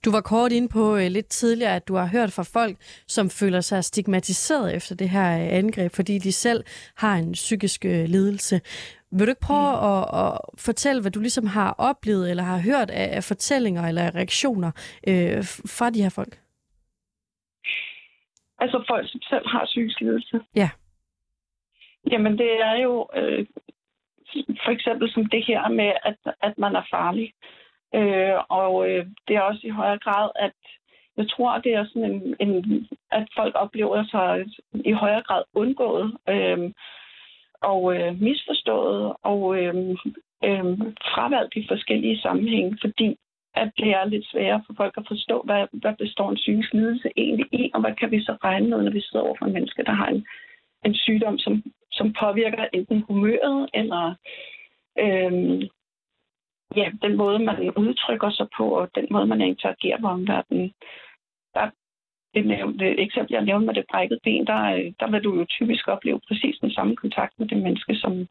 Du 0.05 0.11
var 0.11 0.21
kort 0.21 0.51
ind 0.51 0.69
på 0.69 0.95
øh, 0.95 1.07
lidt 1.11 1.27
tidligere, 1.27 1.75
at 1.75 1.87
du 1.87 1.95
har 1.95 2.07
hørt 2.07 2.31
fra 2.31 2.43
folk, 2.43 2.77
som 3.07 3.29
føler 3.29 3.61
sig 3.61 3.83
stigmatiseret 3.83 4.75
efter 4.75 4.95
det 4.95 5.09
her 5.09 5.37
øh, 5.37 5.57
angreb, 5.57 5.91
fordi 5.91 6.17
de 6.17 6.31
selv 6.31 6.63
har 6.95 7.15
en 7.15 7.31
psykisk 7.31 7.85
øh, 7.85 8.05
lidelse. 8.05 8.61
Vil 9.11 9.27
du 9.27 9.31
ikke 9.31 9.41
prøve 9.41 9.71
mm. 9.71 9.87
at, 9.91 10.25
at 10.25 10.39
fortælle, 10.57 11.01
hvad 11.01 11.11
du 11.11 11.19
ligesom 11.19 11.47
har 11.47 11.75
oplevet 11.77 12.29
eller 12.29 12.43
har 12.43 12.59
hørt 12.59 12.89
af, 12.89 13.15
af 13.15 13.23
fortællinger 13.23 13.87
eller 13.87 14.15
reaktioner 14.15 14.71
øh, 15.07 15.43
fra 15.77 15.89
de 15.89 16.01
her 16.01 16.09
folk? 16.09 16.44
Altså 18.65 18.83
folk, 18.87 19.05
som 19.11 19.21
selv 19.21 19.47
har 19.47 19.65
psykisk 19.65 19.99
lidelse? 19.99 20.39
Ja. 20.55 20.69
Jamen 22.11 22.37
det 22.37 22.51
er 22.61 22.75
jo 22.85 23.09
øh, 23.15 23.45
for 24.63 24.71
eksempel 24.71 25.11
som 25.11 25.25
det 25.25 25.45
her 25.45 25.69
med, 25.69 25.91
at, 26.03 26.17
at 26.41 26.57
man 26.57 26.75
er 26.75 26.85
farlig. 26.91 27.33
Øh, 27.95 28.37
og 28.49 28.89
øh, 28.89 29.05
det 29.27 29.35
er 29.35 29.41
også 29.41 29.61
i 29.63 29.69
højere 29.69 29.99
grad, 29.99 30.29
at 30.35 30.57
jeg 31.17 31.29
tror, 31.29 31.57
det 31.57 31.73
er 31.73 31.85
sådan 31.85 32.11
en, 32.11 32.35
en 32.39 32.87
at 33.11 33.27
folk 33.35 33.55
oplever 33.55 34.03
sig 34.11 34.45
i 34.73 34.91
højere 34.91 35.23
grad 35.23 35.43
undgået 35.53 36.17
øh, 36.29 36.71
og 37.61 37.95
øh, 37.95 38.21
misforstået 38.21 39.13
og 39.23 39.57
øh, 39.59 39.75
øh, 40.47 40.65
fravalgt 41.13 41.55
i 41.55 41.67
forskellige 41.69 42.21
sammenhænge, 42.21 42.77
fordi 42.81 43.17
at 43.55 43.71
det 43.77 43.89
er 43.89 44.05
lidt 44.05 44.25
sværere 44.31 44.63
for 44.65 44.73
folk 44.77 44.93
at 44.97 45.07
forstå, 45.07 45.41
hvad, 45.45 45.67
hvad 45.71 45.93
består 45.97 46.29
en 46.29 46.35
psykisk 46.35 46.73
lidelse 46.73 47.09
egentlig 47.17 47.44
og 47.75 47.81
hvad 47.81 47.95
kan 47.99 48.11
vi 48.11 48.19
så 48.23 48.37
regne 48.43 48.69
med, 48.69 48.83
når 48.83 48.91
vi 48.91 49.01
sidder 49.01 49.25
over 49.25 49.35
for 49.39 49.45
en 49.45 49.53
menneske, 49.53 49.83
der 49.83 49.91
har 49.91 50.07
en, 50.07 50.25
en 50.85 50.95
sygdom, 50.95 51.37
som, 51.37 51.63
som 51.91 52.13
påvirker 52.19 52.65
enten 52.73 53.01
humøret 53.07 53.69
eller 53.73 54.15
øhm, 54.99 55.61
ja, 56.75 56.91
den 57.01 57.17
måde, 57.17 57.39
man 57.39 57.57
udtrykker 57.77 58.29
sig 58.29 58.47
på, 58.57 58.65
og 58.79 58.89
den 58.95 59.07
måde, 59.11 59.25
man 59.25 59.41
interagerer 59.41 59.99
med 59.99 60.09
omverdenen. 60.09 60.73
Der, 61.53 61.69
det, 62.33 62.45
nævnte, 62.45 62.85
det 62.85 63.01
eksempel, 63.01 63.33
jeg 63.33 63.45
nævnte 63.45 63.65
med 63.65 63.73
det 63.73 63.85
brækkede 63.91 64.19
ben, 64.23 64.47
der, 64.47 64.91
der 64.99 65.11
vil 65.11 65.23
du 65.23 65.35
jo 65.39 65.45
typisk 65.45 65.87
opleve 65.87 66.19
præcis 66.27 66.55
den 66.61 66.71
samme 66.71 66.95
kontakt 66.95 67.33
med 67.39 67.47
det 67.47 67.57
menneske, 67.57 67.95
som 67.95 68.27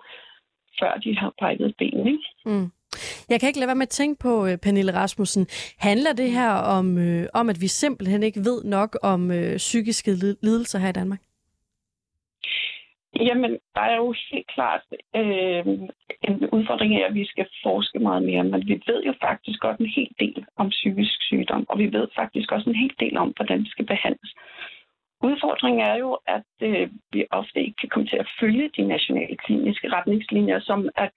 før 0.80 0.92
de 1.04 1.18
har 1.18 1.32
brækket 1.38 1.74
ben. 1.78 2.06
Ikke? 2.06 2.24
Mm. 2.46 2.70
Jeg 3.30 3.40
kan 3.40 3.46
ikke 3.48 3.58
lade 3.58 3.68
være 3.72 3.82
med 3.82 3.90
at 3.92 3.98
tænke 4.00 4.18
på, 4.22 4.46
øh, 4.46 4.58
Pernille 4.64 4.94
Rasmussen. 4.94 5.46
Handler 5.78 6.12
det 6.12 6.30
her 6.30 6.52
om, 6.52 6.98
øh, 6.98 7.26
om 7.34 7.48
at 7.48 7.60
vi 7.60 7.68
simpelthen 7.68 8.22
ikke 8.22 8.40
ved 8.40 8.64
nok 8.64 8.98
om 9.02 9.30
øh, 9.30 9.56
psykiske 9.56 10.10
lidelser 10.42 10.78
her 10.78 10.88
i 10.88 10.92
Danmark? 10.92 11.20
Jamen, 13.20 13.52
der 13.74 13.80
er 13.80 13.96
jo 13.96 14.14
helt 14.30 14.46
klart 14.54 14.82
øh, 15.16 15.66
en 16.28 16.36
udfordring 16.56 16.94
af, 16.94 17.02
at 17.08 17.14
vi 17.14 17.24
skal 17.26 17.46
forske 17.62 17.98
meget 17.98 18.22
mere, 18.22 18.44
men 18.44 18.68
vi 18.68 18.82
ved 18.86 19.02
jo 19.02 19.14
faktisk 19.22 19.60
godt 19.60 19.78
en 19.78 19.86
hel 19.86 20.10
del 20.20 20.44
om 20.56 20.68
psykisk 20.68 21.22
sygdom, 21.22 21.66
og 21.68 21.78
vi 21.78 21.92
ved 21.92 22.06
faktisk 22.14 22.52
også 22.52 22.70
en 22.70 22.76
hel 22.76 22.94
del 23.00 23.16
om, 23.16 23.32
hvordan 23.36 23.58
det 23.58 23.70
skal 23.70 23.86
behandles. 23.86 24.34
Udfordringen 25.28 25.82
er 25.90 25.96
jo, 26.04 26.10
at 26.26 26.50
øh, 26.62 26.90
vi 27.12 27.20
ofte 27.30 27.58
ikke 27.60 27.76
kan 27.80 27.88
komme 27.88 28.08
til 28.08 28.16
at 28.16 28.30
følge 28.40 28.70
de 28.76 28.82
nationale 28.94 29.36
kliniske 29.36 29.88
retningslinjer, 29.96 30.60
som 30.60 30.88
er, 30.96 31.08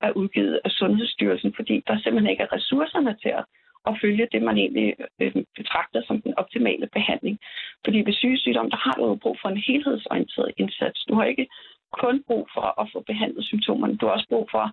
er 0.00 0.10
udgivet 0.10 0.60
af 0.64 0.70
Sundhedsstyrelsen, 0.70 1.52
fordi 1.56 1.82
der 1.86 1.98
simpelthen 1.98 2.30
ikke 2.30 2.42
er 2.42 2.52
ressourcerne 2.52 3.16
til 3.22 3.28
at 3.28 3.44
at 3.88 3.98
følge 4.02 4.28
det, 4.32 4.42
man 4.42 4.58
egentlig 4.58 4.94
øh, 5.20 5.32
betragter 5.56 6.00
som 6.06 6.22
den 6.22 6.34
optimale 6.42 6.86
behandling. 6.92 7.38
Fordi 7.84 7.98
ved 7.98 8.12
sygesygdom, 8.12 8.70
der 8.70 8.76
har 8.76 8.94
du 8.98 9.04
jo 9.06 9.14
brug 9.14 9.36
for 9.42 9.48
en 9.48 9.62
helhedsorienteret 9.66 10.52
indsats. 10.56 11.04
Du 11.08 11.14
har 11.14 11.24
ikke 11.24 11.46
kun 11.92 12.22
brug 12.26 12.48
for 12.54 12.80
at 12.80 12.88
få 12.92 13.00
behandlet 13.06 13.44
symptomerne, 13.44 13.96
du 13.96 14.06
har 14.06 14.12
også 14.12 14.28
brug 14.28 14.48
for 14.50 14.64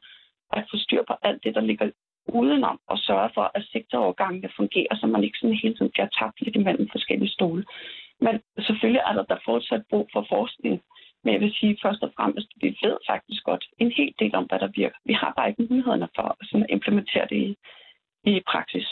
at 0.57 0.63
få 0.71 0.77
styr 0.77 1.03
på 1.07 1.15
alt 1.21 1.43
det, 1.43 1.55
der 1.55 1.61
ligger 1.61 1.91
udenom 2.27 2.79
og 2.87 2.97
sørge 2.97 3.29
for, 3.33 3.51
at 3.55 3.63
sektorovergangene 3.71 4.49
fungerer, 4.55 4.95
så 4.95 5.07
man 5.07 5.23
ikke 5.23 5.37
sådan 5.37 5.61
hele 5.63 5.75
tiden 5.75 5.91
bliver 5.91 6.09
tabt 6.19 6.41
lidt 6.41 6.55
imellem 6.55 6.87
forskellige 6.91 7.35
stole. 7.37 7.63
Men 8.21 8.41
selvfølgelig 8.65 9.01
er 9.07 9.13
der, 9.13 9.23
der 9.23 9.45
fortsat 9.45 9.83
brug 9.89 10.09
for 10.13 10.25
forskning. 10.29 10.81
Men 11.23 11.33
jeg 11.33 11.41
vil 11.41 11.53
sige 11.59 11.77
først 11.83 12.03
og 12.03 12.11
fremmest, 12.17 12.47
at 12.55 12.61
vi 12.61 12.77
ved 12.81 12.97
faktisk 13.09 13.43
godt 13.43 13.63
en 13.77 13.91
hel 13.91 14.13
del 14.19 14.35
om, 14.35 14.43
hvad 14.43 14.59
der 14.59 14.69
virker. 14.75 14.97
Vi 15.05 15.13
har 15.13 15.33
bare 15.37 15.49
ikke 15.49 15.63
mulighederne 15.69 16.07
for 16.15 16.21
at 16.21 16.35
sådan 16.41 16.65
implementere 16.69 17.27
det 17.29 17.39
i, 17.47 17.57
i 18.23 18.41
praksis. 18.51 18.87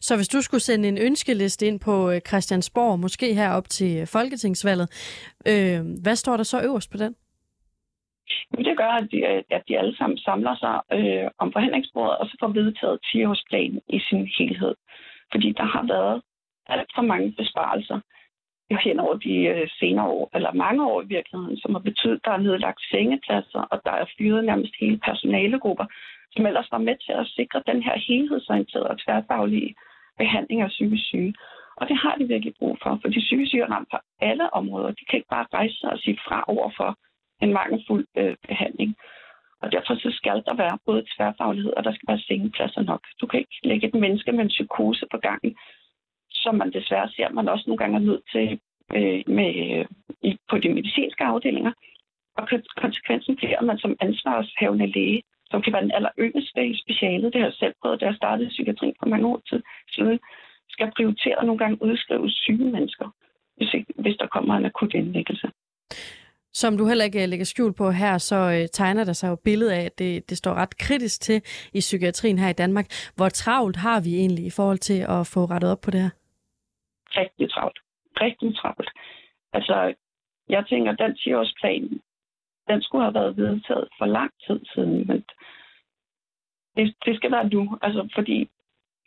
Så 0.00 0.16
hvis 0.16 0.28
du 0.28 0.40
skulle 0.40 0.60
sende 0.60 0.88
en 0.88 0.98
ønskeliste 0.98 1.66
ind 1.66 1.80
på 1.80 2.10
øh, 2.10 2.20
Christiansborg, 2.28 2.98
måske 2.98 3.34
her 3.34 3.50
op 3.52 3.68
til 3.68 4.00
øh, 4.00 4.06
Folketingsvalget, 4.06 4.88
øh, 5.50 5.80
hvad 6.02 6.16
står 6.16 6.36
der 6.36 6.44
så 6.44 6.62
øverst 6.62 6.90
på 6.90 6.98
den? 6.98 7.14
Det 8.68 8.76
gør, 8.76 8.92
at 9.00 9.08
de, 9.12 9.26
at 9.56 9.62
de 9.68 9.78
alle 9.78 9.96
sammen 9.96 10.18
samler 10.18 10.56
sig 10.56 10.80
øh, 10.92 11.30
om 11.38 11.52
forhandlingsbordet, 11.52 12.18
og 12.18 12.26
så 12.26 12.36
får 12.40 12.48
vedtaget 12.48 12.98
10-årsplanen 13.06 13.80
i 13.88 13.98
sin 14.08 14.28
helhed. 14.38 14.74
Fordi 15.32 15.52
der 15.52 15.64
har 15.74 15.84
været 15.94 16.22
alt 16.66 16.90
for 16.94 17.02
mange 17.02 17.32
besparelser 17.38 18.00
hen 18.70 19.00
over 19.00 19.14
de 19.14 19.34
øh, 19.52 19.68
senere 19.78 20.08
år, 20.08 20.30
eller 20.34 20.52
mange 20.52 20.86
år 20.86 21.02
i 21.02 21.06
virkeligheden, 21.06 21.56
som 21.56 21.74
har 21.74 21.80
betydet, 21.80 22.14
at 22.14 22.24
der 22.24 22.30
er 22.30 22.46
nedlagt 22.46 22.80
sengepladser, 22.90 23.62
og 23.72 23.80
der 23.84 23.90
er 23.90 24.06
fyret 24.18 24.44
nærmest 24.44 24.74
hele 24.80 24.98
personalegrupper, 24.98 25.86
som 26.32 26.46
ellers 26.46 26.72
var 26.72 26.78
med 26.78 26.96
til 27.06 27.12
at 27.12 27.26
sikre 27.26 27.62
den 27.66 27.82
her 27.82 27.96
helhedsorienterede 28.08 28.88
og 28.88 28.98
tværfaglige 29.04 29.74
behandling 30.18 30.60
af 30.62 30.68
psykisk 30.68 31.04
syge. 31.06 31.34
Og 31.76 31.88
det 31.88 31.96
har 31.96 32.14
de 32.18 32.28
virkelig 32.28 32.54
brug 32.58 32.78
for, 32.82 32.98
for 33.02 33.08
de 33.08 33.20
psykisk 33.20 33.48
syge 33.50 33.62
er 33.62 33.70
ramt 33.70 33.88
på 33.90 33.98
alle 34.20 34.54
områder. 34.54 34.90
De 34.90 35.04
kan 35.04 35.16
ikke 35.16 35.34
bare 35.36 35.46
rejse 35.54 35.76
sig 35.80 35.90
og 35.92 35.98
sige 35.98 36.18
fra 36.28 36.44
over 36.48 36.70
for 36.76 36.98
en 37.42 37.52
mangelfuld 37.52 38.06
øh, 38.16 38.36
behandling. 38.48 38.96
Og 39.62 39.72
derfor 39.72 39.94
så 39.94 40.10
skal 40.10 40.42
der 40.46 40.54
være 40.54 40.78
både 40.86 41.06
tværfaglighed, 41.16 41.72
og 41.76 41.84
der 41.84 41.92
skal 41.92 42.08
være 42.08 42.26
sengepladser 42.28 42.82
nok. 42.82 43.02
Du 43.20 43.26
kan 43.26 43.38
ikke 43.40 43.58
lægge 43.64 43.86
et 43.88 43.94
menneske 43.94 44.32
med 44.32 44.44
en 44.44 44.54
psykose 44.56 45.06
på 45.10 45.18
gangen, 45.18 45.56
som 46.46 46.54
man 46.62 46.72
desværre 46.72 47.08
ser, 47.08 47.28
man 47.38 47.48
også 47.48 47.64
nogle 47.66 47.80
gange 47.82 47.96
er 47.96 48.06
nødt 48.10 48.24
til 48.34 48.46
øh, 48.96 49.20
med, 49.36 49.50
i, 50.28 50.30
på 50.50 50.58
de 50.62 50.68
medicinske 50.78 51.24
afdelinger. 51.24 51.72
Og 52.38 52.48
konsekvensen 52.82 53.36
bliver, 53.36 53.58
at 53.58 53.64
man 53.70 53.78
som 53.78 53.96
ansvarshavende 54.00 54.86
læge 54.96 55.22
som 55.50 55.62
kan 55.62 55.72
være 55.72 55.82
den 55.82 55.96
aller 55.98 56.14
yngste 56.18 56.66
i 56.72 56.74
specialet. 56.84 57.32
Det 57.32 57.40
har 57.40 57.48
jeg 57.48 57.60
selv 57.62 57.74
prøvet, 57.82 58.00
da 58.00 58.06
jeg 58.06 58.14
startede 58.14 58.48
psykiatri 58.48 58.92
for 59.00 59.08
mange 59.08 59.26
år 59.26 59.40
siden. 59.48 60.18
Skal 60.68 60.92
prioritere 60.96 61.46
nogle 61.46 61.58
gange 61.58 61.82
udskrive 61.82 62.30
syge 62.30 62.70
mennesker, 62.76 63.06
hvis, 63.56 63.74
ikke, 63.74 63.92
hvis 63.98 64.16
der 64.20 64.26
kommer 64.26 64.54
en 64.54 64.66
akut 64.66 64.94
indlæggelse. 64.94 65.48
Som 66.52 66.78
du 66.78 66.86
heller 66.88 67.04
ikke 67.04 67.22
øh, 67.22 67.28
lægger 67.28 67.44
skjul 67.44 67.72
på 67.72 67.90
her, 67.90 68.18
så 68.18 68.36
øh, 68.36 68.68
tegner 68.72 69.04
der 69.04 69.12
sig 69.12 69.28
jo 69.28 69.36
billedet 69.44 69.72
af, 69.72 69.84
at 69.84 69.98
det, 69.98 70.30
det 70.30 70.38
står 70.38 70.54
ret 70.54 70.78
kritisk 70.78 71.20
til 71.20 71.42
i 71.74 71.80
psykiatrien 71.80 72.38
her 72.38 72.48
i 72.48 72.52
Danmark. 72.62 72.86
Hvor 73.16 73.28
travlt 73.28 73.76
har 73.76 74.00
vi 74.00 74.14
egentlig 74.14 74.44
i 74.46 74.50
forhold 74.50 74.78
til 74.78 75.00
at 75.08 75.26
få 75.26 75.44
rettet 75.44 75.70
op 75.70 75.80
på 75.80 75.90
det 75.90 76.00
her? 76.00 76.10
Rigtig 77.10 77.50
travlt. 77.50 77.78
Rigtig 78.20 78.56
travlt. 78.56 78.90
Altså, 79.52 79.94
jeg 80.48 80.66
tænker, 80.66 80.92
at 80.92 80.98
den 80.98 81.12
10-årsplan, 81.12 82.00
den 82.68 82.82
skulle 82.82 83.04
have 83.04 83.14
været 83.14 83.36
vedtaget 83.36 83.88
for 83.98 84.06
lang 84.06 84.30
tid 84.46 84.60
siden, 84.74 85.06
men 85.06 85.24
det, 86.76 86.94
det 87.06 87.16
skal 87.16 87.32
være 87.32 87.48
nu. 87.48 87.78
Altså, 87.82 88.08
fordi 88.14 88.48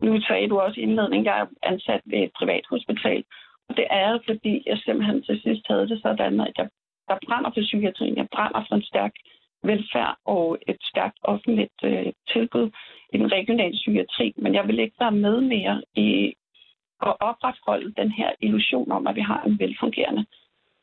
nu 0.01 0.21
sagde 0.21 0.49
du 0.49 0.59
også 0.59 0.79
i 0.79 0.83
indledningen, 0.83 1.25
jeg 1.25 1.39
er 1.39 1.47
ansat 1.63 2.01
ved 2.05 2.19
et 2.19 2.31
privat 2.39 2.65
hospital, 2.69 3.23
og 3.69 3.77
det 3.77 3.87
er 3.89 4.19
fordi 4.25 4.63
jeg 4.65 4.77
simpelthen 4.77 5.23
til 5.23 5.41
sidst 5.41 5.67
havde 5.67 5.89
det 5.89 6.01
sådan, 6.01 6.39
at 6.39 6.53
jeg, 6.57 6.69
der 7.07 7.17
brænder 7.25 7.49
for 7.49 7.61
psykiatrien, 7.61 8.17
jeg 8.17 8.27
brænder 8.31 8.65
for 8.67 8.75
en 8.75 8.83
stærk 8.83 9.13
velfærd 9.63 10.17
og 10.25 10.57
et 10.67 10.77
stærkt 10.81 11.19
offentligt 11.23 11.79
øh, 11.83 12.13
tilbud 12.33 12.71
i 13.13 13.17
den 13.17 13.31
regionale 13.31 13.73
psykiatri, 13.73 14.33
men 14.37 14.53
jeg 14.53 14.67
vil 14.67 14.79
ikke 14.79 14.95
være 14.99 15.11
med 15.11 15.41
mere 15.41 15.83
i 15.95 16.33
at 17.01 17.13
opretholde 17.19 17.93
den 18.01 18.11
her 18.11 18.31
illusion 18.41 18.91
om, 18.91 19.07
at 19.07 19.15
vi 19.15 19.21
har 19.21 19.41
en 19.43 19.59
velfungerende 19.59 20.25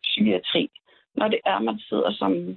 psykiatri, 0.03 0.71
når 1.15 1.29
det 1.29 1.41
er, 1.47 1.59
man 1.59 1.79
sidder 1.79 2.13
som 2.13 2.57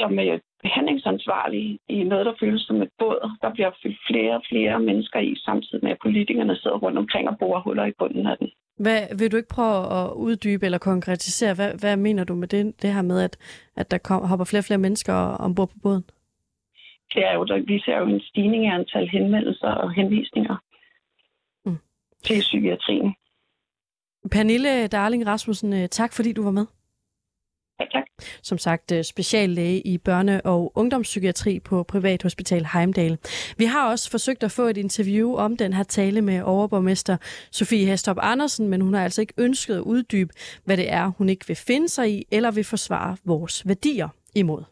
som 0.00 0.18
øh, 0.18 0.40
behandlingsansvarlig 0.62 1.78
i 1.88 2.04
noget, 2.04 2.26
der 2.26 2.34
føles 2.40 2.62
som 2.62 2.82
et 2.82 2.90
båd. 2.98 3.30
Der 3.42 3.50
bliver 3.52 3.70
fyldt 3.82 4.00
flere 4.10 4.34
og 4.34 4.42
flere 4.50 4.80
mennesker 4.80 5.20
i, 5.20 5.34
samtidig 5.48 5.84
med 5.84 5.90
at 5.90 6.02
politikerne 6.02 6.56
sidder 6.56 6.78
rundt 6.84 6.98
omkring 6.98 7.28
og 7.28 7.38
borer 7.38 7.60
huller 7.60 7.86
i 7.86 7.92
bunden 7.98 8.26
af 8.26 8.36
den. 8.38 8.48
Hvad, 8.84 9.00
vil 9.18 9.32
du 9.32 9.36
ikke 9.36 9.56
prøve 9.58 9.80
at 9.98 10.12
uddybe 10.26 10.64
eller 10.64 10.78
konkretisere? 10.78 11.54
Hvad, 11.54 11.70
hvad 11.80 11.96
mener 11.96 12.24
du 12.24 12.34
med 12.34 12.48
det, 12.48 12.82
det 12.82 12.94
her 12.94 13.02
med, 13.02 13.20
at, 13.22 13.34
at 13.76 13.90
der 13.90 13.98
kom, 13.98 14.26
hopper 14.30 14.44
flere 14.44 14.60
og 14.60 14.64
flere 14.64 14.84
mennesker 14.86 15.14
ombord 15.44 15.68
på 15.68 15.78
båden? 15.82 16.04
Det 17.14 17.22
er 17.26 17.34
jo, 17.34 17.44
der, 17.44 17.58
vi 17.66 17.80
ser 17.84 17.98
jo 17.98 18.06
en 18.06 18.20
stigning 18.20 18.64
i 18.64 18.68
antal 18.68 19.08
henvendelser 19.08 19.68
og 19.68 19.92
henvisninger. 19.92 20.56
Til 22.24 22.40
psykiatrien. 22.40 23.14
Pernille 24.30 24.86
Darling 24.86 25.26
Rasmussen, 25.26 25.72
øh, 25.72 25.88
tak 25.88 26.12
fordi 26.12 26.32
du 26.32 26.42
var 26.42 26.50
med. 26.50 26.66
Ja, 27.80 27.84
tak. 27.92 28.04
Som 28.42 28.58
sagt, 28.58 28.92
øh, 28.92 29.04
speciallæge 29.04 29.80
i 29.80 29.98
børne- 30.08 30.40
og 30.44 30.72
ungdomspsykiatri 30.74 31.60
på 31.60 31.82
Privathospital 31.82 32.66
Heimdal. 32.72 33.18
Vi 33.56 33.64
har 33.64 33.90
også 33.90 34.10
forsøgt 34.10 34.42
at 34.42 34.50
få 34.50 34.62
et 34.62 34.76
interview 34.76 35.34
om 35.34 35.56
den 35.56 35.72
her 35.72 35.82
tale 35.82 36.22
med 36.22 36.42
overborgmester 36.42 37.16
Sofie 37.50 37.86
Hestop 37.86 38.16
Andersen, 38.20 38.68
men 38.68 38.80
hun 38.80 38.94
har 38.94 39.04
altså 39.04 39.20
ikke 39.20 39.34
ønsket 39.36 39.74
at 39.74 39.80
uddybe, 39.80 40.32
hvad 40.64 40.76
det 40.76 40.92
er, 40.92 41.06
hun 41.18 41.28
ikke 41.28 41.46
vil 41.46 41.56
finde 41.56 41.88
sig 41.88 42.10
i, 42.12 42.24
eller 42.30 42.50
vil 42.50 42.64
forsvare 42.64 43.16
vores 43.24 43.68
værdier 43.68 44.08
imod. 44.34 44.64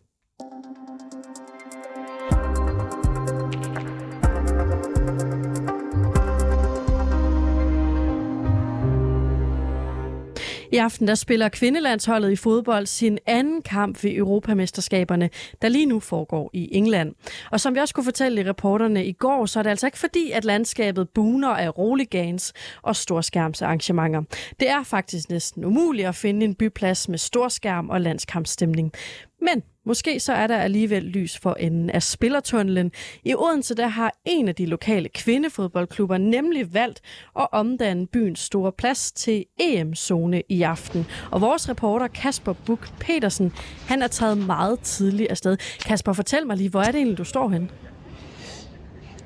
I 10.76 10.78
aften 10.78 11.08
der 11.08 11.14
spiller 11.14 11.48
kvindelandsholdet 11.48 12.32
i 12.32 12.36
fodbold 12.36 12.86
sin 12.86 13.18
anden 13.26 13.62
kamp 13.62 14.04
ved 14.04 14.14
Europamesterskaberne, 14.14 15.30
der 15.62 15.68
lige 15.68 15.86
nu 15.86 16.00
foregår 16.00 16.50
i 16.52 16.68
England. 16.72 17.14
Og 17.50 17.60
som 17.60 17.74
vi 17.74 17.80
også 17.80 17.94
kunne 17.94 18.04
fortælle 18.04 18.40
i 18.40 18.48
reporterne 18.48 19.06
i 19.06 19.12
går, 19.12 19.46
så 19.46 19.58
er 19.58 19.62
det 19.62 19.70
altså 19.70 19.86
ikke 19.86 19.98
fordi, 19.98 20.30
at 20.30 20.44
landskabet 20.44 21.08
buner 21.08 21.48
af 21.48 21.78
roligans 21.78 22.52
og 22.82 22.96
storskærmsarrangementer. 22.96 24.22
Det 24.60 24.70
er 24.70 24.82
faktisk 24.82 25.28
næsten 25.30 25.64
umuligt 25.64 26.08
at 26.08 26.14
finde 26.14 26.46
en 26.46 26.54
byplads 26.54 27.08
med 27.08 27.18
storskærm 27.18 27.88
og 27.88 28.00
landskampstemning. 28.00 28.92
Men 29.40 29.62
måske 29.86 30.20
så 30.20 30.32
er 30.32 30.46
der 30.46 30.56
alligevel 30.56 31.02
lys 31.02 31.38
for 31.38 31.56
enden 31.60 31.90
af 31.90 32.02
spillertunnelen. 32.02 32.92
I 33.24 33.34
Odense 33.34 33.74
der 33.74 33.86
har 33.86 34.12
en 34.24 34.48
af 34.48 34.54
de 34.54 34.66
lokale 34.66 35.08
kvindefodboldklubber 35.08 36.18
nemlig 36.18 36.74
valgt 36.74 37.00
at 37.38 37.46
omdanne 37.52 38.06
byens 38.06 38.40
store 38.40 38.72
plads 38.72 39.12
til 39.12 39.44
EM-zone 39.60 40.42
i 40.48 40.62
aften. 40.62 41.06
Og 41.30 41.40
vores 41.40 41.68
reporter 41.68 42.06
Kasper 42.06 42.52
Buk 42.52 42.88
Petersen, 43.00 43.52
han 43.88 44.02
er 44.02 44.08
taget 44.08 44.38
meget 44.38 44.80
tidligt 44.80 45.30
afsted. 45.30 45.56
Kasper, 45.86 46.12
fortæl 46.12 46.46
mig 46.46 46.56
lige, 46.56 46.70
hvor 46.70 46.80
er 46.80 46.90
det 46.90 46.94
egentlig, 46.94 47.18
du 47.18 47.24
står 47.24 47.48
hen? 47.48 47.70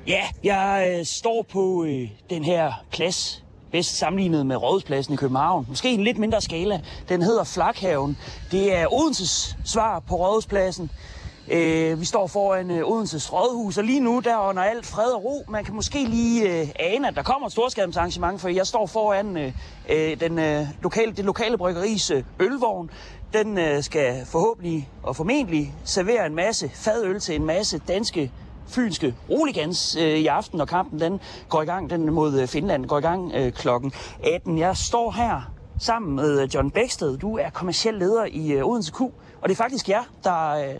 Ja, 0.07 0.23
jeg 0.43 0.95
øh, 0.99 1.05
står 1.05 1.45
på 1.49 1.85
øh, 1.85 2.09
den 2.29 2.43
her 2.43 2.85
plads 2.91 3.43
bedst 3.71 3.97
sammenlignet 3.97 4.45
med 4.45 4.55
Rådhuspladsen 4.55 5.13
i 5.13 5.17
København. 5.17 5.65
Måske 5.69 5.89
en 5.89 6.03
lidt 6.03 6.17
mindre 6.17 6.41
skala. 6.41 6.81
Den 7.09 7.21
hedder 7.21 7.43
Flakhaven. 7.43 8.17
Det 8.51 8.77
er 8.77 8.93
Odenses 8.93 9.57
svar 9.65 9.99
på 9.99 10.15
Rådhuspladsen. 10.15 10.91
Øh, 11.51 11.99
vi 11.99 12.05
står 12.05 12.27
foran 12.27 12.71
øh, 12.71 12.87
Odenses 12.87 13.33
Rådhus, 13.33 13.77
og 13.77 13.83
lige 13.83 13.99
nu 13.99 14.21
der 14.23 14.37
under 14.37 14.63
alt 14.63 14.85
fred 14.85 15.11
og 15.11 15.23
ro. 15.23 15.43
Man 15.49 15.63
kan 15.63 15.75
måske 15.75 16.05
lige 16.05 16.61
øh, 16.61 16.67
ane, 16.79 17.07
at 17.07 17.15
der 17.15 17.23
kommer 17.23 17.47
et 17.47 17.51
storskabsarrangement, 17.51 18.41
for 18.41 18.49
jeg 18.49 18.67
står 18.67 18.85
foran 18.85 19.37
øh, 19.37 19.53
øh, 19.89 20.19
den, 20.19 20.39
øh, 20.39 20.67
lokale, 20.81 21.11
det 21.11 21.25
lokale 21.25 21.57
bryggeris 21.57 22.11
øh, 22.11 22.23
ølvogn. 22.39 22.89
Den 23.33 23.57
øh, 23.57 23.83
skal 23.83 24.25
forhåbentlig 24.25 24.89
og 25.03 25.15
formentlig 25.15 25.73
servere 25.83 26.25
en 26.25 26.35
masse 26.35 26.71
fadøl 26.73 27.19
til 27.19 27.35
en 27.35 27.45
masse 27.45 27.81
danske 27.87 28.31
fynske 28.71 29.15
roligans 29.29 29.95
øh, 29.95 30.03
i 30.03 30.27
aften, 30.27 30.57
når 30.57 30.65
kampen 30.65 30.99
den 30.99 31.19
går 31.49 31.61
i 31.61 31.65
gang. 31.65 31.89
Den 31.89 32.13
mod 32.13 32.39
øh, 32.39 32.47
Finland 32.47 32.85
går 32.85 32.97
i 32.97 33.01
gang 33.01 33.31
øh, 33.35 33.51
klokken 33.51 33.91
18. 34.35 34.57
Jeg 34.57 34.77
står 34.77 35.11
her 35.11 35.51
sammen 35.79 36.15
med 36.15 36.41
øh, 36.41 36.55
John 36.55 36.71
Bæksted. 36.71 37.17
Du 37.17 37.37
er 37.37 37.49
kommersiel 37.49 37.93
leder 37.93 38.25
i 38.31 38.51
øh, 38.51 38.65
Odense 38.65 38.91
Q, 38.91 39.01
og 39.01 39.13
det 39.43 39.51
er 39.51 39.55
faktisk 39.55 39.89
jer, 39.89 40.03
der 40.23 40.49
øh, 40.49 40.75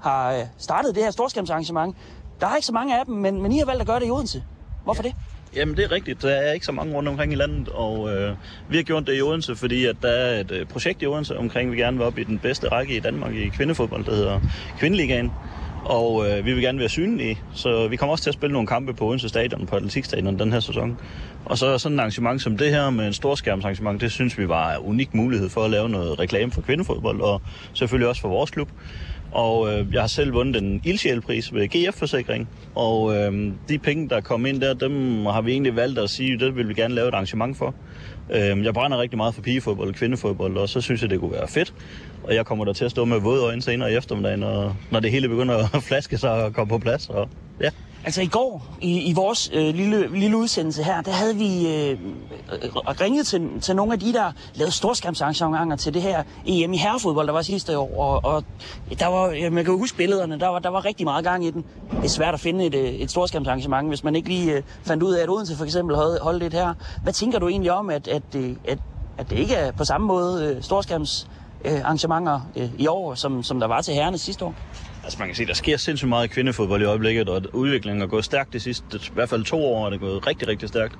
har 0.00 0.32
øh, 0.32 0.42
startet 0.58 0.94
det 0.94 1.02
her 1.02 1.10
storskærmsarrangement. 1.10 1.96
Der 2.40 2.46
er 2.46 2.56
ikke 2.56 2.66
så 2.66 2.72
mange 2.72 2.98
af 2.98 3.06
dem, 3.06 3.14
men, 3.14 3.42
men 3.42 3.52
I 3.52 3.58
har 3.58 3.66
valgt 3.66 3.80
at 3.80 3.86
gøre 3.86 4.00
det 4.00 4.06
i 4.06 4.10
Odense. 4.10 4.42
Hvorfor 4.84 5.02
det? 5.02 5.14
Jamen 5.56 5.76
det 5.76 5.84
er 5.84 5.92
rigtigt. 5.92 6.22
Der 6.22 6.30
er 6.30 6.52
ikke 6.52 6.66
så 6.66 6.72
mange 6.72 6.94
rundt 6.94 7.08
omkring 7.08 7.32
i 7.32 7.36
landet, 7.36 7.68
og 7.68 8.14
øh, 8.14 8.36
vi 8.68 8.76
har 8.76 8.82
gjort 8.82 9.06
det 9.06 9.18
i 9.18 9.22
Odense, 9.22 9.56
fordi 9.56 9.84
at 9.84 9.96
der 10.02 10.08
er 10.08 10.40
et 10.40 10.50
øh, 10.50 10.66
projekt 10.66 11.02
i 11.02 11.06
Odense 11.06 11.38
omkring, 11.38 11.72
vi 11.72 11.76
gerne 11.76 11.96
vil 11.96 12.06
op 12.06 12.18
i 12.18 12.24
den 12.24 12.38
bedste 12.38 12.68
række 12.68 12.96
i 12.96 13.00
Danmark 13.00 13.34
i 13.34 13.48
kvindefodbold, 13.48 14.04
der 14.04 14.14
hedder 14.14 14.40
Kvindeligaen 14.78 15.32
og 15.88 16.30
øh, 16.30 16.46
vi 16.46 16.52
vil 16.52 16.62
gerne 16.62 16.78
være 16.78 16.88
synlige, 16.88 17.40
så 17.54 17.88
vi 17.88 17.96
kommer 17.96 18.12
også 18.12 18.22
til 18.22 18.30
at 18.30 18.34
spille 18.34 18.52
nogle 18.52 18.68
kampe 18.68 18.94
på 18.94 19.06
Odense 19.06 19.28
Stadion, 19.28 19.66
på 19.66 19.76
Atletikstadion 19.76 20.38
den 20.38 20.52
her 20.52 20.60
sæson. 20.60 20.98
Og 21.44 21.58
så 21.58 21.78
sådan 21.78 21.98
et 21.98 22.00
arrangement 22.00 22.42
som 22.42 22.58
det 22.58 22.70
her 22.70 22.90
med 22.90 23.06
en 23.06 23.12
storskærmsarrangement, 23.12 24.00
det 24.00 24.12
synes 24.12 24.38
vi 24.38 24.48
var 24.48 24.74
en 24.74 24.82
unik 24.82 25.14
mulighed 25.14 25.48
for 25.48 25.64
at 25.64 25.70
lave 25.70 25.88
noget 25.88 26.18
reklame 26.18 26.52
for 26.52 26.60
kvindefodbold, 26.60 27.20
og 27.20 27.42
selvfølgelig 27.74 28.08
også 28.08 28.20
for 28.20 28.28
vores 28.28 28.50
klub. 28.50 28.68
Og 29.32 29.72
øh, 29.72 29.86
jeg 29.92 30.00
har 30.00 30.06
selv 30.06 30.32
vundet 30.32 30.62
en 30.62 30.80
ildsjælpris 30.84 31.54
ved 31.54 31.68
GF-forsikring, 31.68 32.48
og 32.74 33.16
øh, 33.16 33.52
de 33.68 33.78
penge, 33.78 34.08
der 34.08 34.20
kom 34.20 34.46
ind 34.46 34.60
der, 34.60 34.74
dem 34.74 35.26
har 35.26 35.40
vi 35.40 35.52
egentlig 35.52 35.76
valgt 35.76 35.98
at 35.98 36.10
sige, 36.10 36.38
det 36.38 36.56
vil 36.56 36.68
vi 36.68 36.74
gerne 36.74 36.94
lave 36.94 37.08
et 37.08 37.14
arrangement 37.14 37.56
for. 37.56 37.74
Øh, 38.30 38.64
jeg 38.64 38.74
brænder 38.74 39.00
rigtig 39.00 39.16
meget 39.16 39.34
for 39.34 39.42
pigefodbold 39.42 39.88
og 39.88 39.94
kvindefodbold, 39.94 40.56
og 40.56 40.68
så 40.68 40.80
synes 40.80 41.02
jeg, 41.02 41.10
det 41.10 41.20
kunne 41.20 41.32
være 41.32 41.48
fedt 41.48 41.74
og 42.26 42.34
jeg 42.34 42.46
kommer 42.46 42.64
der 42.64 42.72
til 42.72 42.84
at 42.84 42.90
stå 42.90 43.04
med 43.04 43.20
våde 43.20 43.42
øjne 43.42 43.62
senere 43.62 43.92
i 43.92 43.96
eftermiddagen, 43.96 44.40
når, 44.40 44.76
når 44.90 45.00
det 45.00 45.10
hele 45.10 45.28
begynder 45.28 45.76
at 45.76 45.82
flaske 45.88 46.18
sig 46.18 46.30
og 46.30 46.54
komme 46.54 46.68
på 46.68 46.78
plads. 46.78 47.08
Og, 47.08 47.28
ja. 47.60 47.70
Altså 48.06 48.22
i 48.22 48.26
går, 48.26 48.62
i, 48.80 49.00
i 49.00 49.12
vores 49.12 49.50
øh, 49.52 49.74
lille, 49.74 50.18
lille 50.18 50.36
udsendelse 50.36 50.82
her, 50.82 51.00
der 51.00 51.12
havde 51.12 51.36
vi 51.36 51.74
øh, 51.74 51.90
øh 51.90 52.76
ringet 53.00 53.26
til, 53.26 53.60
til 53.60 53.76
nogle 53.76 53.92
af 53.92 54.00
de, 54.00 54.12
der 54.12 54.32
lavede 54.54 54.72
storskærmsarrangementer 54.72 55.76
til 55.76 55.94
det 55.94 56.02
her 56.02 56.22
EM 56.46 56.72
i 56.72 56.76
herrefodbold, 56.76 57.26
der 57.26 57.32
var 57.32 57.42
sidste 57.42 57.78
år. 57.78 57.96
Og, 57.98 58.32
og 58.34 58.44
der 58.98 59.06
var, 59.06 59.30
ja, 59.30 59.50
man 59.50 59.64
kan 59.64 59.72
jo 59.72 59.78
huske 59.78 59.96
billederne, 59.96 60.40
der 60.40 60.48
var, 60.48 60.58
der 60.58 60.68
var 60.68 60.84
rigtig 60.84 61.04
meget 61.06 61.24
gang 61.24 61.44
i 61.44 61.50
den. 61.50 61.64
Det 61.90 62.04
er 62.04 62.08
svært 62.08 62.34
at 62.34 62.40
finde 62.40 62.66
et, 62.66 62.74
øh, 62.74 62.84
et 62.84 63.10
storskærmsarrangement, 63.10 63.88
hvis 63.88 64.04
man 64.04 64.16
ikke 64.16 64.28
lige 64.28 64.52
øh, 64.52 64.62
fandt 64.84 65.02
ud 65.02 65.14
af, 65.14 65.22
at 65.22 65.30
Odense 65.30 65.56
for 65.56 65.64
eksempel 65.64 65.96
holdt, 65.96 66.22
holdt 66.22 66.42
det 66.42 66.52
her. 66.52 66.74
Hvad 67.02 67.12
tænker 67.12 67.38
du 67.38 67.48
egentlig 67.48 67.72
om, 67.72 67.90
at, 67.90 68.08
at, 68.08 68.22
øh, 68.36 68.56
at, 68.68 68.78
at 69.18 69.30
det 69.30 69.38
ikke 69.38 69.54
er 69.54 69.72
på 69.72 69.84
samme 69.84 70.06
måde 70.06 70.44
øh, 70.44 70.62
storskærms 70.62 71.28
øh, 71.64 71.80
øh, 72.56 72.70
i 72.78 72.86
år, 72.86 73.14
som, 73.14 73.42
som 73.42 73.60
der 73.60 73.66
var 73.66 73.80
til 73.80 73.94
herrene 73.94 74.18
sidste 74.18 74.44
år? 74.44 74.54
Altså 75.06 75.18
man 75.18 75.28
kan 75.28 75.36
se, 75.36 75.46
der 75.46 75.54
sker 75.54 75.76
sindssygt 75.76 76.08
meget 76.08 76.24
i 76.24 76.28
kvindefodbold 76.28 76.82
i 76.82 76.84
øjeblikket, 76.84 77.28
og 77.28 77.42
udviklingen 77.52 78.02
er 78.02 78.06
gået 78.06 78.24
stærkt 78.24 78.52
de 78.52 78.60
sidste, 78.60 78.84
i 78.96 79.10
hvert 79.14 79.28
fald 79.28 79.44
to 79.44 79.64
år, 79.64 79.86
er 79.86 79.90
det 79.90 80.00
gået 80.00 80.26
rigtig, 80.26 80.48
rigtig 80.48 80.68
stærkt. 80.68 80.94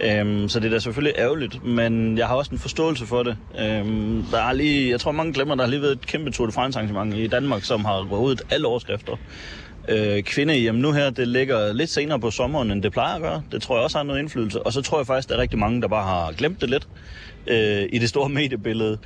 Øhm, 0.00 0.48
så 0.48 0.60
det 0.60 0.66
er 0.66 0.70
da 0.70 0.78
selvfølgelig 0.78 1.18
ærgerligt, 1.18 1.64
men 1.64 2.18
jeg 2.18 2.26
har 2.26 2.34
også 2.34 2.50
en 2.50 2.58
forståelse 2.58 3.06
for 3.06 3.22
det. 3.22 3.36
Øhm, 3.58 4.24
der 4.30 4.38
er 4.38 4.52
lige, 4.52 4.90
jeg 4.90 5.00
tror 5.00 5.12
mange 5.12 5.32
glemmer, 5.32 5.54
der 5.54 5.62
har 5.62 5.70
lige 5.70 5.82
været 5.82 5.92
et 5.92 6.06
kæmpe 6.06 6.30
Tour 6.30 6.46
de 6.46 6.52
France 6.52 6.78
arrangement 6.78 7.14
i 7.14 7.26
Danmark, 7.26 7.64
som 7.64 7.84
har 7.84 8.04
rådet 8.12 8.42
alle 8.50 8.66
overskrifter. 8.66 9.16
Øh, 9.88 10.22
kvinde 10.22 10.54
hjem 10.54 10.74
nu 10.74 10.92
her, 10.92 11.10
det 11.10 11.28
ligger 11.28 11.72
lidt 11.72 11.90
senere 11.90 12.20
på 12.20 12.30
sommeren, 12.30 12.70
end 12.70 12.82
det 12.82 12.92
plejer 12.92 13.14
at 13.14 13.22
gøre. 13.22 13.42
Det 13.52 13.62
tror 13.62 13.76
jeg 13.76 13.84
også 13.84 13.98
har 13.98 14.04
noget 14.04 14.20
indflydelse. 14.20 14.62
Og 14.62 14.72
så 14.72 14.82
tror 14.82 14.98
jeg 14.98 15.06
faktisk, 15.06 15.28
der 15.28 15.34
er 15.36 15.40
rigtig 15.40 15.58
mange, 15.58 15.82
der 15.82 15.88
bare 15.88 16.04
har 16.04 16.32
glemt 16.32 16.60
det 16.60 16.70
lidt 16.70 16.88
øh, 17.46 17.88
i 17.92 17.98
det 17.98 18.08
store 18.08 18.28
mediebillede. 18.28 18.98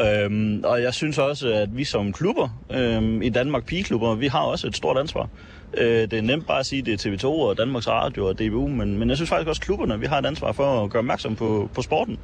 Øhm, 0.00 0.60
og 0.64 0.82
jeg 0.82 0.94
synes 0.94 1.18
også, 1.18 1.48
at 1.48 1.76
vi 1.76 1.84
som 1.84 2.12
klubber 2.12 2.48
øhm, 2.70 3.22
i 3.22 3.28
Danmark, 3.28 3.64
pigeklubber, 3.64 4.14
vi 4.14 4.26
har 4.26 4.40
også 4.40 4.66
et 4.66 4.76
stort 4.76 4.98
ansvar. 4.98 5.28
Øh, 5.74 5.86
det 5.86 6.12
er 6.12 6.22
nemt 6.22 6.46
bare 6.46 6.58
at 6.58 6.66
sige, 6.66 6.80
at 6.80 6.86
det 6.86 7.06
er 7.06 7.10
TV2 7.10 7.26
og 7.26 7.58
Danmarks 7.58 7.88
Radio 7.88 8.28
og 8.28 8.38
DBU, 8.38 8.68
men, 8.68 8.98
men 8.98 9.08
jeg 9.08 9.16
synes 9.16 9.28
faktisk 9.28 9.48
også, 9.48 9.60
at 9.60 9.66
klubberne 9.66 10.00
vi 10.00 10.06
har 10.06 10.18
et 10.18 10.26
ansvar 10.26 10.52
for 10.52 10.84
at 10.84 10.90
gøre 10.90 11.00
opmærksom 11.00 11.36
på, 11.36 11.70
på 11.74 11.82
sporten. 11.82 12.18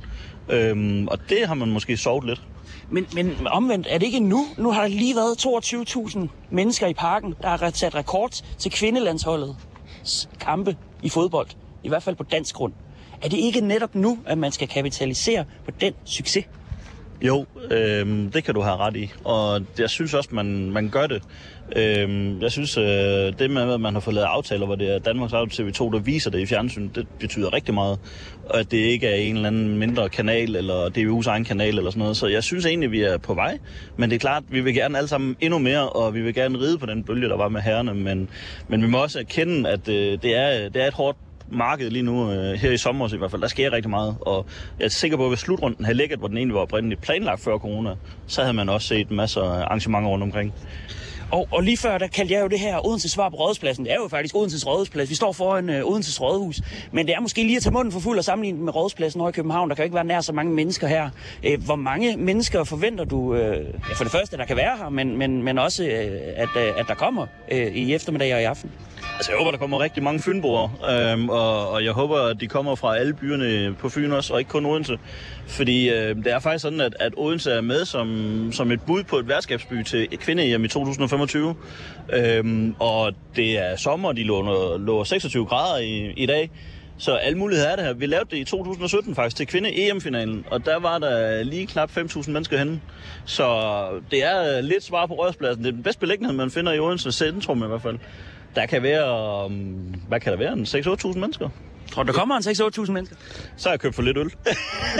Øhm, 0.48 1.08
og 1.08 1.18
det 1.28 1.46
har 1.46 1.54
man 1.54 1.68
måske 1.68 1.96
sovet 1.96 2.24
lidt. 2.24 2.42
Men, 2.90 3.06
men 3.14 3.46
omvendt, 3.46 3.86
er 3.90 3.98
det 3.98 4.06
ikke 4.06 4.20
nu? 4.20 4.46
Nu 4.58 4.70
har 4.70 4.80
der 4.80 4.88
lige 4.88 5.16
været 5.16 5.46
22.000 5.46 6.28
mennesker 6.50 6.86
i 6.86 6.94
parken, 6.94 7.34
der 7.42 7.48
har 7.48 7.70
sat 7.74 7.94
rekord 7.94 8.42
til 8.58 8.72
kvindelandsholdet 8.72 9.56
kampe 10.40 10.76
i 11.02 11.08
fodbold. 11.08 11.48
I 11.82 11.88
hvert 11.88 12.02
fald 12.02 12.16
på 12.16 12.22
dansk 12.22 12.54
grund. 12.54 12.72
Er 13.22 13.28
det 13.28 13.36
ikke 13.36 13.60
netop 13.60 13.94
nu, 13.94 14.18
at 14.26 14.38
man 14.38 14.52
skal 14.52 14.68
kapitalisere 14.68 15.44
på 15.64 15.70
den 15.80 15.92
succes? 16.04 16.44
Jo, 17.22 17.46
øh, 17.70 18.32
det 18.32 18.44
kan 18.44 18.54
du 18.54 18.60
have 18.60 18.76
ret 18.76 18.96
i. 18.96 19.12
Og 19.24 19.62
jeg 19.78 19.90
synes 19.90 20.14
også, 20.14 20.28
man, 20.32 20.70
man 20.70 20.88
gør 20.88 21.06
det. 21.06 21.22
Øh, 21.76 22.42
jeg 22.42 22.52
synes, 22.52 22.76
øh, 22.76 22.84
det 23.38 23.50
med, 23.50 23.72
at 23.72 23.80
man 23.80 23.94
har 23.94 24.00
fået 24.00 24.14
lavet 24.14 24.26
aftaler, 24.26 24.66
hvor 24.66 24.74
det 24.74 24.94
er 24.94 24.98
Danmarks 24.98 25.32
Radio 25.32 25.64
TV2, 25.64 25.92
der 25.92 25.98
viser 25.98 26.30
det 26.30 26.38
i 26.38 26.46
fjernsyn, 26.46 26.88
det 26.94 27.06
betyder 27.20 27.52
rigtig 27.52 27.74
meget. 27.74 27.98
Og 28.48 28.58
at 28.58 28.70
det 28.70 28.76
ikke 28.76 29.06
er 29.06 29.14
en 29.14 29.36
eller 29.36 29.48
anden 29.48 29.78
mindre 29.78 30.08
kanal, 30.08 30.56
eller 30.56 30.88
DBU's 30.98 31.28
egen 31.28 31.44
kanal, 31.44 31.78
eller 31.78 31.90
sådan 31.90 32.00
noget. 32.00 32.16
Så 32.16 32.26
jeg 32.26 32.44
synes 32.44 32.66
egentlig, 32.66 32.90
vi 32.92 33.02
er 33.02 33.18
på 33.18 33.34
vej. 33.34 33.58
Men 33.96 34.10
det 34.10 34.16
er 34.16 34.20
klart, 34.20 34.42
vi 34.48 34.60
vil 34.60 34.74
gerne 34.74 34.98
alle 34.98 35.08
sammen 35.08 35.36
endnu 35.40 35.58
mere, 35.58 35.88
og 35.88 36.14
vi 36.14 36.20
vil 36.20 36.34
gerne 36.34 36.58
ride 36.58 36.78
på 36.78 36.86
den 36.86 37.04
bølge, 37.04 37.28
der 37.28 37.36
var 37.36 37.48
med 37.48 37.60
herrerne. 37.60 37.94
Men, 37.94 38.30
men 38.68 38.82
vi 38.82 38.86
må 38.86 39.02
også 39.02 39.18
erkende, 39.18 39.70
at 39.70 39.88
øh, 39.88 40.22
det, 40.22 40.36
er, 40.36 40.68
det 40.68 40.82
er 40.82 40.86
et 40.86 40.94
hårdt 40.94 41.18
markedet 41.52 41.92
lige 41.92 42.02
nu, 42.02 42.32
øh, 42.32 42.54
her 42.54 42.70
i 42.70 42.76
sommer 42.76 43.14
i 43.14 43.16
hvert 43.16 43.30
fald, 43.30 43.42
der 43.42 43.48
sker 43.48 43.72
rigtig 43.72 43.90
meget. 43.90 44.16
Og 44.20 44.46
jeg 44.78 44.84
er 44.84 44.88
sikker 44.88 45.16
på, 45.16 45.24
at 45.24 45.30
hvis 45.30 45.40
slutrunden 45.40 45.84
havde 45.84 45.96
ligget, 45.96 46.18
hvor 46.18 46.28
den 46.28 46.36
egentlig 46.36 46.54
var 46.54 46.60
oprindeligt 46.60 47.00
planlagt 47.00 47.40
før 47.40 47.58
corona, 47.58 47.94
så 48.26 48.40
havde 48.40 48.54
man 48.54 48.68
også 48.68 48.88
set 48.88 49.10
masser 49.10 49.42
af 49.42 49.64
arrangementer 49.64 50.10
rundt 50.10 50.22
omkring. 50.22 50.54
Og, 51.30 51.48
og 51.52 51.62
lige 51.62 51.76
før, 51.76 51.98
der 51.98 52.06
kaldte 52.06 52.34
jeg 52.34 52.42
jo 52.42 52.48
det 52.48 52.60
her 52.60 52.86
Odense 52.86 53.08
svar 53.08 53.28
på 53.28 53.36
Rådhuspladsen. 53.36 53.84
Det 53.84 53.92
er 53.92 53.96
jo 53.96 54.08
faktisk 54.08 54.34
Odenses 54.34 54.66
Rådhusplads. 54.66 55.10
Vi 55.10 55.14
står 55.14 55.32
foran 55.32 55.70
øh, 55.70 55.84
Odenses 55.84 56.20
Rådhus. 56.20 56.60
Men 56.92 57.06
det 57.06 57.14
er 57.14 57.20
måske 57.20 57.42
lige 57.42 57.56
at 57.56 57.62
tage 57.62 57.72
munden 57.72 57.92
for 57.92 58.00
fuld 58.00 58.18
og 58.18 58.24
sammenligne 58.24 58.64
med 58.64 58.74
Rådhuspladsen 58.76 59.20
over 59.20 59.30
i 59.30 59.32
København. 59.32 59.68
Der 59.68 59.74
kan 59.74 59.82
jo 59.82 59.84
ikke 59.84 59.94
være 59.94 60.04
nær 60.04 60.20
så 60.20 60.32
mange 60.32 60.52
mennesker 60.52 60.86
her. 60.86 61.10
Øh, 61.44 61.64
hvor 61.64 61.76
mange 61.76 62.16
mennesker 62.16 62.64
forventer 62.64 63.04
du, 63.04 63.34
øh, 63.34 63.64
ja, 63.88 63.94
for 63.94 64.04
det 64.04 64.12
første, 64.12 64.36
der 64.36 64.44
kan 64.44 64.56
være 64.56 64.76
her, 64.76 64.88
men, 64.88 65.16
men, 65.16 65.42
men 65.42 65.58
også, 65.58 65.84
øh, 65.84 66.20
at, 66.36 66.48
øh, 66.56 66.72
at 66.76 66.84
der 66.88 66.94
kommer 66.94 67.26
øh, 67.52 67.66
i 67.66 67.94
eftermiddag 67.94 68.34
og 68.34 68.40
i 68.40 68.44
aften? 68.44 68.70
Altså, 69.18 69.32
jeg 69.32 69.38
håber, 69.38 69.50
der 69.50 69.58
kommer 69.58 69.80
rigtig 69.80 70.02
mange 70.02 70.22
fynboere, 70.22 70.70
øhm, 70.90 71.28
og, 71.28 71.68
og 71.68 71.84
jeg 71.84 71.92
håber, 71.92 72.16
at 72.16 72.40
de 72.40 72.46
kommer 72.46 72.74
fra 72.74 72.96
alle 72.96 73.14
byerne 73.14 73.74
på 73.74 73.88
Fyn 73.88 74.12
også, 74.12 74.32
og 74.32 74.38
ikke 74.38 74.48
kun 74.48 74.66
Odense. 74.66 74.98
Fordi 75.46 75.90
øh, 75.90 76.16
det 76.16 76.26
er 76.26 76.38
faktisk 76.38 76.62
sådan, 76.62 76.80
at, 76.80 76.96
at 77.00 77.12
Odense 77.16 77.50
er 77.50 77.60
med 77.60 77.84
som, 77.84 78.50
som 78.52 78.70
et 78.70 78.80
bud 78.86 79.02
på 79.02 79.16
et 79.16 79.28
værtskabsby 79.28 79.82
til 79.82 80.08
et 80.12 80.20
kvinde 80.20 80.64
i 80.64 80.68
2025. 80.68 81.54
Øhm, 82.12 82.74
og 82.78 83.12
det 83.36 83.58
er 83.58 83.76
sommer, 83.76 84.12
de 84.12 84.22
lå, 84.22 84.76
lå 84.76 85.04
26 85.04 85.46
grader 85.46 85.78
i, 85.78 86.12
i 86.16 86.26
dag. 86.26 86.50
Så 86.98 87.12
alle 87.12 87.38
muligheder 87.38 87.70
er 87.70 87.76
det 87.76 87.84
her. 87.84 87.92
Vi 87.92 88.06
lavede 88.06 88.28
det 88.30 88.36
i 88.36 88.44
2017 88.44 89.14
faktisk 89.14 89.36
til 89.36 89.46
kvinde-EM-finalen, 89.46 90.44
og 90.50 90.64
der 90.64 90.78
var 90.78 90.98
der 90.98 91.42
lige 91.42 91.66
knap 91.66 91.90
5.000 91.90 92.30
mennesker 92.30 92.58
henne. 92.58 92.80
Så 93.24 93.44
det 94.10 94.24
er 94.24 94.60
lidt 94.60 94.84
svar 94.84 95.06
på 95.06 95.14
rørspladsen. 95.14 95.64
Det 95.64 95.68
er 95.68 95.74
den 95.74 95.82
bedste 95.82 96.00
beliggenhed, 96.00 96.34
man 96.34 96.50
finder 96.50 96.72
i 96.72 96.78
Odense 96.78 97.12
centrum 97.12 97.62
i 97.62 97.66
hvert 97.66 97.82
fald. 97.82 97.98
Der 98.54 98.66
kan 98.66 98.82
være, 98.82 99.48
hvad 100.08 100.20
kan 100.20 100.32
der 100.32 100.38
være, 100.38 100.52
6-8.000 100.52 101.18
mennesker. 101.18 101.48
Tror 101.92 102.02
du, 102.02 102.06
der 102.06 102.18
kommer 102.18 102.36
en 102.36 102.42
6-8.000 102.42 102.92
mennesker? 102.92 103.16
Så 103.56 103.68
har 103.68 103.72
jeg 103.72 103.80
købt 103.80 103.94
for 103.94 104.02
lidt 104.02 104.18
øl. 104.18 104.32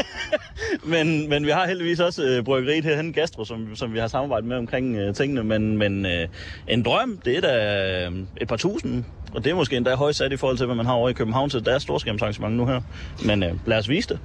men, 0.95 1.29
men 1.29 1.47
vi 1.47 1.51
har 1.51 1.67
heldigvis 1.67 2.01
også 2.01 2.25
øh, 2.25 2.45
bryggeriet 2.45 2.85
herhen, 2.85 3.13
Gastro, 3.13 3.45
som, 3.45 3.77
som 3.77 3.95
vi 3.95 3.99
har 3.99 4.09
samarbejdet 4.09 4.49
med 4.49 4.57
omkring 4.57 4.97
øh, 4.97 5.15
tingene. 5.15 5.45
Men, 5.45 5.79
men 5.79 6.07
øh, 6.07 6.29
en 6.69 6.83
drøm, 6.83 7.21
det 7.25 7.37
er 7.37 7.41
da 7.41 8.07
øh, 8.07 8.13
et 8.41 8.49
par 8.49 8.57
tusind. 8.57 9.05
Og 9.35 9.45
det 9.45 9.51
er 9.51 9.55
måske 9.55 9.77
endda 9.77 9.95
højt 9.95 10.17
sat 10.17 10.33
i 10.33 10.37
forhold 10.37 10.57
til, 10.57 10.67
hvad 10.67 10.77
man 10.77 10.87
har 10.87 10.93
over 10.93 11.09
i 11.09 11.13
København 11.13 11.51
til 11.51 11.65
deres 11.65 11.83
storskærmsarrangement 11.83 12.55
nu 12.57 12.67
her. 12.67 12.81
Men 13.25 13.43
øh, 13.43 13.53
lad 13.67 13.79
os 13.79 13.89
vise 13.89 14.09
det. 14.09 14.19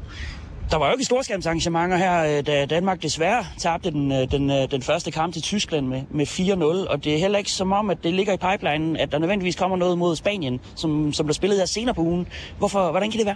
Der 0.74 0.80
var 0.80 0.88
jo 0.88 0.92
ikke 0.92 1.04
storskærmsarrangementer 1.04 1.98
her, 1.98 2.38
øh, 2.38 2.46
da 2.46 2.66
Danmark 2.66 3.02
desværre 3.02 3.46
tabte 3.58 3.92
den, 3.92 4.12
øh, 4.12 4.32
den, 4.32 4.50
øh, 4.50 4.72
den 4.72 4.82
første 4.82 5.12
kamp 5.12 5.34
til 5.34 5.42
Tyskland 5.42 5.88
med, 5.88 6.02
med 6.12 6.26
4-0. 6.26 6.90
Og 6.90 7.04
det 7.04 7.14
er 7.14 7.18
heller 7.18 7.38
ikke 7.38 7.52
som 7.52 7.72
om, 7.72 7.90
at 7.90 8.04
det 8.04 8.14
ligger 8.14 8.34
i 8.34 8.38
pipelinen, 8.38 8.98
at 8.98 9.12
der 9.12 9.20
nødvendigvis 9.20 9.56
kommer 9.56 9.78
noget 9.78 9.98
mod 9.98 10.16
Spanien, 10.16 10.60
som, 10.76 11.14
som 11.14 11.26
bliver 11.26 11.34
spillet 11.34 11.60
her 11.60 11.66
senere 11.66 11.96
på 11.96 12.02
ugen. 12.02 12.28
Hvorfor, 12.58 12.92
hvordan 12.92 13.12
kan 13.12 13.18
det 13.18 13.26
være? 13.26 13.36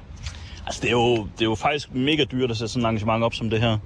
Altså, 0.65 0.81
det 0.81 0.87
er, 0.87 0.91
jo, 0.91 1.15
det 1.15 1.41
er 1.41 1.45
jo 1.45 1.55
faktisk 1.55 1.93
mega 1.93 2.23
dyrt 2.23 2.51
at 2.51 2.57
sætte 2.57 2.73
sådan 2.73 2.81
et 2.81 2.85
arrangement 2.85 3.23
op 3.23 3.33
som 3.33 3.49
det 3.49 3.61
her. 3.61 3.77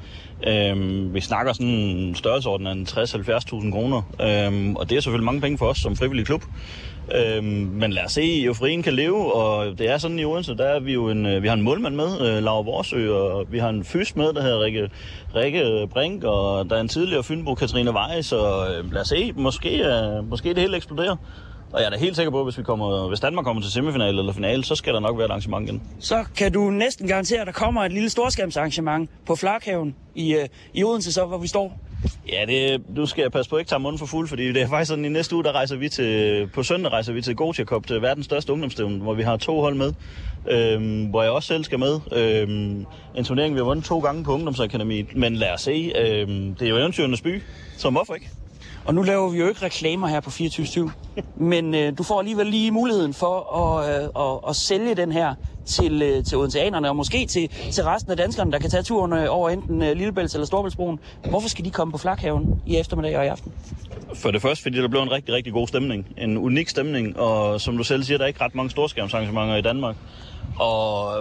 Øhm, 0.47 1.14
vi 1.14 1.22
snakker 1.22 1.54
sådan 1.54 1.68
en 1.68 2.16
størrelsesorden 2.16 2.68
af 2.68 2.74
60-70.000 2.74 3.72
kroner. 3.72 4.02
Øhm, 4.22 4.76
og 4.76 4.89
det 4.89 4.97
er 4.97 5.02
selvfølgelig 5.02 5.26
mange 5.26 5.41
penge 5.41 5.58
for 5.58 5.66
os 5.66 5.78
som 5.78 5.95
frivillig 5.95 6.26
klub. 6.26 6.43
Øhm, 7.16 7.45
men 7.74 7.93
lad 7.93 8.05
os 8.05 8.12
se, 8.12 8.43
euforien 8.43 8.84
kan 8.84 8.93
leve, 8.93 9.36
og 9.36 9.78
det 9.78 9.89
er 9.89 9.97
sådan 9.97 10.20
i 10.20 10.26
Odense, 10.26 10.57
der 10.57 10.66
er 10.66 10.80
vi 10.80 10.93
jo 10.93 11.09
en, 11.09 11.26
øh, 11.26 11.43
vi 11.43 11.47
har 11.47 11.55
en 11.55 11.62
målmand 11.62 11.95
med, 11.95 12.22
øh, 12.22 12.43
Laura 12.43 12.62
Vorsø, 12.62 13.12
og 13.14 13.45
vi 13.51 13.59
har 13.59 13.70
en 13.70 13.84
fys 13.84 14.16
med, 14.16 14.34
der 14.34 14.41
hedder 14.41 14.64
Rikke, 14.64 14.89
Rikke 15.36 15.88
Brink, 15.91 16.24
og 16.24 16.70
der 16.70 16.76
er 16.76 16.82
en 16.82 16.88
tidligere 16.88 17.24
Fynbo, 17.24 17.55
Katrine 17.55 17.91
Weiss, 17.91 18.30
så 18.30 18.68
øh, 18.68 18.93
lad 18.93 19.01
os 19.01 19.07
se, 19.07 19.34
måske, 19.36 19.84
øh, 19.84 20.30
måske 20.30 20.49
det 20.49 20.57
hele 20.57 20.78
eksploderer. 20.78 21.16
Og 21.74 21.80
jeg 21.80 21.86
er 21.86 21.89
da 21.89 21.97
helt 21.97 22.16
sikker 22.16 22.32
på, 22.32 22.39
at 22.39 22.45
hvis, 22.45 22.57
vi 22.57 22.64
kommer, 22.64 23.07
hvis 23.07 23.20
Danmark 23.20 23.45
kommer 23.45 23.62
til 23.62 23.72
semifinal 23.72 24.20
eller 24.20 24.34
finale, 24.34 24.64
så 24.64 24.76
skal 24.76 24.93
der 24.93 24.99
nok 24.99 25.18
være 25.18 25.26
et 25.26 25.32
arrangement 25.32 25.70
igen. 25.70 25.82
Så 25.99 26.26
kan 26.38 26.51
du 26.51 26.70
næsten 26.70 27.07
garantere, 27.07 27.41
at 27.41 27.47
der 27.47 27.53
kommer 27.53 27.84
et 27.84 27.91
lille 27.91 28.09
storskærmsarrangement 28.09 29.09
på 29.26 29.36
Flakhaven 29.36 29.95
i, 30.16 30.34
øh, 30.34 30.47
i 30.74 30.84
Odense, 30.84 31.14
så, 31.14 31.26
hvor 31.26 31.38
vi 31.38 31.47
står. 31.47 31.80
Ja, 32.30 32.45
det, 32.47 32.82
nu 32.89 33.06
skal 33.06 33.22
jeg 33.22 33.32
passe 33.32 33.49
på 33.49 33.56
at 33.56 33.60
ikke 33.60 33.70
tage 33.70 33.80
munden 33.80 33.99
for 33.99 34.06
fuld, 34.06 34.28
fordi 34.28 34.47
det 34.47 34.62
er 34.62 34.68
faktisk 34.68 34.89
sådan, 34.89 35.06
i 35.06 35.10
næste 35.10 35.36
uge, 35.36 35.43
der 35.43 35.52
rejser 35.52 35.76
vi 35.76 35.89
til, 35.89 36.47
på 36.47 36.64
søndag 36.64 36.91
rejser 36.91 37.14
vi 37.14 37.22
til 37.22 37.36
Gotia 37.36 37.66
Cup, 37.66 37.88
til 37.88 38.02
verdens 38.02 38.26
største 38.26 38.54
ungdomsstævne, 38.54 39.02
hvor 39.02 39.14
vi 39.14 39.24
har 39.24 39.38
to 39.38 39.62
hold 39.62 39.76
med, 39.76 39.93
øhm, 40.49 41.06
hvor 41.06 41.22
jeg 41.22 41.32
også 41.32 41.47
selv 41.47 41.64
skal 41.64 41.80
med. 41.80 41.99
Øhm, 42.12 42.86
en 43.16 43.24
turnering, 43.24 43.54
vi 43.54 43.60
har 43.60 43.66
vundet 43.66 43.86
to 43.86 43.99
gange 43.99 44.24
på 44.24 44.34
Ungdomsakademiet, 44.34 45.16
men 45.16 45.36
lad 45.36 45.54
os 45.54 45.62
se, 45.62 45.91
øhm, 45.95 46.56
det 46.56 46.66
er 46.66 46.70
jo 46.70 46.78
eventyrenes 46.78 47.22
by, 47.22 47.41
så 47.78 47.89
hvorfor 47.89 48.14
ikke? 48.14 48.30
Og 48.86 48.96
nu 48.96 49.02
laver 49.02 49.30
vi 49.30 49.38
jo 49.38 49.48
ikke 49.48 49.66
reklamer 49.66 50.08
her 50.08 50.20
på 50.20 50.30
24 50.30 50.92
men 51.36 51.76
øh, 51.76 51.98
du 51.98 52.04
får 52.04 52.20
alligevel 52.20 52.48
lige 52.48 52.72
muligheden 52.72 53.14
for 53.14 53.58
at, 53.58 54.04
øh, 54.04 54.10
at, 54.20 54.50
at 54.50 54.56
sælge 54.56 54.96
den 54.96 55.12
her 55.12 55.36
til, 55.66 56.02
øh, 56.02 56.24
til 56.24 56.38
odenseanerne, 56.38 56.90
og 56.90 56.96
måske 56.96 57.26
til, 57.26 57.50
til 57.72 57.84
resten 57.84 58.12
af 58.12 58.18
danskerne, 58.18 58.52
der 58.52 58.60
kan 58.60 58.70
tage 58.70 58.84
turen 58.84 59.14
øh, 59.14 59.26
over 59.30 59.50
enten 59.50 59.82
øh, 59.82 59.98
Lillebælts 59.98 60.34
eller 60.34 60.46
Storbæltsbroen. 60.46 61.00
Hvorfor 61.30 61.50
skal 61.50 61.66
de 61.66 61.72
komme 61.72 61.92
på 61.92 61.98
Flakhaven 61.98 62.62
i 62.66 62.78
eftermiddag 62.78 63.18
og 63.18 63.26
i 63.26 63.28
aften? 63.28 63.52
For 64.14 64.32
det 64.32 64.42
første, 64.42 64.64
fordi 64.64 64.78
der 64.78 64.88
blev 64.88 65.02
en 65.02 65.12
rigtig, 65.12 65.34
rigtig 65.34 65.54
god 65.54 65.68
stemning. 65.68 66.08
En 66.18 66.38
unik 66.38 66.70
stemning, 66.70 67.20
og 67.20 67.62
som 67.62 67.78
du 67.78 67.84
selv 67.84 68.04
siger, 68.04 68.18
der 68.18 68.24
er 68.24 68.28
ikke 68.28 68.42
ret 68.42 68.56
mange 68.56 68.70
storskærmsarrangementer 68.70 69.56
i 69.56 69.62
Danmark. 69.62 69.96
Og 70.60 71.14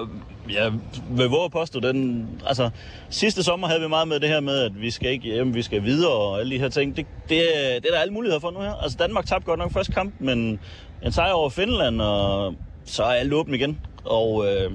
jeg 0.51 0.73
vil 1.11 1.27
våge 1.27 1.45
at 1.45 1.53
påstå, 1.53 1.81
den, 1.81 2.29
altså, 2.47 2.71
sidste 3.11 3.43
sommer 3.43 3.69
havde 3.69 3.81
vi 3.81 3.89
meget 3.89 4.09
med 4.09 4.21
det 4.21 4.29
her 4.29 4.41
med, 4.41 4.59
at 4.59 4.81
vi 4.81 4.91
skal 4.91 5.11
ikke 5.11 5.25
hjem, 5.25 5.55
vi 5.55 5.63
skal 5.63 5.85
videre 5.85 6.13
og 6.13 6.41
alle 6.41 6.55
de 6.55 6.61
her 6.61 6.69
ting. 6.69 6.97
Det, 6.97 7.07
det, 7.29 7.43
det 7.83 7.87
er 7.87 7.93
der 7.93 8.01
alle 8.01 8.15
muligheder 8.15 8.41
for 8.41 8.51
nu 8.51 8.61
her. 8.61 8.75
Altså, 8.83 8.99
Danmark 8.99 9.27
tabte 9.27 9.47
godt 9.47 9.59
nok 9.59 9.73
første 9.73 9.95
kamp, 9.95 10.15
men 10.21 10.61
en 11.03 11.13
sejr 11.13 11.33
over 11.33 11.51
Finland, 11.51 12.01
og 12.01 12.55
så 12.85 13.03
er 13.03 13.13
alt 13.13 13.33
åbent 13.33 13.57
igen. 13.57 13.81
Og 14.05 14.47
øh, 14.47 14.73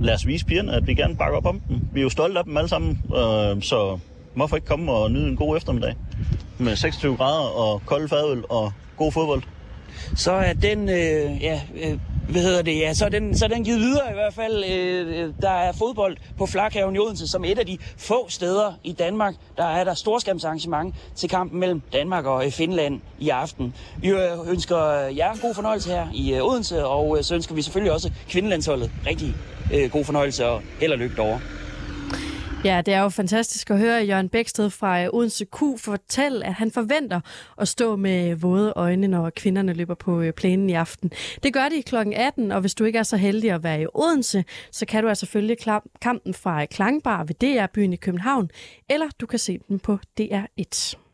lad 0.00 0.14
os 0.14 0.26
vise 0.26 0.46
pigerne, 0.46 0.72
at 0.72 0.86
vi 0.86 0.94
gerne 0.94 1.16
bakker 1.16 1.36
op 1.36 1.46
om 1.46 1.60
dem. 1.68 1.80
Vi 1.92 2.00
er 2.00 2.02
jo 2.02 2.08
stolte 2.08 2.38
af 2.38 2.44
dem 2.44 2.56
alle 2.56 2.68
sammen, 2.68 2.90
øh, 3.10 3.62
så 3.62 3.98
hvorfor 4.34 4.56
ikke 4.56 4.68
komme 4.68 4.92
og 4.92 5.10
nyde 5.10 5.28
en 5.28 5.36
god 5.36 5.56
eftermiddag 5.56 5.94
med 6.58 6.76
26 6.76 7.16
grader 7.16 7.48
og 7.48 7.82
kold 7.86 8.08
fadøl 8.08 8.44
og 8.48 8.72
god 8.96 9.12
fodbold. 9.12 9.42
Så 10.16 10.32
er 10.32 10.52
den, 10.52 10.88
øh, 10.88 11.42
ja, 11.42 11.60
øh, 11.82 11.98
hvad 12.28 12.42
hedder 12.42 12.62
det, 12.62 12.78
ja, 12.78 12.94
så 12.94 13.04
er 13.04 13.08
den, 13.08 13.38
så 13.38 13.44
er 13.44 13.48
den 13.48 13.64
givet 13.64 13.80
videre 13.80 14.10
i 14.10 14.14
hvert 14.14 14.34
fald. 14.34 14.64
Øh, 14.64 15.22
øh, 15.22 15.32
der 15.42 15.50
er 15.50 15.72
fodbold 15.72 16.16
på 16.38 16.46
Flakhaven 16.46 16.96
i 16.96 16.98
Odense, 16.98 17.28
som 17.28 17.44
et 17.44 17.58
af 17.58 17.66
de 17.66 17.78
få 17.98 18.26
steder 18.28 18.72
i 18.84 18.92
Danmark, 18.92 19.34
der 19.56 19.64
er 19.64 19.84
der 19.84 19.94
storskærmsarrangement 19.94 20.94
til 21.14 21.28
kampen 21.28 21.60
mellem 21.60 21.82
Danmark 21.92 22.24
og 22.24 22.46
øh, 22.46 22.52
Finland 22.52 23.00
i 23.18 23.28
aften. 23.28 23.74
Vi 23.98 24.08
øh, 24.08 24.18
ønsker 24.50 24.78
jer 25.16 25.40
god 25.42 25.54
fornøjelse 25.54 25.90
her 25.90 26.06
i 26.14 26.40
Odense, 26.40 26.86
og 26.86 27.24
så 27.24 27.34
ønsker 27.34 27.54
vi 27.54 27.62
selvfølgelig 27.62 27.92
også 27.92 28.10
kvindelandsholdet 28.28 28.90
rigtig 29.06 29.34
øh, 29.74 29.90
god 29.90 30.04
fornøjelse 30.04 30.46
og 30.46 30.62
held 30.80 30.92
og 30.92 30.98
lykke 30.98 31.16
derovre. 31.16 31.40
Ja, 32.66 32.82
det 32.86 32.94
er 32.94 33.00
jo 33.02 33.08
fantastisk 33.08 33.70
at 33.70 33.78
høre 33.78 34.04
Jørgen 34.04 34.28
Bæksted 34.28 34.70
fra 34.70 35.02
øh, 35.02 35.08
Odense 35.12 35.44
Q 35.44 35.58
fortælle, 35.78 36.46
at 36.46 36.54
han 36.54 36.70
forventer 36.70 37.20
at 37.58 37.68
stå 37.68 37.96
med 37.96 38.30
øh, 38.30 38.42
våde 38.42 38.72
øjne, 38.76 39.08
når 39.08 39.30
kvinderne 39.30 39.72
løber 39.72 39.94
på 39.94 40.20
øh, 40.20 40.32
plænen 40.32 40.70
i 40.70 40.72
aften. 40.72 41.10
Det 41.42 41.52
gør 41.52 41.68
de 41.68 41.82
kl. 41.82 41.96
18, 41.96 42.52
og 42.52 42.60
hvis 42.60 42.74
du 42.74 42.84
ikke 42.84 42.98
er 42.98 43.02
så 43.02 43.16
heldig 43.16 43.50
at 43.50 43.62
være 43.62 43.82
i 43.82 43.86
Odense, 43.94 44.44
så 44.70 44.86
kan 44.86 45.02
du 45.02 45.08
altså 45.08 45.26
følge 45.26 45.56
kampen 46.00 46.34
fra 46.34 46.64
Klangbar 46.64 47.24
ved 47.24 47.34
DR-byen 47.34 47.92
i 47.92 47.96
København, 47.96 48.50
eller 48.88 49.06
du 49.20 49.26
kan 49.26 49.38
se 49.38 49.58
den 49.68 49.78
på 49.78 49.98
DR1. 50.20 51.05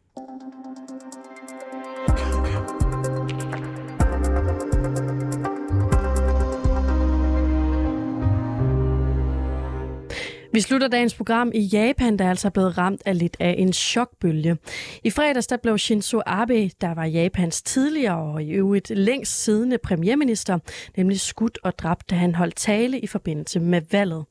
Vi 10.54 10.60
slutter 10.60 10.88
dagens 10.88 11.14
program 11.14 11.50
i 11.54 11.60
Japan, 11.60 12.16
der 12.18 12.24
er 12.24 12.30
altså 12.30 12.50
blevet 12.50 12.78
ramt 12.78 13.02
af 13.06 13.18
lidt 13.18 13.36
af 13.40 13.54
en 13.58 13.72
chokbølge. 13.72 14.56
I 15.04 15.10
fredags 15.10 15.46
der 15.46 15.56
blev 15.56 15.78
Shinzo 15.78 16.22
Abe, 16.26 16.70
der 16.80 16.94
var 16.94 17.04
Japans 17.04 17.62
tidligere 17.62 18.16
og 18.16 18.42
i 18.42 18.50
øvrigt 18.50 18.90
længst 18.90 19.44
siddende 19.44 19.78
premierminister, 19.78 20.58
nemlig 20.96 21.20
skudt 21.20 21.58
og 21.62 21.78
dræbt, 21.78 22.10
da 22.10 22.14
han 22.14 22.34
holdt 22.34 22.56
tale 22.56 23.00
i 23.00 23.06
forbindelse 23.06 23.60
med 23.60 23.82
valget. 23.90 24.24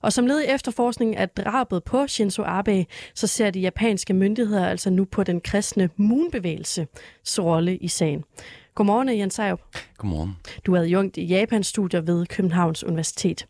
Og 0.00 0.12
som 0.12 0.26
led 0.26 0.40
i 0.40 0.46
efterforskningen 0.46 1.16
af 1.18 1.28
drabet 1.28 1.84
på 1.84 2.06
Shinzo 2.06 2.42
Abe, 2.46 2.86
så 3.14 3.26
ser 3.26 3.50
de 3.50 3.60
japanske 3.60 4.14
myndigheder 4.14 4.66
altså 4.66 4.90
nu 4.90 5.04
på 5.04 5.24
den 5.24 5.40
kristne 5.40 5.90
moonbevægelse 5.96 6.86
rolle 7.38 7.76
i 7.76 7.88
sagen. 7.88 8.24
Godmorgen, 8.76 9.18
Jens 9.18 9.34
Sejrup. 9.34 9.60
Godmorgen. 9.96 10.36
Du 10.66 10.74
er 10.74 10.80
adjunkt 10.80 11.16
i 11.16 11.24
Japans 11.24 11.66
studier 11.66 12.00
ved 12.00 12.26
Københavns 12.26 12.84
Universitet. 12.84 13.46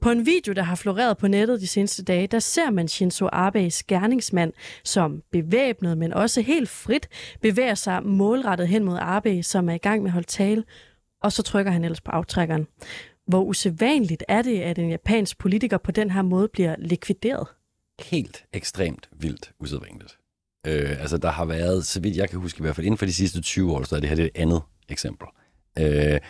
På 0.00 0.10
en 0.10 0.26
video, 0.26 0.52
der 0.52 0.62
har 0.62 0.76
floreret 0.76 1.18
på 1.18 1.28
nettet 1.28 1.60
de 1.60 1.66
seneste 1.66 2.04
dage, 2.04 2.26
der 2.26 2.38
ser 2.38 2.70
man 2.70 2.88
Shinzo 2.88 3.28
Abes 3.32 3.82
gerningsmand, 3.82 4.52
som 4.84 5.22
bevæbnet, 5.32 5.98
men 5.98 6.12
også 6.12 6.40
helt 6.40 6.68
frit, 6.68 7.08
bevæger 7.40 7.74
sig 7.74 8.02
målrettet 8.02 8.68
hen 8.68 8.84
mod 8.84 8.98
Abe, 9.00 9.42
som 9.42 9.68
er 9.68 9.74
i 9.74 9.78
gang 9.78 10.02
med 10.02 10.08
at 10.08 10.12
holde 10.12 10.26
tale, 10.26 10.64
og 11.22 11.32
så 11.32 11.42
trykker 11.42 11.72
han 11.72 11.84
ellers 11.84 12.00
på 12.00 12.10
aftrækkeren. 12.10 12.66
Hvor 13.26 13.42
usædvanligt 13.42 14.24
er 14.28 14.42
det, 14.42 14.60
at 14.60 14.78
en 14.78 14.90
japansk 14.90 15.38
politiker 15.38 15.78
på 15.78 15.92
den 15.92 16.10
her 16.10 16.22
måde 16.22 16.48
bliver 16.48 16.76
likvideret? 16.78 17.46
Helt 18.00 18.44
ekstremt 18.52 19.08
vildt 19.12 19.52
usædvanligt. 19.60 20.18
Øh, 20.66 21.00
altså, 21.00 21.18
der 21.18 21.30
har 21.30 21.44
været, 21.44 21.86
så 21.86 22.00
vidt 22.00 22.16
jeg 22.16 22.30
kan 22.30 22.38
huske 22.38 22.60
i 22.60 22.62
hvert 22.62 22.76
fald, 22.76 22.86
inden 22.86 22.98
for 22.98 23.06
de 23.06 23.14
sidste 23.14 23.40
20 23.40 23.72
år, 23.72 23.82
så 23.82 23.96
er 23.96 24.00
det 24.00 24.08
her 24.08 24.16
det 24.16 24.30
andet 24.34 24.62
eksempel. 24.88 25.26
Øh, 25.78 26.20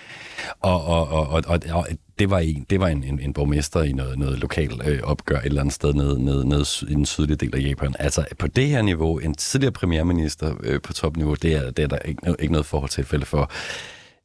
og, 0.61 0.85
og, 0.85 1.09
og, 1.09 1.29
og, 1.29 1.43
og, 1.49 1.61
og 1.73 1.87
det 2.19 2.31
var 2.31 2.39
en, 2.39 2.67
det 2.71 2.81
var 2.81 2.89
en, 2.89 3.05
en, 3.05 3.21
en 3.21 3.33
borgmester 3.33 3.83
i 3.83 3.93
noget, 3.93 4.19
noget 4.19 4.39
lokalt 4.39 4.87
øh, 4.87 5.01
opgør 5.03 5.39
et 5.39 5.45
eller 5.45 5.61
andet 5.61 5.75
sted 5.75 5.95
nede, 5.95 6.25
nede, 6.25 6.49
nede 6.49 6.65
i 6.89 6.95
den 6.95 7.07
sydlige 7.07 7.37
del 7.37 7.55
af 7.55 7.61
Japan. 7.61 7.95
Altså 7.99 8.25
på 8.39 8.47
det 8.47 8.69
her 8.69 8.83
niveau, 8.83 9.19
en 9.19 9.35
tidligere 9.35 9.73
premierminister 9.73 10.55
øh, 10.61 10.81
på 10.81 10.93
topniveau, 10.93 11.35
det 11.35 11.55
er, 11.55 11.71
det 11.71 11.83
er 11.83 11.87
der 11.87 11.99
ikke, 11.99 12.37
ikke 12.39 12.53
noget 12.53 12.67
forhold 12.67 12.91
tilfælde 12.91 13.27
for. 13.27 13.51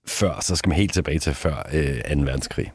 Før, 0.07 0.39
så 0.41 0.55
skal 0.55 0.69
man 0.69 0.77
helt 0.77 0.93
tilbage 0.93 1.19
til 1.19 1.33
før 1.33 1.69
øh, 1.73 2.15
2. 2.15 2.21
verdenskrig. 2.21 2.71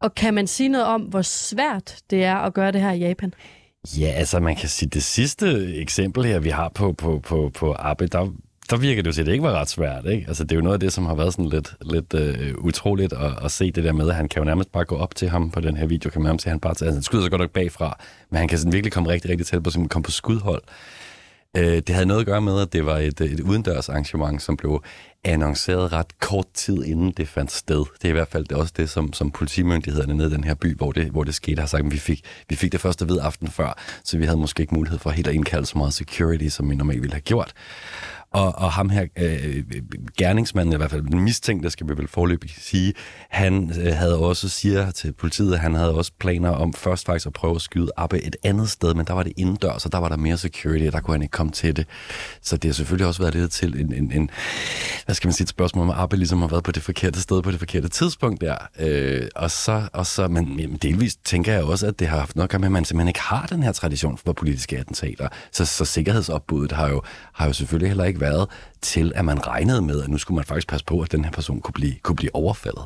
Og 0.00 0.14
kan 0.14 0.34
man 0.34 0.46
sige 0.46 0.68
noget 0.68 0.86
om, 0.86 1.02
hvor 1.02 1.22
svært 1.22 1.96
det 2.10 2.24
er 2.24 2.36
at 2.36 2.54
gøre 2.54 2.72
det 2.72 2.80
her 2.80 2.92
i 2.92 2.98
Japan? 2.98 3.34
Ja, 3.98 4.06
altså 4.06 4.40
man 4.40 4.56
kan 4.56 4.68
sige, 4.68 4.88
det 4.88 5.02
sidste 5.02 5.76
eksempel 5.76 6.24
her, 6.24 6.38
vi 6.38 6.48
har 6.48 6.68
på, 6.68 6.92
på, 6.92 7.18
på, 7.18 7.50
på 7.54 7.76
Abbe, 7.78 8.06
der, 8.06 8.28
der 8.70 8.76
virker 8.76 9.02
det 9.02 9.06
jo 9.06 9.12
til, 9.12 9.20
at 9.20 9.26
det 9.26 9.32
ikke 9.32 9.44
var 9.44 9.60
ret 9.60 9.68
svært. 9.68 10.06
Ikke? 10.06 10.24
Altså, 10.28 10.44
det 10.44 10.52
er 10.52 10.56
jo 10.56 10.62
noget 10.62 10.74
af 10.74 10.80
det, 10.80 10.92
som 10.92 11.06
har 11.06 11.14
været 11.14 11.32
sådan 11.32 11.48
lidt, 11.48 11.74
lidt 11.80 12.14
øh, 12.14 12.54
utroligt 12.58 13.12
at, 13.12 13.44
at 13.44 13.50
se 13.50 13.70
det 13.70 13.84
der 13.84 13.92
med, 13.92 14.08
at 14.08 14.14
han 14.14 14.28
kan 14.28 14.40
jo 14.40 14.44
nærmest 14.44 14.72
bare 14.72 14.84
gå 14.84 14.96
op 14.96 15.14
til 15.14 15.28
ham 15.28 15.50
på 15.50 15.60
den 15.60 15.76
her 15.76 15.86
video, 15.86 16.10
kan 16.10 16.22
man 16.22 16.26
nærmest 16.26 16.42
se, 16.42 16.48
at 16.48 16.52
han 16.52 16.60
bare 16.60 16.70
altså, 16.70 16.84
han 16.84 17.02
skyder 17.02 17.22
sig 17.22 17.30
godt 17.30 17.40
nok 17.40 17.50
bagfra, 17.50 17.98
men 18.30 18.38
han 18.38 18.48
kan 18.48 18.58
sådan 18.58 18.72
virkelig 18.72 18.92
komme 18.92 19.08
rigtig, 19.08 19.30
rigtig 19.30 19.46
tæt 19.46 19.62
på, 19.62 19.70
som 19.70 19.88
komme 19.88 20.04
på 20.04 20.10
skudhold. 20.10 20.62
Øh, 21.56 21.76
det 21.76 21.88
havde 21.88 22.06
noget 22.06 22.20
at 22.20 22.26
gøre 22.26 22.40
med, 22.40 22.60
at 22.60 22.72
det 22.72 22.86
var 22.86 22.98
et, 22.98 23.20
et 23.20 23.40
udendørs 23.40 23.88
arrangement, 23.88 24.42
som 24.42 24.56
blev 24.56 24.82
annonceret 25.24 25.92
ret 25.92 26.20
kort 26.20 26.46
tid 26.54 26.84
inden 26.84 27.10
det 27.10 27.28
fandt 27.28 27.52
sted. 27.52 27.84
Det 28.02 28.04
er 28.04 28.08
i 28.08 28.12
hvert 28.12 28.28
fald 28.28 28.44
det 28.44 28.56
også 28.56 28.72
det, 28.76 28.90
som, 28.90 29.12
som 29.12 29.30
politimyndighederne 29.30 30.14
nede 30.14 30.28
i 30.28 30.34
den 30.34 30.44
her 30.44 30.54
by, 30.54 30.76
hvor 30.76 30.92
det, 30.92 31.06
hvor 31.10 31.24
det 31.24 31.34
skete, 31.34 31.60
har 31.60 31.66
sagt, 31.66 31.86
at 31.86 31.92
vi 31.92 31.98
fik, 31.98 32.24
vi 32.48 32.56
fik 32.56 32.72
det 32.72 32.80
første 32.80 33.08
ved 33.08 33.18
aften 33.22 33.48
før, 33.48 33.78
så 34.04 34.18
vi 34.18 34.24
havde 34.24 34.38
måske 34.38 34.60
ikke 34.60 34.74
mulighed 34.74 34.98
for 34.98 35.10
helt 35.10 35.28
at 35.28 35.34
indkalde 35.34 35.66
så 35.66 35.78
meget 35.78 35.94
security, 35.94 36.48
som 36.48 36.70
vi 36.70 36.74
normalt 36.74 37.02
ville 37.02 37.14
have 37.14 37.20
gjort. 37.20 37.52
Og, 38.34 38.54
og 38.56 38.72
ham 38.72 38.88
her, 38.88 39.06
øh, 39.18 39.64
gerningsmanden, 40.18 40.72
i 40.72 40.76
hvert 40.76 40.90
fald 40.90 41.02
den 41.02 41.20
mistænkte, 41.20 41.70
skal 41.70 41.88
vi 41.88 41.96
vel 41.96 42.08
forløbig 42.08 42.50
sige, 42.58 42.94
han 43.28 43.72
øh, 43.80 43.94
havde 43.94 44.18
også, 44.18 44.48
siger 44.48 44.90
til 44.90 45.12
politiet, 45.12 45.54
at 45.54 45.60
han 45.60 45.74
havde 45.74 45.94
også 45.94 46.12
planer 46.18 46.50
om 46.50 46.72
først 46.72 47.06
faktisk 47.06 47.26
at 47.26 47.32
prøve 47.32 47.54
at 47.54 47.62
skyde 47.62 47.90
Abbe 47.96 48.22
et 48.22 48.36
andet 48.44 48.70
sted, 48.70 48.94
men 48.94 49.06
der 49.06 49.12
var 49.12 49.22
det 49.22 49.32
indendørs, 49.36 49.82
så 49.82 49.88
der 49.88 49.98
var 49.98 50.08
der 50.08 50.16
mere 50.16 50.36
security, 50.36 50.86
og 50.86 50.92
der 50.92 51.00
kunne 51.00 51.14
han 51.14 51.22
ikke 51.22 51.32
komme 51.32 51.52
til 51.52 51.76
det. 51.76 51.86
Så 52.42 52.56
det 52.56 52.68
har 52.68 52.72
selvfølgelig 52.72 53.06
også 53.06 53.22
været 53.22 53.34
lidt 53.34 53.52
til 53.52 53.80
en, 53.80 53.94
en, 53.94 54.12
en 54.12 54.30
hvad 55.04 55.14
skal 55.14 55.28
man 55.28 55.32
sige, 55.32 55.44
et 55.44 55.48
spørgsmål 55.48 55.82
om, 55.82 55.90
at 55.90 55.96
Abbe 55.98 56.16
ligesom 56.16 56.40
har 56.40 56.48
været 56.48 56.64
på 56.64 56.72
det 56.72 56.82
forkerte 56.82 57.20
sted 57.20 57.42
på 57.42 57.50
det 57.50 57.58
forkerte 57.58 57.88
tidspunkt 57.88 58.40
der. 58.40 58.56
Øh, 58.78 59.28
og 59.36 59.50
så, 59.50 59.88
og 59.92 60.06
så, 60.06 60.28
men 60.28 60.60
jamen, 60.60 60.76
delvist 60.76 61.24
tænker 61.24 61.52
jeg 61.52 61.64
også, 61.64 61.86
at 61.86 61.98
det 61.98 62.08
har 62.08 62.18
haft 62.18 62.36
noget 62.36 62.46
at 62.46 62.50
gøre 62.50 62.58
med, 62.58 62.68
at 62.68 62.72
man 62.72 62.84
simpelthen 62.84 63.08
ikke 63.08 63.20
har 63.20 63.46
den 63.46 63.62
her 63.62 63.72
tradition 63.72 64.18
for 64.18 64.32
politiske 64.32 64.78
attentater. 64.78 65.28
Så, 65.52 65.64
så 65.64 65.84
sikkerhedsopbuddet 65.84 66.72
har 66.72 66.88
jo, 66.88 67.02
har 67.32 67.46
jo 67.46 67.52
selvfølgelig 67.52 67.88
heller 67.88 68.04
ikke 68.04 68.20
været 68.24 68.48
til, 68.80 69.12
at 69.14 69.24
man 69.24 69.46
regnede 69.46 69.82
med, 69.82 70.02
at 70.02 70.08
nu 70.08 70.18
skulle 70.18 70.36
man 70.36 70.44
faktisk 70.44 70.68
passe 70.68 70.86
på, 70.86 71.00
at 71.00 71.12
den 71.12 71.24
her 71.24 71.32
person 71.32 71.60
kunne 71.60 71.72
blive, 71.72 71.94
kunne 72.02 72.16
blive 72.16 72.34
overfaldet. 72.34 72.84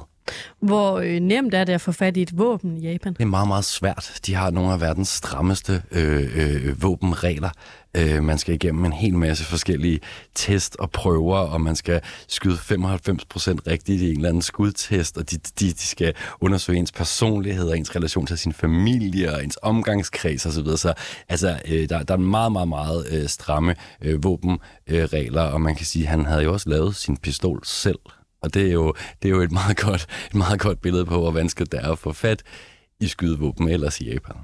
Hvor 0.61 0.99
øh, 0.99 1.21
nemt 1.21 1.55
er 1.55 1.65
det 1.65 1.73
at 1.73 1.81
få 1.81 1.93
fat 1.93 2.17
i 2.17 2.23
et 2.23 2.39
våben 2.39 2.77
i 2.77 2.91
Japan? 2.91 3.13
Det 3.13 3.23
er 3.23 3.27
meget, 3.27 3.49
meget 3.49 3.65
svært. 3.65 4.21
De 4.27 4.35
har 4.35 4.51
nogle 4.51 4.73
af 4.73 4.81
verdens 4.81 5.09
strammeste 5.09 5.83
øh, 5.93 6.29
øh, 6.35 6.83
våbenregler. 6.83 7.51
Øh, 7.99 8.23
man 8.25 8.39
skal 8.39 8.55
igennem 8.55 8.85
en 8.85 8.93
hel 8.93 9.15
masse 9.15 9.45
forskellige 9.45 10.01
test 10.35 10.77
og 10.79 10.91
prøver, 10.91 11.37
og 11.37 11.61
man 11.61 11.77
skal 11.77 12.01
skyde 12.29 12.55
95% 12.55 12.59
rigtigt 13.67 14.03
i 14.03 14.11
en 14.11 14.17
eller 14.17 14.29
anden 14.29 14.43
skudtest, 14.43 15.19
og 15.19 15.31
de, 15.31 15.37
de, 15.37 15.73
de 15.73 15.87
skal 15.87 16.15
undersøge 16.41 16.79
ens 16.79 16.93
personlighed 16.93 17.69
og 17.69 17.79
ens 17.79 17.97
relation 17.97 18.27
til 18.27 18.39
sin 18.39 18.53
familie 18.53 19.35
og 19.35 19.45
ens 19.45 19.59
omgangskreds 19.63 20.47
osv. 20.47 20.65
Så, 20.65 20.77
så 20.77 20.95
altså, 21.29 21.61
øh, 21.69 21.89
der, 21.89 22.03
der 22.03 22.15
er 22.15 22.19
meget, 22.19 22.53
meget, 22.53 22.69
meget 22.69 23.07
øh, 23.11 23.29
stramme 23.29 23.75
øh, 24.03 24.25
våbenregler, 24.25 25.43
og 25.43 25.61
man 25.61 25.75
kan 25.75 25.87
sige, 25.87 26.03
at 26.05 26.11
han 26.11 26.25
havde 26.25 26.43
jo 26.43 26.53
også 26.53 26.71
lavet 26.71 26.97
sin 26.97 27.17
pistol 27.17 27.61
selv. 27.65 27.99
Og 28.43 28.55
det 28.55 28.69
er 28.69 28.73
jo, 28.73 28.95
det 29.23 29.29
er 29.29 29.33
jo 29.33 29.41
et, 29.41 29.53
meget 29.53 29.77
godt, 29.77 30.07
et 30.27 30.35
meget 30.35 30.61
godt 30.61 30.81
billede 30.81 31.05
på, 31.05 31.21
hvor 31.21 31.31
vanskeligt 31.31 31.73
det 31.73 31.81
er 31.83 31.93
at 31.93 31.99
få 31.99 32.13
fat 32.13 32.43
i 33.01 33.07
skydevåben 33.07 33.69
ellers 33.69 34.01
i 34.01 34.11
Japan. 34.11 34.37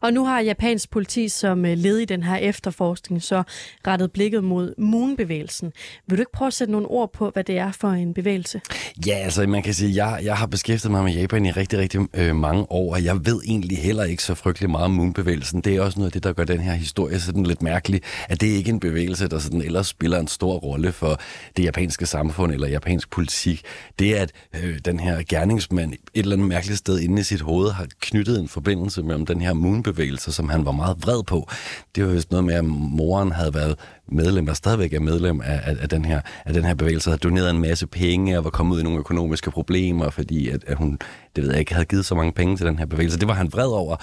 Og 0.00 0.12
nu 0.12 0.24
har 0.24 0.40
japansk 0.40 0.90
politi 0.90 1.28
som 1.28 1.64
øh, 1.64 1.78
led 1.78 1.98
i 1.98 2.04
den 2.04 2.22
her 2.22 2.36
efterforskning 2.36 3.22
så 3.22 3.42
rettet 3.86 4.12
blikket 4.12 4.44
mod 4.44 4.74
Moon-bevægelsen. 4.78 5.72
Vil 6.06 6.18
du 6.18 6.22
ikke 6.22 6.32
prøve 6.32 6.46
at 6.46 6.54
sætte 6.54 6.72
nogle 6.72 6.86
ord 6.86 7.12
på, 7.12 7.30
hvad 7.30 7.44
det 7.44 7.58
er 7.58 7.72
for 7.72 7.88
en 7.88 8.14
bevægelse? 8.14 8.60
Ja, 9.06 9.14
altså 9.14 9.46
man 9.46 9.62
kan 9.62 9.74
sige, 9.74 9.88
at 9.88 9.96
jeg, 9.96 10.20
jeg 10.24 10.36
har 10.36 10.46
beskæftiget 10.46 10.90
mig 10.90 11.04
med 11.04 11.12
Japan 11.12 11.46
i 11.46 11.50
rigtig, 11.50 11.78
rigtig 11.78 12.00
øh, 12.14 12.36
mange 12.36 12.72
år, 12.72 12.92
og 12.92 13.04
jeg 13.04 13.26
ved 13.26 13.40
egentlig 13.46 13.78
heller 13.78 14.04
ikke 14.04 14.22
så 14.22 14.34
frygtelig 14.34 14.70
meget 14.70 14.84
om 14.84 14.90
Moon-bevægelsen. 14.90 15.60
Det 15.60 15.76
er 15.76 15.80
også 15.80 15.98
noget 15.98 16.08
af 16.08 16.12
det, 16.12 16.24
der 16.24 16.32
gør 16.32 16.44
den 16.44 16.60
her 16.60 16.72
historie 16.72 17.20
sådan 17.20 17.46
lidt 17.46 17.62
mærkelig, 17.62 18.02
at 18.28 18.40
det 18.40 18.46
ikke 18.46 18.68
er 18.68 18.74
en 18.74 18.80
bevægelse, 18.80 19.28
der 19.28 19.38
sådan 19.38 19.62
ellers 19.62 19.86
spiller 19.86 20.20
en 20.20 20.28
stor 20.28 20.54
rolle 20.54 20.92
for 20.92 21.20
det 21.56 21.64
japanske 21.64 22.06
samfund 22.06 22.52
eller 22.52 22.68
japansk 22.68 23.10
politik. 23.10 23.62
Det 23.98 24.18
er, 24.18 24.22
at 24.22 24.32
øh, 24.62 24.78
den 24.84 25.00
her 25.00 25.22
gerningsmand 25.28 25.92
et 25.92 25.98
eller 26.14 26.36
andet 26.36 26.48
mærkeligt 26.48 26.78
sted 26.78 27.00
inde 27.00 27.20
i 27.20 27.22
sit 27.24 27.40
hoved 27.40 27.70
har 27.70 27.86
knyttet 28.00 28.40
en 28.40 28.48
forbindelse 28.48 29.02
mellem 29.02 29.26
den 29.26 29.40
her 29.40 29.52
Moon-bevægelse, 29.56 30.32
som 30.32 30.48
han 30.48 30.64
var 30.64 30.72
meget 30.72 30.96
vred 31.02 31.22
på. 31.22 31.48
Det 31.94 32.04
var 32.04 32.10
vist 32.12 32.30
noget 32.30 32.44
med, 32.44 32.54
at 32.54 32.64
moren 32.64 33.32
havde 33.32 33.54
været 33.54 33.78
medlem, 34.08 34.46
der 34.46 34.54
stadigvæk 34.54 34.92
er 34.92 35.00
medlem 35.00 35.40
af, 35.40 35.60
af, 35.64 35.76
af, 35.80 35.88
den, 35.88 36.04
her, 36.04 36.20
af 36.44 36.54
den 36.54 36.64
her 36.64 36.74
bevægelse, 36.74 37.10
havde 37.10 37.18
doneret 37.18 37.50
en 37.50 37.60
masse 37.60 37.86
penge 37.86 38.38
og 38.38 38.44
var 38.44 38.50
kommet 38.50 38.74
ud 38.74 38.80
i 38.80 38.84
nogle 38.84 38.98
økonomiske 38.98 39.50
problemer, 39.50 40.10
fordi 40.10 40.48
at, 40.48 40.64
at 40.66 40.76
hun, 40.76 40.98
det 41.36 41.44
ved 41.44 41.50
jeg 41.50 41.60
ikke, 41.60 41.74
havde 41.74 41.86
givet 41.86 42.06
så 42.06 42.14
mange 42.14 42.32
penge 42.32 42.56
til 42.56 42.66
den 42.66 42.78
her 42.78 42.86
bevægelse. 42.86 43.18
Det 43.18 43.28
var 43.28 43.34
han 43.34 43.52
vred 43.52 43.68
over. 43.68 43.96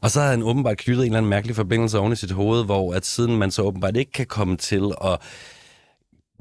Og 0.00 0.10
så 0.10 0.20
havde 0.20 0.30
han 0.30 0.42
åbenbart 0.42 0.76
knyttet 0.76 1.02
en 1.02 1.06
eller 1.06 1.18
anden 1.18 1.30
mærkelig 1.30 1.56
forbindelse 1.56 1.98
oven 1.98 2.12
i 2.12 2.16
sit 2.16 2.30
hoved, 2.30 2.64
hvor 2.64 2.94
at 2.94 3.06
siden 3.06 3.36
man 3.36 3.50
så 3.50 3.62
åbenbart 3.62 3.96
ikke 3.96 4.12
kan 4.12 4.26
komme 4.26 4.56
til 4.56 4.92
at 5.04 5.18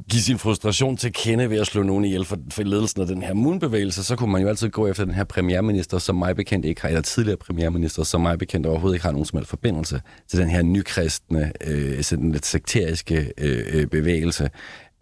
give 0.10 0.22
sin 0.22 0.38
frustration 0.38 0.98
til 0.98 1.14
kende 1.14 1.50
ved 1.50 1.60
at 1.60 1.68
slå 1.68 1.84
nogen 1.84 2.06
ihjel 2.06 2.26
for, 2.26 2.38
for 2.52 2.64
ledelsen 2.64 3.02
af 3.02 3.08
den 3.08 3.22
her 3.22 3.34
moonbevægelse, 3.34 4.04
så 4.04 4.16
kunne 4.16 4.32
man 4.32 4.42
jo 4.42 4.48
altid 4.48 4.70
gå 4.70 4.88
efter 4.88 5.06
den 5.06 5.14
her 5.14 5.24
premierminister, 5.24 5.98
som 5.98 6.16
mig 6.16 6.36
bekendt 6.36 6.66
ikke 6.66 6.82
har, 6.82 6.90
eller 6.90 7.02
tidligere 7.02 7.38
premierminister, 7.38 8.04
som 8.04 8.22
mig 8.22 8.40
bekendt 8.40 8.68
overhovedet 8.68 8.96
ikke 8.96 9.06
har 9.06 9.12
nogen 9.12 9.26
som 9.26 9.38
helst 9.38 9.50
forbindelse 9.50 10.02
til 10.30 10.40
den 10.40 10.50
her 10.50 10.62
nykristne, 10.62 11.52
øh, 11.68 12.04
sådan 12.04 12.32
lidt 12.32 12.46
sekteriske 12.46 13.32
øh, 13.38 13.64
øh 13.74 13.88
bevægelse. 13.88 14.50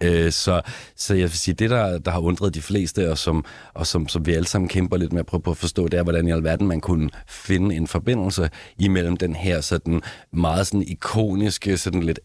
Øh, 0.03 0.31
så, 0.31 0.61
så 0.95 1.13
jeg 1.13 1.23
vil 1.23 1.37
sige, 1.37 1.55
det 1.55 1.69
der, 1.69 1.97
der 1.97 2.11
har 2.11 2.19
undret 2.19 2.53
de 2.53 2.61
fleste, 2.61 3.11
og, 3.11 3.17
som, 3.17 3.45
og 3.73 3.87
som, 3.87 4.07
som 4.07 4.25
vi 4.25 4.33
alle 4.33 4.47
sammen 4.47 4.69
kæmper 4.69 4.97
lidt 4.97 5.13
med 5.13 5.19
at 5.19 5.25
prøve 5.25 5.41
på 5.41 5.51
at 5.51 5.57
forstå, 5.57 5.87
det 5.87 5.99
er, 5.99 6.03
hvordan 6.03 6.27
i 6.27 6.31
alverden 6.31 6.67
man 6.67 6.81
kunne 6.81 7.09
finde 7.27 7.75
en 7.75 7.87
forbindelse 7.87 8.49
imellem 8.77 9.17
den 9.17 9.35
her 9.35 9.61
sådan 9.61 10.01
meget 10.33 10.67
sådan 10.67 10.81
ikoniske, 10.81 11.77
sådan 11.77 12.03
lidt 12.03 12.19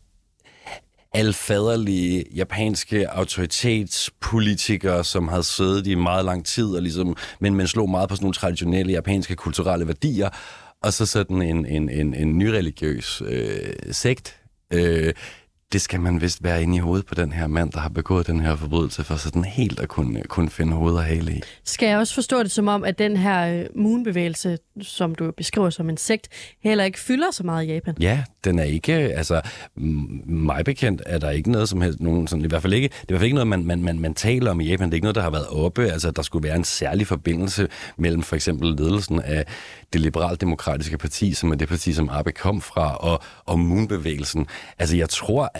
alfaderlige 1.14 2.24
japanske 2.34 3.10
autoritetspolitikere, 3.10 5.04
som 5.04 5.28
havde 5.28 5.42
siddet 5.42 5.86
i 5.86 5.94
meget 5.94 6.24
lang 6.24 6.46
tid, 6.46 6.66
og 6.66 6.82
ligesom, 6.82 7.16
men 7.40 7.54
man 7.54 7.66
slog 7.66 7.90
meget 7.90 8.08
på 8.08 8.14
sådan 8.14 8.24
nogle 8.24 8.34
traditionelle 8.34 8.92
japanske 8.92 9.36
kulturelle 9.36 9.86
værdier, 9.86 10.28
og 10.82 10.92
så 10.92 11.06
sådan 11.06 11.42
en, 11.42 11.66
en, 11.66 11.88
en, 11.88 12.14
en 12.14 12.38
nyreligiøs 12.38 13.22
øh, 13.26 13.72
sekt, 13.90 14.40
øh, 14.72 15.12
det 15.72 15.80
skal 15.80 16.00
man 16.00 16.20
vist 16.20 16.44
være 16.44 16.62
inde 16.62 16.76
i 16.76 16.78
hovedet 16.78 17.06
på 17.06 17.14
den 17.14 17.32
her 17.32 17.46
mand, 17.46 17.72
der 17.72 17.80
har 17.80 17.88
begået 17.88 18.26
den 18.26 18.40
her 18.40 18.56
forbrydelse, 18.56 19.04
for 19.04 19.16
sådan 19.16 19.44
helt 19.44 19.80
at 19.80 19.88
kunne, 19.88 20.22
kunne 20.22 20.50
finde 20.50 20.72
hoved 20.72 20.94
og 20.94 21.04
hale 21.04 21.32
i. 21.32 21.40
Skal 21.64 21.88
jeg 21.88 21.98
også 21.98 22.14
forstå 22.14 22.42
det 22.42 22.50
som 22.50 22.68
om, 22.68 22.84
at 22.84 22.98
den 22.98 23.16
her 23.16 23.60
øh, 23.60 23.66
moonbevægelse, 23.76 24.58
som 24.82 25.14
du 25.14 25.30
beskriver 25.36 25.70
som 25.70 25.88
en 25.88 25.96
sekt, 25.96 26.28
heller 26.62 26.84
ikke 26.84 27.00
fylder 27.00 27.30
så 27.30 27.42
meget 27.42 27.64
i 27.64 27.72
Japan? 27.72 27.94
Ja, 28.00 28.24
den 28.44 28.58
er 28.58 28.64
ikke, 28.64 28.92
altså 28.92 29.40
mig 30.26 30.64
bekendt 30.64 31.02
er 31.06 31.18
der 31.18 31.30
ikke 31.30 31.50
noget 31.50 31.68
som 31.68 31.80
helst, 31.80 32.00
nogen 32.00 32.26
sådan, 32.26 32.44
i 32.44 32.48
hvert 32.48 32.62
fald 32.62 32.72
ikke, 32.72 32.88
det 32.88 32.94
er 32.94 33.02
i 33.02 33.06
hvert 33.08 33.20
fald 33.20 33.26
ikke 33.26 33.34
noget, 33.34 33.48
man, 33.48 33.64
man, 33.64 33.82
man, 33.82 33.98
man 33.98 34.14
taler 34.14 34.50
om 34.50 34.60
i 34.60 34.70
Japan, 34.70 34.86
det 34.86 34.92
er 34.92 34.96
ikke 34.96 35.04
noget, 35.04 35.14
der 35.14 35.22
har 35.22 35.30
været 35.30 35.46
oppe, 35.46 35.90
altså 35.90 36.10
der 36.10 36.22
skulle 36.22 36.48
være 36.48 36.56
en 36.56 36.64
særlig 36.64 37.06
forbindelse 37.06 37.68
mellem 37.96 38.22
for 38.22 38.36
eksempel 38.36 38.74
ledelsen 38.76 39.20
af 39.20 39.44
det 39.92 40.00
liberaldemokratiske 40.00 40.98
parti, 40.98 41.34
som 41.34 41.50
er 41.50 41.54
det 41.54 41.68
parti, 41.68 41.92
som 41.92 42.08
Abe 42.08 42.32
kom 42.32 42.60
fra, 42.60 42.96
og, 42.96 43.22
og 43.44 43.58
Moon-bevægelsen. 43.58 44.46
Altså 44.78 44.96
jeg 44.96 45.08
tror, 45.08 45.50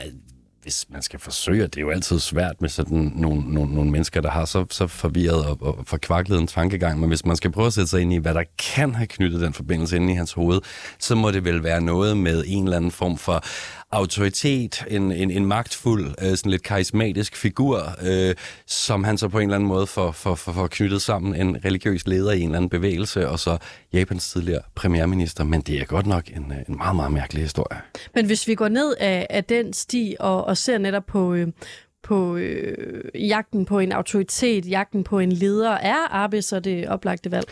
hvis 0.64 0.86
man 0.88 1.02
skal 1.02 1.20
forsøge, 1.20 1.62
det 1.62 1.76
er 1.76 1.80
jo 1.80 1.90
altid 1.90 2.18
svært 2.18 2.60
med 2.60 2.68
sådan 2.68 3.12
nogle, 3.14 3.54
nogle, 3.54 3.74
nogle 3.74 3.90
mennesker, 3.90 4.20
der 4.20 4.30
har 4.30 4.44
så, 4.44 4.66
så 4.70 4.86
forvirret 4.86 5.46
og, 5.46 5.62
og 5.62 5.86
forkvaklet 5.86 6.40
en 6.40 6.46
tankegang, 6.46 7.00
men 7.00 7.08
hvis 7.08 7.24
man 7.24 7.36
skal 7.36 7.52
prøve 7.52 7.66
at 7.66 7.72
sætte 7.72 7.90
sig 7.90 8.00
ind 8.00 8.12
i, 8.12 8.16
hvad 8.16 8.34
der 8.34 8.44
kan 8.58 8.94
have 8.94 9.06
knyttet 9.06 9.40
den 9.40 9.52
forbindelse 9.52 9.96
ind 9.96 10.10
i 10.10 10.14
hans 10.14 10.32
hoved, 10.32 10.60
så 10.98 11.14
må 11.14 11.30
det 11.30 11.44
vel 11.44 11.62
være 11.62 11.80
noget 11.80 12.16
med 12.16 12.44
en 12.46 12.64
eller 12.64 12.76
anden 12.76 12.90
form 12.90 13.18
for 13.18 13.44
autoritet, 13.90 14.84
en, 14.88 15.12
en, 15.12 15.30
en 15.30 15.46
magtfuld, 15.46 16.14
øh, 16.22 16.36
sådan 16.36 16.50
lidt 16.50 16.62
karismatisk 16.62 17.36
figur, 17.36 17.82
øh, 18.02 18.34
som 18.66 19.04
han 19.04 19.18
så 19.18 19.28
på 19.28 19.38
en 19.38 19.42
eller 19.42 19.54
anden 19.54 19.68
måde 19.68 19.86
får, 19.86 20.12
får, 20.12 20.34
får, 20.34 20.52
får 20.52 20.66
knyttet 20.66 21.02
sammen 21.02 21.34
en 21.34 21.64
religiøs 21.64 22.06
leder 22.06 22.32
i 22.32 22.40
en 22.40 22.44
eller 22.44 22.56
anden 22.56 22.68
bevægelse, 22.68 23.28
og 23.28 23.38
så 23.38 23.58
Japans 23.92 24.30
tidligere 24.30 24.62
premierminister. 24.74 25.44
Men 25.44 25.60
det 25.60 25.80
er 25.80 25.84
godt 25.84 26.06
nok 26.06 26.28
en, 26.36 26.52
øh, 26.52 26.58
en 26.68 26.76
meget, 26.76 26.96
meget 26.96 27.12
mærkelig 27.12 27.42
historie. 27.42 27.80
Men 28.14 28.26
hvis 28.26 28.48
vi 28.48 28.54
går 28.54 28.68
ned 28.68 28.94
af, 29.00 29.26
af 29.30 29.44
den 29.44 29.72
sti 29.72 30.16
og, 30.20 30.44
og 30.44 30.56
ser 30.56 30.78
netop 30.78 31.06
på, 31.06 31.34
øh, 31.34 31.48
på 32.04 32.36
øh, 32.36 33.28
jagten 33.28 33.64
på 33.64 33.78
en 33.78 33.92
autoritet, 33.92 34.70
jagten 34.70 35.04
på 35.04 35.18
en 35.18 35.32
leder. 35.32 35.70
Er 35.70 36.14
Abe 36.14 36.42
så 36.42 36.60
det 36.60 36.88
oplagte 36.88 37.30
valg? 37.30 37.46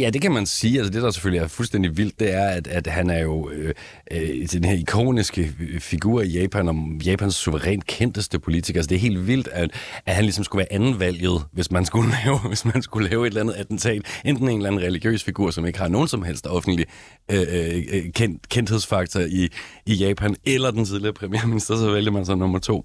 Ja, 0.00 0.10
det 0.10 0.22
kan 0.22 0.32
man 0.32 0.46
sige. 0.46 0.78
Altså, 0.78 0.92
det, 0.92 1.02
der 1.02 1.10
selvfølgelig 1.10 1.44
er 1.44 1.48
fuldstændig 1.48 1.96
vildt, 1.96 2.20
det 2.20 2.34
er, 2.34 2.48
at, 2.48 2.66
at 2.66 2.86
han 2.86 3.10
er 3.10 3.18
jo 3.22 3.50
øh, 3.50 3.74
øh, 4.10 4.48
den 4.52 4.64
her 4.64 4.72
ikoniske 4.72 5.52
figur 5.78 6.22
i 6.22 6.28
Japan, 6.28 6.68
om 6.68 7.00
Japans 7.04 7.34
suverænt 7.34 7.86
kendteste 7.86 8.38
politiker. 8.38 8.80
Altså, 8.80 8.88
det 8.88 8.96
er 8.96 9.00
helt 9.00 9.26
vildt, 9.26 9.48
at, 9.52 9.70
at 10.06 10.14
han 10.14 10.24
ligesom 10.24 10.44
skulle 10.44 10.58
være 10.58 10.72
andenvalget, 10.72 11.42
hvis 11.52 11.70
man 11.70 11.84
skulle 11.84 12.10
lave, 12.24 12.38
hvis 12.38 12.64
man 12.64 12.82
skulle 12.82 13.08
lave 13.08 13.26
et 13.26 13.30
eller 13.30 13.40
andet 13.40 13.54
attentat. 13.54 14.20
Enten 14.24 14.48
en 14.48 14.56
eller 14.56 14.70
anden 14.70 14.82
religiøs 14.82 15.24
figur, 15.24 15.50
som 15.50 15.66
ikke 15.66 15.78
har 15.78 15.88
nogen 15.88 16.08
som 16.08 16.22
helst 16.22 16.46
offentlig 16.46 16.86
øh, 17.30 17.40
øh, 17.50 18.12
kendt, 18.12 18.48
kendthedsfaktor 18.48 19.20
i, 19.20 19.48
i 19.86 19.94
Japan, 19.94 20.36
eller 20.44 20.70
den 20.70 20.84
tidligere 20.84 21.12
premierminister, 21.12 21.76
så 21.76 21.90
vælger 21.90 22.10
man 22.10 22.24
så 22.24 22.34
nummer 22.34 22.58
to. 22.58 22.84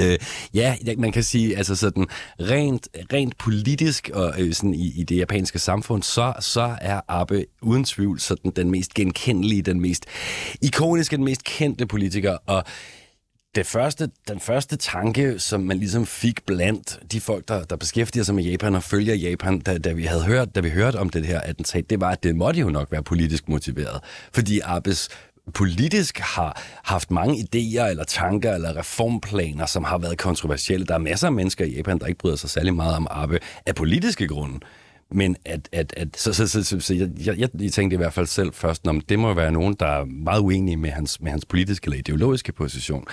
Øh, 0.00 0.18
ja, 0.54 0.76
man 0.98 1.12
kan 1.12 1.22
sige, 1.22 1.56
altså 1.56 1.76
sådan 1.76 2.06
rent, 2.40 2.88
rent 3.12 3.38
politisk 3.38 4.10
og 4.14 4.34
øh, 4.38 4.52
sådan 4.52 4.74
i, 4.74 5.00
i 5.00 5.02
det 5.02 5.16
japanske 5.16 5.58
samfund, 5.58 6.02
så, 6.02 6.32
så 6.40 6.76
er 6.80 7.00
Abe 7.08 7.44
uden 7.62 7.84
tvivl 7.84 8.20
sådan 8.20 8.52
den 8.56 8.70
mest 8.70 8.94
genkendelige, 8.94 9.62
den 9.62 9.80
mest 9.80 10.06
ikoniske, 10.62 11.16
den 11.16 11.24
mest 11.24 11.44
kendte 11.44 11.86
politiker, 11.86 12.36
og 12.46 12.64
det 13.54 13.66
første, 13.66 14.10
den 14.28 14.40
første 14.40 14.76
tanke, 14.76 15.38
som 15.38 15.60
man 15.60 15.78
ligesom 15.78 16.06
fik 16.06 16.46
blandt 16.46 16.98
de 17.12 17.20
folk, 17.20 17.48
der, 17.48 17.64
der 17.64 17.76
beskæftiger 17.76 18.24
sig 18.24 18.34
med 18.34 18.44
Japan 18.44 18.74
og 18.74 18.82
følger 18.82 19.14
Japan, 19.14 19.58
da, 19.58 19.78
da, 19.78 19.92
vi 19.92 20.04
havde 20.04 20.24
hørt, 20.24 20.54
da 20.54 20.60
vi 20.60 20.70
hørte 20.70 20.96
om 20.96 21.08
det 21.08 21.26
her 21.26 21.40
attentat, 21.40 21.90
det 21.90 22.00
var, 22.00 22.10
at 22.10 22.22
det 22.22 22.36
måtte 22.36 22.60
jo 22.60 22.70
nok 22.70 22.92
være 22.92 23.02
politisk 23.02 23.48
motiveret. 23.48 24.00
Fordi 24.32 24.60
Abes 24.64 25.08
politisk 25.52 26.18
har 26.18 26.62
haft 26.84 27.10
mange 27.10 27.34
idéer 27.34 27.84
eller 27.84 28.04
tanker 28.04 28.54
eller 28.54 28.76
reformplaner, 28.76 29.66
som 29.66 29.84
har 29.84 29.98
været 29.98 30.18
kontroversielle. 30.18 30.86
Der 30.86 30.94
er 30.94 30.98
masser 30.98 31.26
af 31.26 31.32
mennesker 31.32 31.64
i 31.64 31.70
Japan, 31.76 31.98
der 31.98 32.06
ikke 32.06 32.18
bryder 32.18 32.36
sig 32.36 32.50
særlig 32.50 32.74
meget 32.74 32.96
om 32.96 33.06
Abe 33.10 33.38
af 33.66 33.74
politiske 33.74 34.28
grunde. 34.28 34.60
Men 35.10 35.36
at, 35.44 35.68
at, 35.72 35.94
at 35.96 36.08
så, 36.16 36.32
så, 36.32 36.48
så, 36.48 36.64
så, 36.64 36.80
så 36.80 36.94
jeg, 36.94 37.38
jeg, 37.38 37.48
jeg 37.60 37.72
tænkte 37.72 37.94
i 37.94 37.96
hvert 37.96 38.12
fald 38.12 38.26
selv 38.26 38.52
først, 38.52 38.86
om 38.86 39.00
det 39.00 39.18
må 39.18 39.34
være 39.34 39.52
nogen, 39.52 39.76
der 39.80 39.86
er 39.86 40.04
meget 40.04 40.40
uenige 40.40 40.76
med 40.76 40.90
hans, 40.90 41.20
med 41.20 41.30
hans 41.30 41.44
politiske 41.44 41.86
eller 41.86 41.98
ideologiske 41.98 42.52
position. 42.52 43.04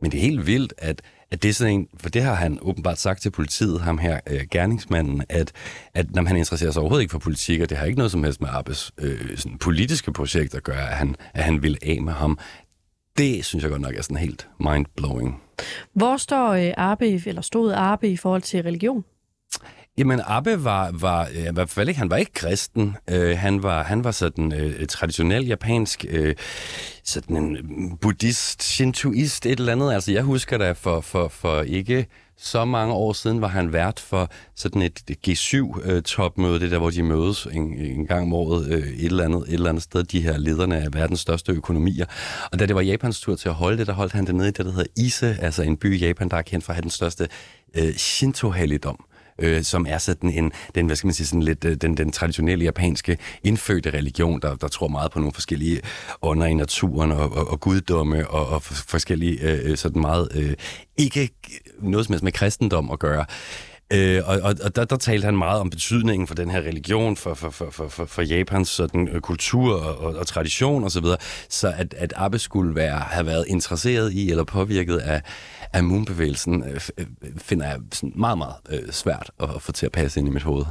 Men 0.00 0.10
det 0.10 0.18
er 0.18 0.22
helt 0.22 0.46
vildt, 0.46 0.74
at, 0.78 1.02
at 1.32 1.42
det 1.42 1.48
er 1.48 1.52
sådan 1.52 1.74
en, 1.74 1.88
for 1.96 2.08
det 2.08 2.22
har 2.22 2.34
han 2.34 2.58
åbenbart 2.62 2.98
sagt 2.98 3.22
til 3.22 3.30
politiet, 3.30 3.80
ham 3.80 3.98
her, 3.98 4.20
øh, 4.26 4.40
gerningsmanden, 4.50 5.22
at, 5.28 5.52
at 5.94 6.14
når 6.14 6.24
han 6.24 6.36
interesserer 6.36 6.70
sig 6.70 6.80
overhovedet 6.80 7.02
ikke 7.02 7.12
for 7.12 7.18
politik, 7.18 7.60
og 7.60 7.70
det 7.70 7.78
har 7.78 7.86
ikke 7.86 7.98
noget 7.98 8.12
som 8.12 8.24
helst 8.24 8.40
med 8.40 8.48
Abbes 8.52 8.92
øh, 8.98 9.36
sådan 9.36 9.58
politiske 9.58 10.12
projekt 10.12 10.54
at 10.54 10.62
gøre, 10.62 10.90
at 10.90 10.96
han, 10.96 11.16
at 11.34 11.44
han 11.44 11.62
vil 11.62 11.78
af 11.82 12.02
med 12.02 12.12
ham. 12.12 12.38
Det 13.18 13.44
synes 13.44 13.62
jeg 13.62 13.70
godt 13.70 13.82
nok 13.82 13.94
er 13.96 14.02
sådan 14.02 14.16
helt 14.16 14.48
mind-blowing. 14.60 15.42
Hvor 15.94 16.16
står 16.16 16.52
øh, 16.52 16.72
Arbe, 16.76 17.22
eller 17.26 17.42
stod 17.42 17.72
Arbe 17.72 18.08
i 18.08 18.16
forhold 18.16 18.42
til 18.42 18.62
religion? 18.62 19.04
Jamen, 19.98 20.20
Abbe 20.26 20.64
var, 20.64 20.90
var 21.00 21.28
øh, 21.34 21.48
i 21.48 21.52
hvert 21.52 21.70
fald 21.70 21.88
ikke, 21.88 21.98
han 21.98 22.10
var 22.10 22.16
ikke 22.16 22.32
kristen. 22.32 22.96
Øh, 23.10 23.38
han, 23.38 23.62
var, 23.62 23.82
han 23.82 24.04
var 24.04 24.10
sådan 24.10 24.52
øh, 24.52 24.80
øh 24.80 24.86
traditionel 24.86 25.46
japansk, 25.46 26.04
øh, 26.08 26.34
sådan 27.04 27.36
en 27.36 27.56
øh, 27.56 27.98
buddhist, 28.00 28.62
shintoist, 28.62 29.46
et 29.46 29.58
eller 29.58 29.72
andet. 29.72 29.92
Altså, 29.92 30.12
jeg 30.12 30.22
husker 30.22 30.58
da 30.58 30.72
for, 30.72 31.00
for, 31.00 31.28
for 31.28 31.62
ikke 31.62 32.06
så 32.36 32.64
mange 32.64 32.94
år 32.94 33.12
siden 33.12 33.40
var 33.40 33.48
han 33.48 33.72
vært 33.72 34.00
for 34.00 34.30
sådan 34.56 34.82
et 34.82 35.00
G7-topmøde, 35.28 36.54
øh, 36.54 36.60
det 36.60 36.70
der, 36.70 36.78
hvor 36.78 36.90
de 36.90 37.02
mødes 37.02 37.46
en, 37.52 37.78
en 37.78 38.06
gang 38.06 38.22
om 38.22 38.32
året 38.32 38.66
øh, 38.66 38.88
et, 38.88 39.04
eller 39.04 39.24
andet, 39.24 39.42
et 39.48 39.54
eller 39.54 39.68
andet 39.68 39.82
sted, 39.82 40.04
de 40.04 40.22
her 40.22 40.38
lederne 40.38 40.76
af 40.76 40.86
verdens 40.92 41.20
største 41.20 41.52
økonomier. 41.52 42.06
Og 42.52 42.58
da 42.58 42.66
det 42.66 42.74
var 42.74 42.80
Japans 42.80 43.20
tur 43.20 43.36
til 43.36 43.48
at 43.48 43.54
holde 43.54 43.78
det, 43.78 43.86
der 43.86 43.92
holdt 43.92 44.12
han 44.12 44.26
det 44.26 44.34
nede 44.34 44.48
i 44.48 44.52
det, 44.52 44.66
der 44.66 44.72
hedder 44.72 44.90
Ise, 44.96 45.36
altså 45.40 45.62
en 45.62 45.76
by 45.76 45.94
i 45.94 46.06
Japan, 46.06 46.28
der 46.28 46.36
er 46.36 46.42
kendt 46.42 46.64
for 46.64 46.72
at 46.72 46.76
have 46.76 46.82
den 46.82 46.90
største 46.90 47.28
øh, 47.74 47.94
Shinto-helligdom 47.94 49.04
øh, 49.38 49.62
som 49.62 49.86
er 49.88 49.98
sådan 49.98 50.30
en, 50.30 50.52
den, 50.74 50.86
hvad 50.86 50.96
skal 50.96 51.06
man 51.06 51.14
sige, 51.14 51.26
sådan 51.26 51.42
lidt, 51.42 51.64
øh, 51.64 51.76
den, 51.76 51.96
den 51.96 52.12
traditionelle 52.12 52.64
japanske 52.64 53.18
indfødte 53.44 53.90
religion, 53.90 54.40
der, 54.40 54.54
der 54.54 54.68
tror 54.68 54.88
meget 54.88 55.12
på 55.12 55.18
nogle 55.18 55.32
forskellige 55.32 55.80
ånder 56.22 56.46
i 56.46 56.54
naturen 56.54 57.12
og, 57.12 57.32
og, 57.32 57.50
og 57.50 57.60
guddomme 57.60 58.28
og, 58.28 58.46
og 58.46 58.62
forskellige 58.62 59.40
øh, 59.40 59.70
øh, 59.70 59.76
sådan 59.76 60.02
meget 60.02 60.28
øh, 60.34 60.54
ikke 60.96 61.30
noget 61.80 62.06
som 62.06 62.12
helst 62.12 62.24
med 62.24 62.32
kristendom 62.32 62.90
at 62.90 62.98
gøre. 62.98 63.24
Øh, 63.92 64.22
og 64.26 64.40
og, 64.42 64.54
og 64.64 64.76
der, 64.76 64.84
der 64.84 64.96
talte 64.96 65.24
han 65.24 65.36
meget 65.36 65.60
om 65.60 65.70
betydningen 65.70 66.26
for 66.26 66.34
den 66.34 66.50
her 66.50 66.60
religion, 66.60 67.16
for, 67.16 67.34
for, 67.34 67.50
for, 67.50 67.70
for, 67.70 67.88
for, 67.88 68.04
for 68.04 68.22
Japans 68.22 68.68
sådan, 68.68 69.08
øh, 69.08 69.20
kultur 69.20 69.74
og, 69.74 69.98
og, 69.98 70.14
og 70.16 70.26
tradition 70.26 70.84
osv., 70.84 70.90
så, 70.90 71.00
videre, 71.00 71.16
så 71.48 71.72
at, 71.76 71.94
at 71.94 72.12
Abe 72.16 72.38
skulle 72.38 72.74
være, 72.74 72.98
have 72.98 73.26
været 73.26 73.44
interesseret 73.48 74.12
i 74.12 74.30
eller 74.30 74.44
påvirket 74.44 74.98
af, 74.98 75.22
af 75.72 75.84
moonbevægelsen, 75.84 76.64
øh, 76.64 76.80
øh, 76.98 77.06
finder 77.38 77.66
jeg 77.66 77.78
sådan 77.92 78.12
meget, 78.16 78.38
meget 78.38 78.54
øh, 78.70 78.92
svært 78.92 79.30
at, 79.40 79.48
at 79.54 79.62
få 79.62 79.72
til 79.72 79.86
at 79.86 79.92
passe 79.92 80.20
ind 80.20 80.28
i 80.28 80.32
mit 80.32 80.42
hoved. 80.42 80.64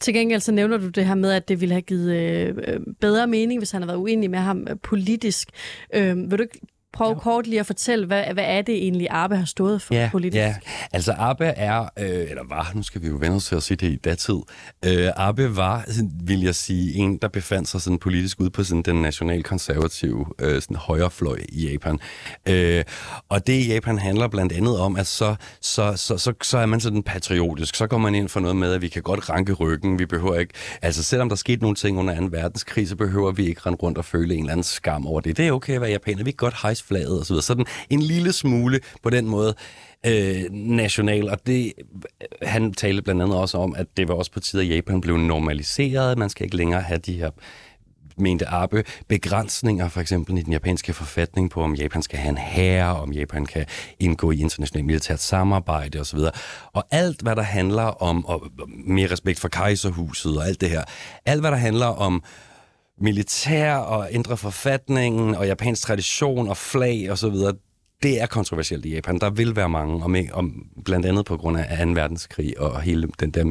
Til 0.00 0.14
gengæld 0.14 0.40
så 0.40 0.52
nævner 0.52 0.78
du 0.78 0.88
det 0.88 1.06
her 1.06 1.14
med, 1.14 1.32
at 1.32 1.48
det 1.48 1.60
ville 1.60 1.72
have 1.72 1.82
givet 1.82 2.16
øh, 2.16 2.54
øh 2.66 2.80
bedre 3.00 3.26
mening, 3.26 3.60
hvis 3.60 3.70
han 3.70 3.82
havde 3.82 3.88
været 3.88 3.98
uenig 3.98 4.30
med 4.30 4.38
ham 4.38 4.66
øh, 4.70 4.76
politisk. 4.82 5.48
Øh, 5.94 6.30
vil 6.30 6.38
du 6.38 6.42
ikke 6.42 6.60
prøve 6.94 7.10
jo. 7.10 7.18
kort 7.18 7.46
lige 7.46 7.60
at 7.60 7.66
fortælle, 7.66 8.06
hvad, 8.06 8.24
hvad 8.32 8.44
er 8.46 8.62
det 8.62 8.74
egentlig, 8.74 9.08
Arbe 9.10 9.36
har 9.36 9.44
stået 9.44 9.82
for 9.82 9.94
ja, 9.94 10.08
politisk? 10.12 10.36
Ja, 10.36 10.54
altså 10.92 11.12
Arbe 11.12 11.44
er, 11.44 11.80
øh, 11.98 12.08
eller 12.08 12.42
var, 12.48 12.72
nu 12.74 12.82
skal 12.82 13.02
vi 13.02 13.08
jo 13.08 13.16
vende 13.20 13.36
os 13.36 13.44
til 13.44 13.56
at 13.56 13.62
sige 13.62 13.76
det 13.76 13.92
i 13.92 13.96
datid, 13.96 14.36
øh, 14.84 15.10
Arbe 15.16 15.56
var, 15.56 15.84
vil 16.24 16.42
jeg 16.42 16.54
sige, 16.54 16.94
en, 16.94 17.16
der 17.16 17.28
befandt 17.28 17.68
sig 17.68 17.80
sådan 17.80 17.98
politisk 17.98 18.40
ude 18.40 18.50
på 18.50 18.64
sådan 18.64 18.82
den 18.82 19.02
nationalkonservative 19.02 20.26
øh, 20.38 20.62
sådan 20.62 20.76
højrefløj 20.76 21.38
i 21.48 21.70
Japan. 21.70 21.98
Øh, 22.48 22.84
og 23.28 23.46
det 23.46 23.52
i 23.52 23.72
Japan 23.72 23.98
handler 23.98 24.28
blandt 24.28 24.52
andet 24.52 24.78
om, 24.78 24.96
at 24.96 25.06
så, 25.06 25.34
så, 25.60 25.92
så, 25.96 26.18
så, 26.18 26.32
så 26.42 26.58
er 26.58 26.66
man 26.66 26.80
sådan 26.80 27.02
patriotisk, 27.02 27.74
så 27.76 27.86
går 27.86 27.98
man 27.98 28.14
ind 28.14 28.28
for 28.28 28.40
noget 28.40 28.56
med, 28.56 28.72
at 28.72 28.82
vi 28.82 28.88
kan 28.88 29.02
godt 29.02 29.30
ranke 29.30 29.52
ryggen, 29.52 29.98
vi 29.98 30.06
behøver 30.06 30.38
ikke, 30.38 30.54
altså 30.82 31.02
selvom 31.02 31.28
der 31.28 31.36
skete 31.36 31.62
nogle 31.62 31.76
ting 31.76 31.98
under 31.98 32.20
2. 32.20 32.26
verdenskrig, 32.30 32.88
så 32.88 32.96
behøver 32.96 33.32
vi 33.32 33.46
ikke 33.46 33.60
rende 33.66 33.78
rundt 33.82 33.98
og 33.98 34.04
føle 34.04 34.34
en 34.34 34.40
eller 34.40 34.52
anden 34.52 34.64
skam 34.64 35.06
over 35.06 35.20
det. 35.20 35.36
Det 35.36 35.48
er 35.48 35.52
okay 35.52 35.74
at 35.74 35.80
være 35.80 35.90
japaner, 35.90 36.24
vi 36.24 36.30
kan 36.30 36.36
godt 36.36 36.54
hejse 36.62 36.83
flaget 36.88 37.18
og 37.18 37.26
så 37.26 37.32
videre. 37.32 37.42
Sådan 37.42 37.66
en 37.90 38.02
lille 38.02 38.32
smule 38.32 38.80
på 39.02 39.10
den 39.10 39.26
måde 39.26 39.54
øh, 40.06 40.44
national, 40.52 41.28
og 41.28 41.46
det, 41.46 41.72
han 42.42 42.72
talte 42.72 43.02
blandt 43.02 43.22
andet 43.22 43.38
også 43.38 43.58
om, 43.58 43.74
at 43.76 43.86
det 43.96 44.08
var 44.08 44.14
også 44.14 44.32
på 44.32 44.40
tide, 44.40 44.62
at 44.62 44.68
Japan 44.68 45.00
blev 45.00 45.16
normaliseret. 45.16 46.18
Man 46.18 46.30
skal 46.30 46.44
ikke 46.44 46.56
længere 46.56 46.80
have 46.80 46.98
de 46.98 47.12
her 47.12 47.30
mente 48.16 48.48
Abe, 48.48 48.84
begrænsninger 49.08 49.88
for 49.88 50.00
eksempel 50.00 50.38
i 50.38 50.42
den 50.42 50.52
japanske 50.52 50.92
forfatning 50.92 51.50
på, 51.50 51.62
om 51.62 51.74
Japan 51.74 52.02
skal 52.02 52.18
have 52.18 52.30
en 52.30 52.38
herre, 52.38 52.96
om 52.96 53.12
Japan 53.12 53.46
kan 53.46 53.66
indgå 53.98 54.30
i 54.30 54.40
internationalt 54.40 54.86
militært 54.86 55.20
samarbejde 55.20 56.00
osv. 56.00 56.18
Og 56.72 56.84
alt, 56.90 57.22
hvad 57.22 57.36
der 57.36 57.42
handler 57.42 57.82
om 57.82 58.26
og 58.26 58.46
mere 58.86 59.10
respekt 59.10 59.40
for 59.40 59.48
kejserhuset 59.48 60.36
og 60.36 60.46
alt 60.46 60.60
det 60.60 60.70
her, 60.70 60.84
alt, 61.26 61.40
hvad 61.40 61.50
der 61.50 61.56
handler 61.56 61.86
om 61.86 62.22
militær 63.00 63.76
og 63.76 64.08
ændre 64.10 64.36
forfatningen 64.36 65.34
og 65.34 65.46
japansk 65.46 65.82
tradition 65.82 66.48
og 66.48 66.56
flag 66.56 67.10
og 67.10 67.18
så 67.18 67.28
videre, 67.28 67.52
det 68.04 68.20
er 68.22 68.26
kontroversielt 68.26 68.86
i 68.86 68.94
Japan. 68.94 69.18
Der 69.18 69.30
vil 69.30 69.56
være 69.56 69.68
mange, 69.68 70.04
om, 70.04 70.16
om 70.32 70.66
blandt 70.84 71.06
andet 71.06 71.26
på 71.26 71.36
grund 71.36 71.58
af 71.58 71.86
2. 71.86 71.92
verdenskrig 71.92 72.60
og 72.60 72.80
hele 72.80 73.08
den 73.20 73.30
der 73.30 73.44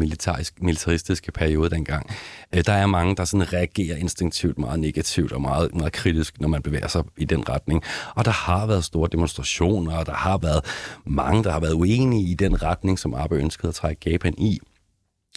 militaristiske 0.62 1.32
periode 1.32 1.70
dengang. 1.70 2.10
Øh, 2.56 2.64
der 2.66 2.74
er 2.74 2.86
mange, 2.86 3.16
der 3.16 3.26
sådan 3.26 3.54
reagerer 3.54 3.98
instinktivt 3.98 4.58
meget 4.58 4.80
negativt 4.80 5.32
og 5.32 5.42
meget, 5.42 5.76
meget 5.76 5.94
kritisk, 5.94 6.42
når 6.42 6.48
man 6.48 6.62
bevæger 6.62 6.88
sig 6.88 7.04
i 7.18 7.26
den 7.26 7.50
retning. 7.50 7.84
Og 8.16 8.26
der 8.26 8.32
har 8.32 8.66
været 8.66 8.84
store 8.84 9.10
demonstrationer, 9.12 9.98
og 9.98 10.06
der 10.06 10.14
har 10.14 10.38
været 10.38 10.66
mange, 11.06 11.44
der 11.44 11.52
har 11.52 11.60
været 11.60 11.74
uenige 11.74 12.32
i 12.32 12.34
den 12.34 12.64
retning, 12.64 13.00
som 13.00 13.14
Abe 13.14 13.36
ønskede 13.36 13.70
at 13.70 13.76
trække 13.76 14.10
Japan 14.10 14.34
i. 14.38 14.60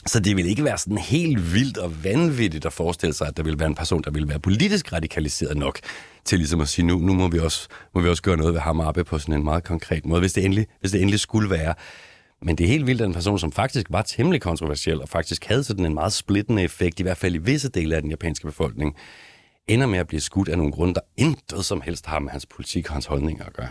Så 0.07 0.21
det 0.21 0.37
vil 0.37 0.47
ikke 0.47 0.65
være 0.65 0.79
sådan 0.79 0.99
helt 0.99 1.55
vildt 1.55 1.79
og 1.79 2.05
vanvittigt 2.05 2.67
at 2.67 2.73
forestille 2.73 3.13
sig, 3.13 3.29
at 3.29 3.37
der 3.37 3.43
vil 3.43 3.59
være 3.59 3.69
en 3.69 3.75
person, 3.75 4.03
der 4.03 4.11
vil 4.11 4.29
være 4.29 4.41
politisk 4.41 4.93
radikaliseret 4.93 5.57
nok 5.57 5.79
til 6.25 6.39
ligesom 6.39 6.61
at 6.61 6.69
sige, 6.69 6.87
nu, 6.87 6.99
nu 6.99 7.15
må, 7.15 7.29
vi 7.29 7.39
også, 7.39 7.69
må 7.95 8.01
vi 8.01 8.09
også 8.09 8.23
gøre 8.23 8.37
noget 8.37 8.55
ved 8.55 8.61
ham 8.61 8.81
oppe 8.81 9.05
på 9.05 9.19
sådan 9.19 9.35
en 9.35 9.45
meget 9.45 9.65
konkret 9.65 10.07
måde, 10.07 10.21
hvis 10.21 10.33
det 10.33 10.45
endelig, 10.45 10.67
hvis 10.81 10.91
det 10.93 11.01
endelig 11.01 11.21
skulle 11.21 11.51
være. 11.51 11.75
Men 12.43 12.59
det 12.59 12.65
er 12.65 12.69
helt 12.69 12.87
vildt, 12.87 13.01
at 13.01 13.07
en 13.07 13.15
person, 13.15 13.39
som 13.39 13.53
faktisk 13.53 13.87
var 13.91 14.03
temmelig 14.03 14.41
kontroversiel, 14.41 15.03
og 15.03 15.09
faktisk 15.09 15.45
havde 15.45 15.65
sådan 15.65 15.87
en 15.87 15.95
meget 15.95 16.13
splittende 16.13 16.63
effekt, 16.63 17.01
i 17.01 17.03
hvert 17.03 17.17
fald 17.17 17.35
i 17.35 17.39
visse 17.39 17.69
dele 17.69 17.97
af 17.97 18.03
den 18.03 18.11
japanske 18.11 18.47
befolkning, 18.47 18.97
ender 19.69 19.87
med 19.87 19.99
at 19.99 20.07
blive 20.07 20.21
skudt 20.21 20.49
af 20.49 20.59
nogle 20.59 20.73
grunde, 20.73 20.95
der 20.95 21.01
intet 21.17 21.65
som 21.65 21.81
helst 21.81 22.07
har 22.07 22.19
med 22.19 22.31
hans 22.31 22.47
politik 22.47 22.87
og 22.87 22.93
hans 22.93 23.07
holdninger 23.07 23.45
at 23.45 23.53
gøre. 23.53 23.69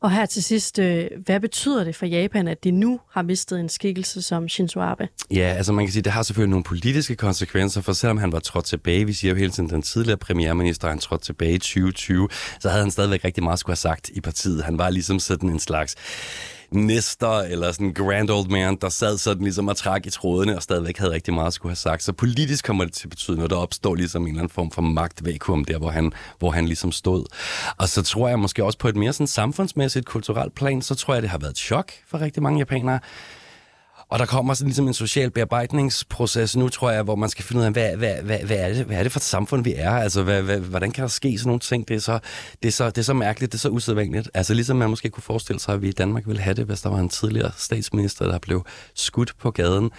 Og 0.00 0.10
her 0.10 0.26
til 0.26 0.42
sidst, 0.42 0.78
øh, 0.78 1.06
hvad 1.24 1.40
betyder 1.40 1.84
det 1.84 1.96
for 1.96 2.06
Japan, 2.06 2.48
at 2.48 2.64
de 2.64 2.70
nu 2.70 3.00
har 3.10 3.22
mistet 3.22 3.60
en 3.60 3.68
skikkelse 3.68 4.22
som 4.22 4.48
Shinzo 4.48 4.80
Abe? 4.80 5.08
Ja, 5.30 5.54
altså 5.56 5.72
man 5.72 5.86
kan 5.86 5.92
sige, 5.92 6.02
det 6.02 6.12
har 6.12 6.22
selvfølgelig 6.22 6.50
nogle 6.50 6.64
politiske 6.64 7.16
konsekvenser, 7.16 7.80
for 7.80 7.92
selvom 7.92 8.18
han 8.18 8.32
var 8.32 8.38
trådt 8.38 8.64
tilbage, 8.64 9.06
vi 9.06 9.12
siger 9.12 9.32
jo 9.32 9.38
hele 9.38 9.50
tiden, 9.50 9.70
den 9.70 9.82
tidligere 9.82 10.18
premierminister, 10.18 10.88
han 10.88 10.98
trådte 10.98 11.24
tilbage 11.24 11.52
i 11.54 11.58
2020, 11.58 12.28
så 12.60 12.68
havde 12.68 12.82
han 12.82 12.90
stadigvæk 12.90 13.24
rigtig 13.24 13.42
meget 13.44 13.58
skulle 13.58 13.70
have 13.70 13.76
sagt 13.76 14.08
i 14.08 14.20
partiet. 14.20 14.64
Han 14.64 14.78
var 14.78 14.90
ligesom 14.90 15.18
sådan 15.18 15.48
en 15.48 15.58
slags 15.58 15.96
Nestor 16.72 17.40
eller 17.40 17.72
sådan 17.72 17.86
en 17.86 17.94
grand 17.94 18.30
old 18.30 18.48
man, 18.48 18.76
der 18.80 18.88
sad 18.88 19.18
sådan 19.18 19.42
ligesom 19.42 19.68
og 19.68 19.76
trak 19.76 20.06
i 20.06 20.10
trådene 20.10 20.56
og 20.56 20.62
stadigvæk 20.62 20.98
havde 20.98 21.12
rigtig 21.12 21.34
meget 21.34 21.46
at 21.46 21.52
skulle 21.52 21.70
have 21.70 21.76
sagt. 21.76 22.02
Så 22.02 22.12
politisk 22.12 22.64
kommer 22.64 22.84
det 22.84 22.92
til 22.92 23.06
at 23.06 23.10
betyde 23.10 23.36
noget, 23.36 23.50
der 23.50 23.56
opstår 23.56 23.94
ligesom 23.94 24.22
en 24.22 24.28
eller 24.28 24.40
anden 24.40 24.54
form 24.54 24.70
for 24.70 24.82
magtvakuum 24.82 25.64
der, 25.64 25.78
hvor 25.78 25.90
han, 25.90 26.12
hvor 26.38 26.50
han 26.50 26.66
ligesom 26.66 26.92
stod. 26.92 27.24
Og 27.76 27.88
så 27.88 28.02
tror 28.02 28.28
jeg 28.28 28.38
måske 28.38 28.64
også 28.64 28.78
på 28.78 28.88
et 28.88 28.96
mere 28.96 29.12
sådan 29.12 29.26
samfundsmæssigt, 29.26 30.06
kulturelt 30.06 30.54
plan, 30.54 30.82
så 30.82 30.94
tror 30.94 31.14
jeg, 31.14 31.22
det 31.22 31.30
har 31.30 31.38
været 31.38 31.50
et 31.50 31.58
chok 31.58 31.92
for 32.06 32.20
rigtig 32.20 32.42
mange 32.42 32.58
japanere, 32.58 33.00
og 34.10 34.18
der 34.18 34.26
kommer 34.26 34.54
sådan 34.54 34.68
ligesom 34.68 34.88
en 34.88 34.94
social 34.94 35.30
bearbejdningsproces 35.30 36.56
nu, 36.56 36.68
tror 36.68 36.90
jeg, 36.90 37.02
hvor 37.02 37.16
man 37.16 37.28
skal 37.28 37.44
finde 37.44 37.60
ud 37.60 37.66
af, 37.66 37.72
hvad, 37.72 37.96
hvad, 37.96 38.22
hvad, 38.22 38.38
hvad, 38.38 38.56
er, 38.56 38.68
det, 38.68 38.84
hvad 38.86 38.96
er 38.96 39.02
det 39.02 39.12
for 39.12 39.18
et 39.18 39.22
samfund, 39.22 39.64
vi 39.64 39.74
er? 39.76 39.90
Altså, 39.90 40.22
hvad, 40.22 40.42
hvad, 40.42 40.60
hvordan 40.60 40.90
kan 40.90 41.02
der 41.02 41.08
ske 41.08 41.38
sådan 41.38 41.48
nogle 41.48 41.60
ting? 41.60 41.88
Det 41.88 41.96
er, 41.96 42.00
så, 42.00 42.18
det, 42.62 42.68
er 42.68 42.72
så, 42.72 42.86
det 42.86 42.98
er 42.98 43.02
så 43.02 43.14
mærkeligt, 43.14 43.52
det 43.52 43.58
er 43.58 43.60
så 43.60 43.68
usædvanligt. 43.68 44.30
Altså, 44.34 44.54
ligesom 44.54 44.76
man 44.76 44.90
måske 44.90 45.10
kunne 45.10 45.22
forestille 45.22 45.60
sig, 45.60 45.74
at 45.74 45.82
vi 45.82 45.88
i 45.88 45.92
Danmark 45.92 46.26
ville 46.26 46.42
have 46.42 46.54
det, 46.54 46.66
hvis 46.66 46.80
der 46.80 46.90
var 46.90 46.98
en 46.98 47.08
tidligere 47.08 47.52
statsminister, 47.56 48.24
der 48.24 48.38
blev 48.38 48.64
skudt 48.94 49.32
på 49.38 49.50
gaden 49.50 49.90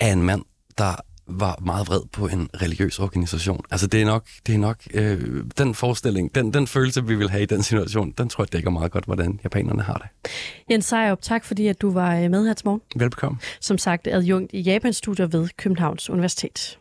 af 0.00 0.12
en 0.12 0.22
mand, 0.22 0.42
der 0.78 0.94
var 1.30 1.58
meget 1.64 1.88
vred 1.88 2.00
på 2.12 2.26
en 2.26 2.50
religiøs 2.62 2.98
organisation. 2.98 3.64
Altså 3.70 3.86
det 3.86 4.02
er 4.02 4.06
nok, 4.06 4.26
det 4.46 4.54
er 4.54 4.58
nok 4.58 4.76
øh, 4.94 5.44
den 5.58 5.74
forestilling, 5.74 6.34
den, 6.34 6.54
den 6.54 6.66
følelse, 6.66 7.04
vi 7.06 7.14
vil 7.14 7.30
have 7.30 7.42
i 7.42 7.46
den 7.46 7.62
situation, 7.62 8.10
den 8.18 8.28
tror 8.28 8.44
jeg 8.44 8.52
dækker 8.52 8.70
meget 8.70 8.92
godt, 8.92 9.04
hvordan 9.04 9.40
japanerne 9.44 9.82
har 9.82 9.94
det. 9.94 10.30
Jens 10.70 10.84
Sejrup, 10.84 11.22
tak 11.22 11.44
fordi 11.44 11.66
at 11.66 11.82
du 11.82 11.90
var 11.90 12.16
øh, 12.16 12.30
med 12.30 12.46
her 12.46 12.54
til 12.54 12.66
morgen. 12.66 12.80
Velbekomme. 12.96 13.38
Som 13.60 13.78
sagt 13.78 14.06
adjunkt 14.06 14.52
i 14.52 14.60
Japans 14.60 14.96
studier 14.96 15.26
ved 15.26 15.48
Københavns 15.56 16.10
Universitet. 16.10 16.78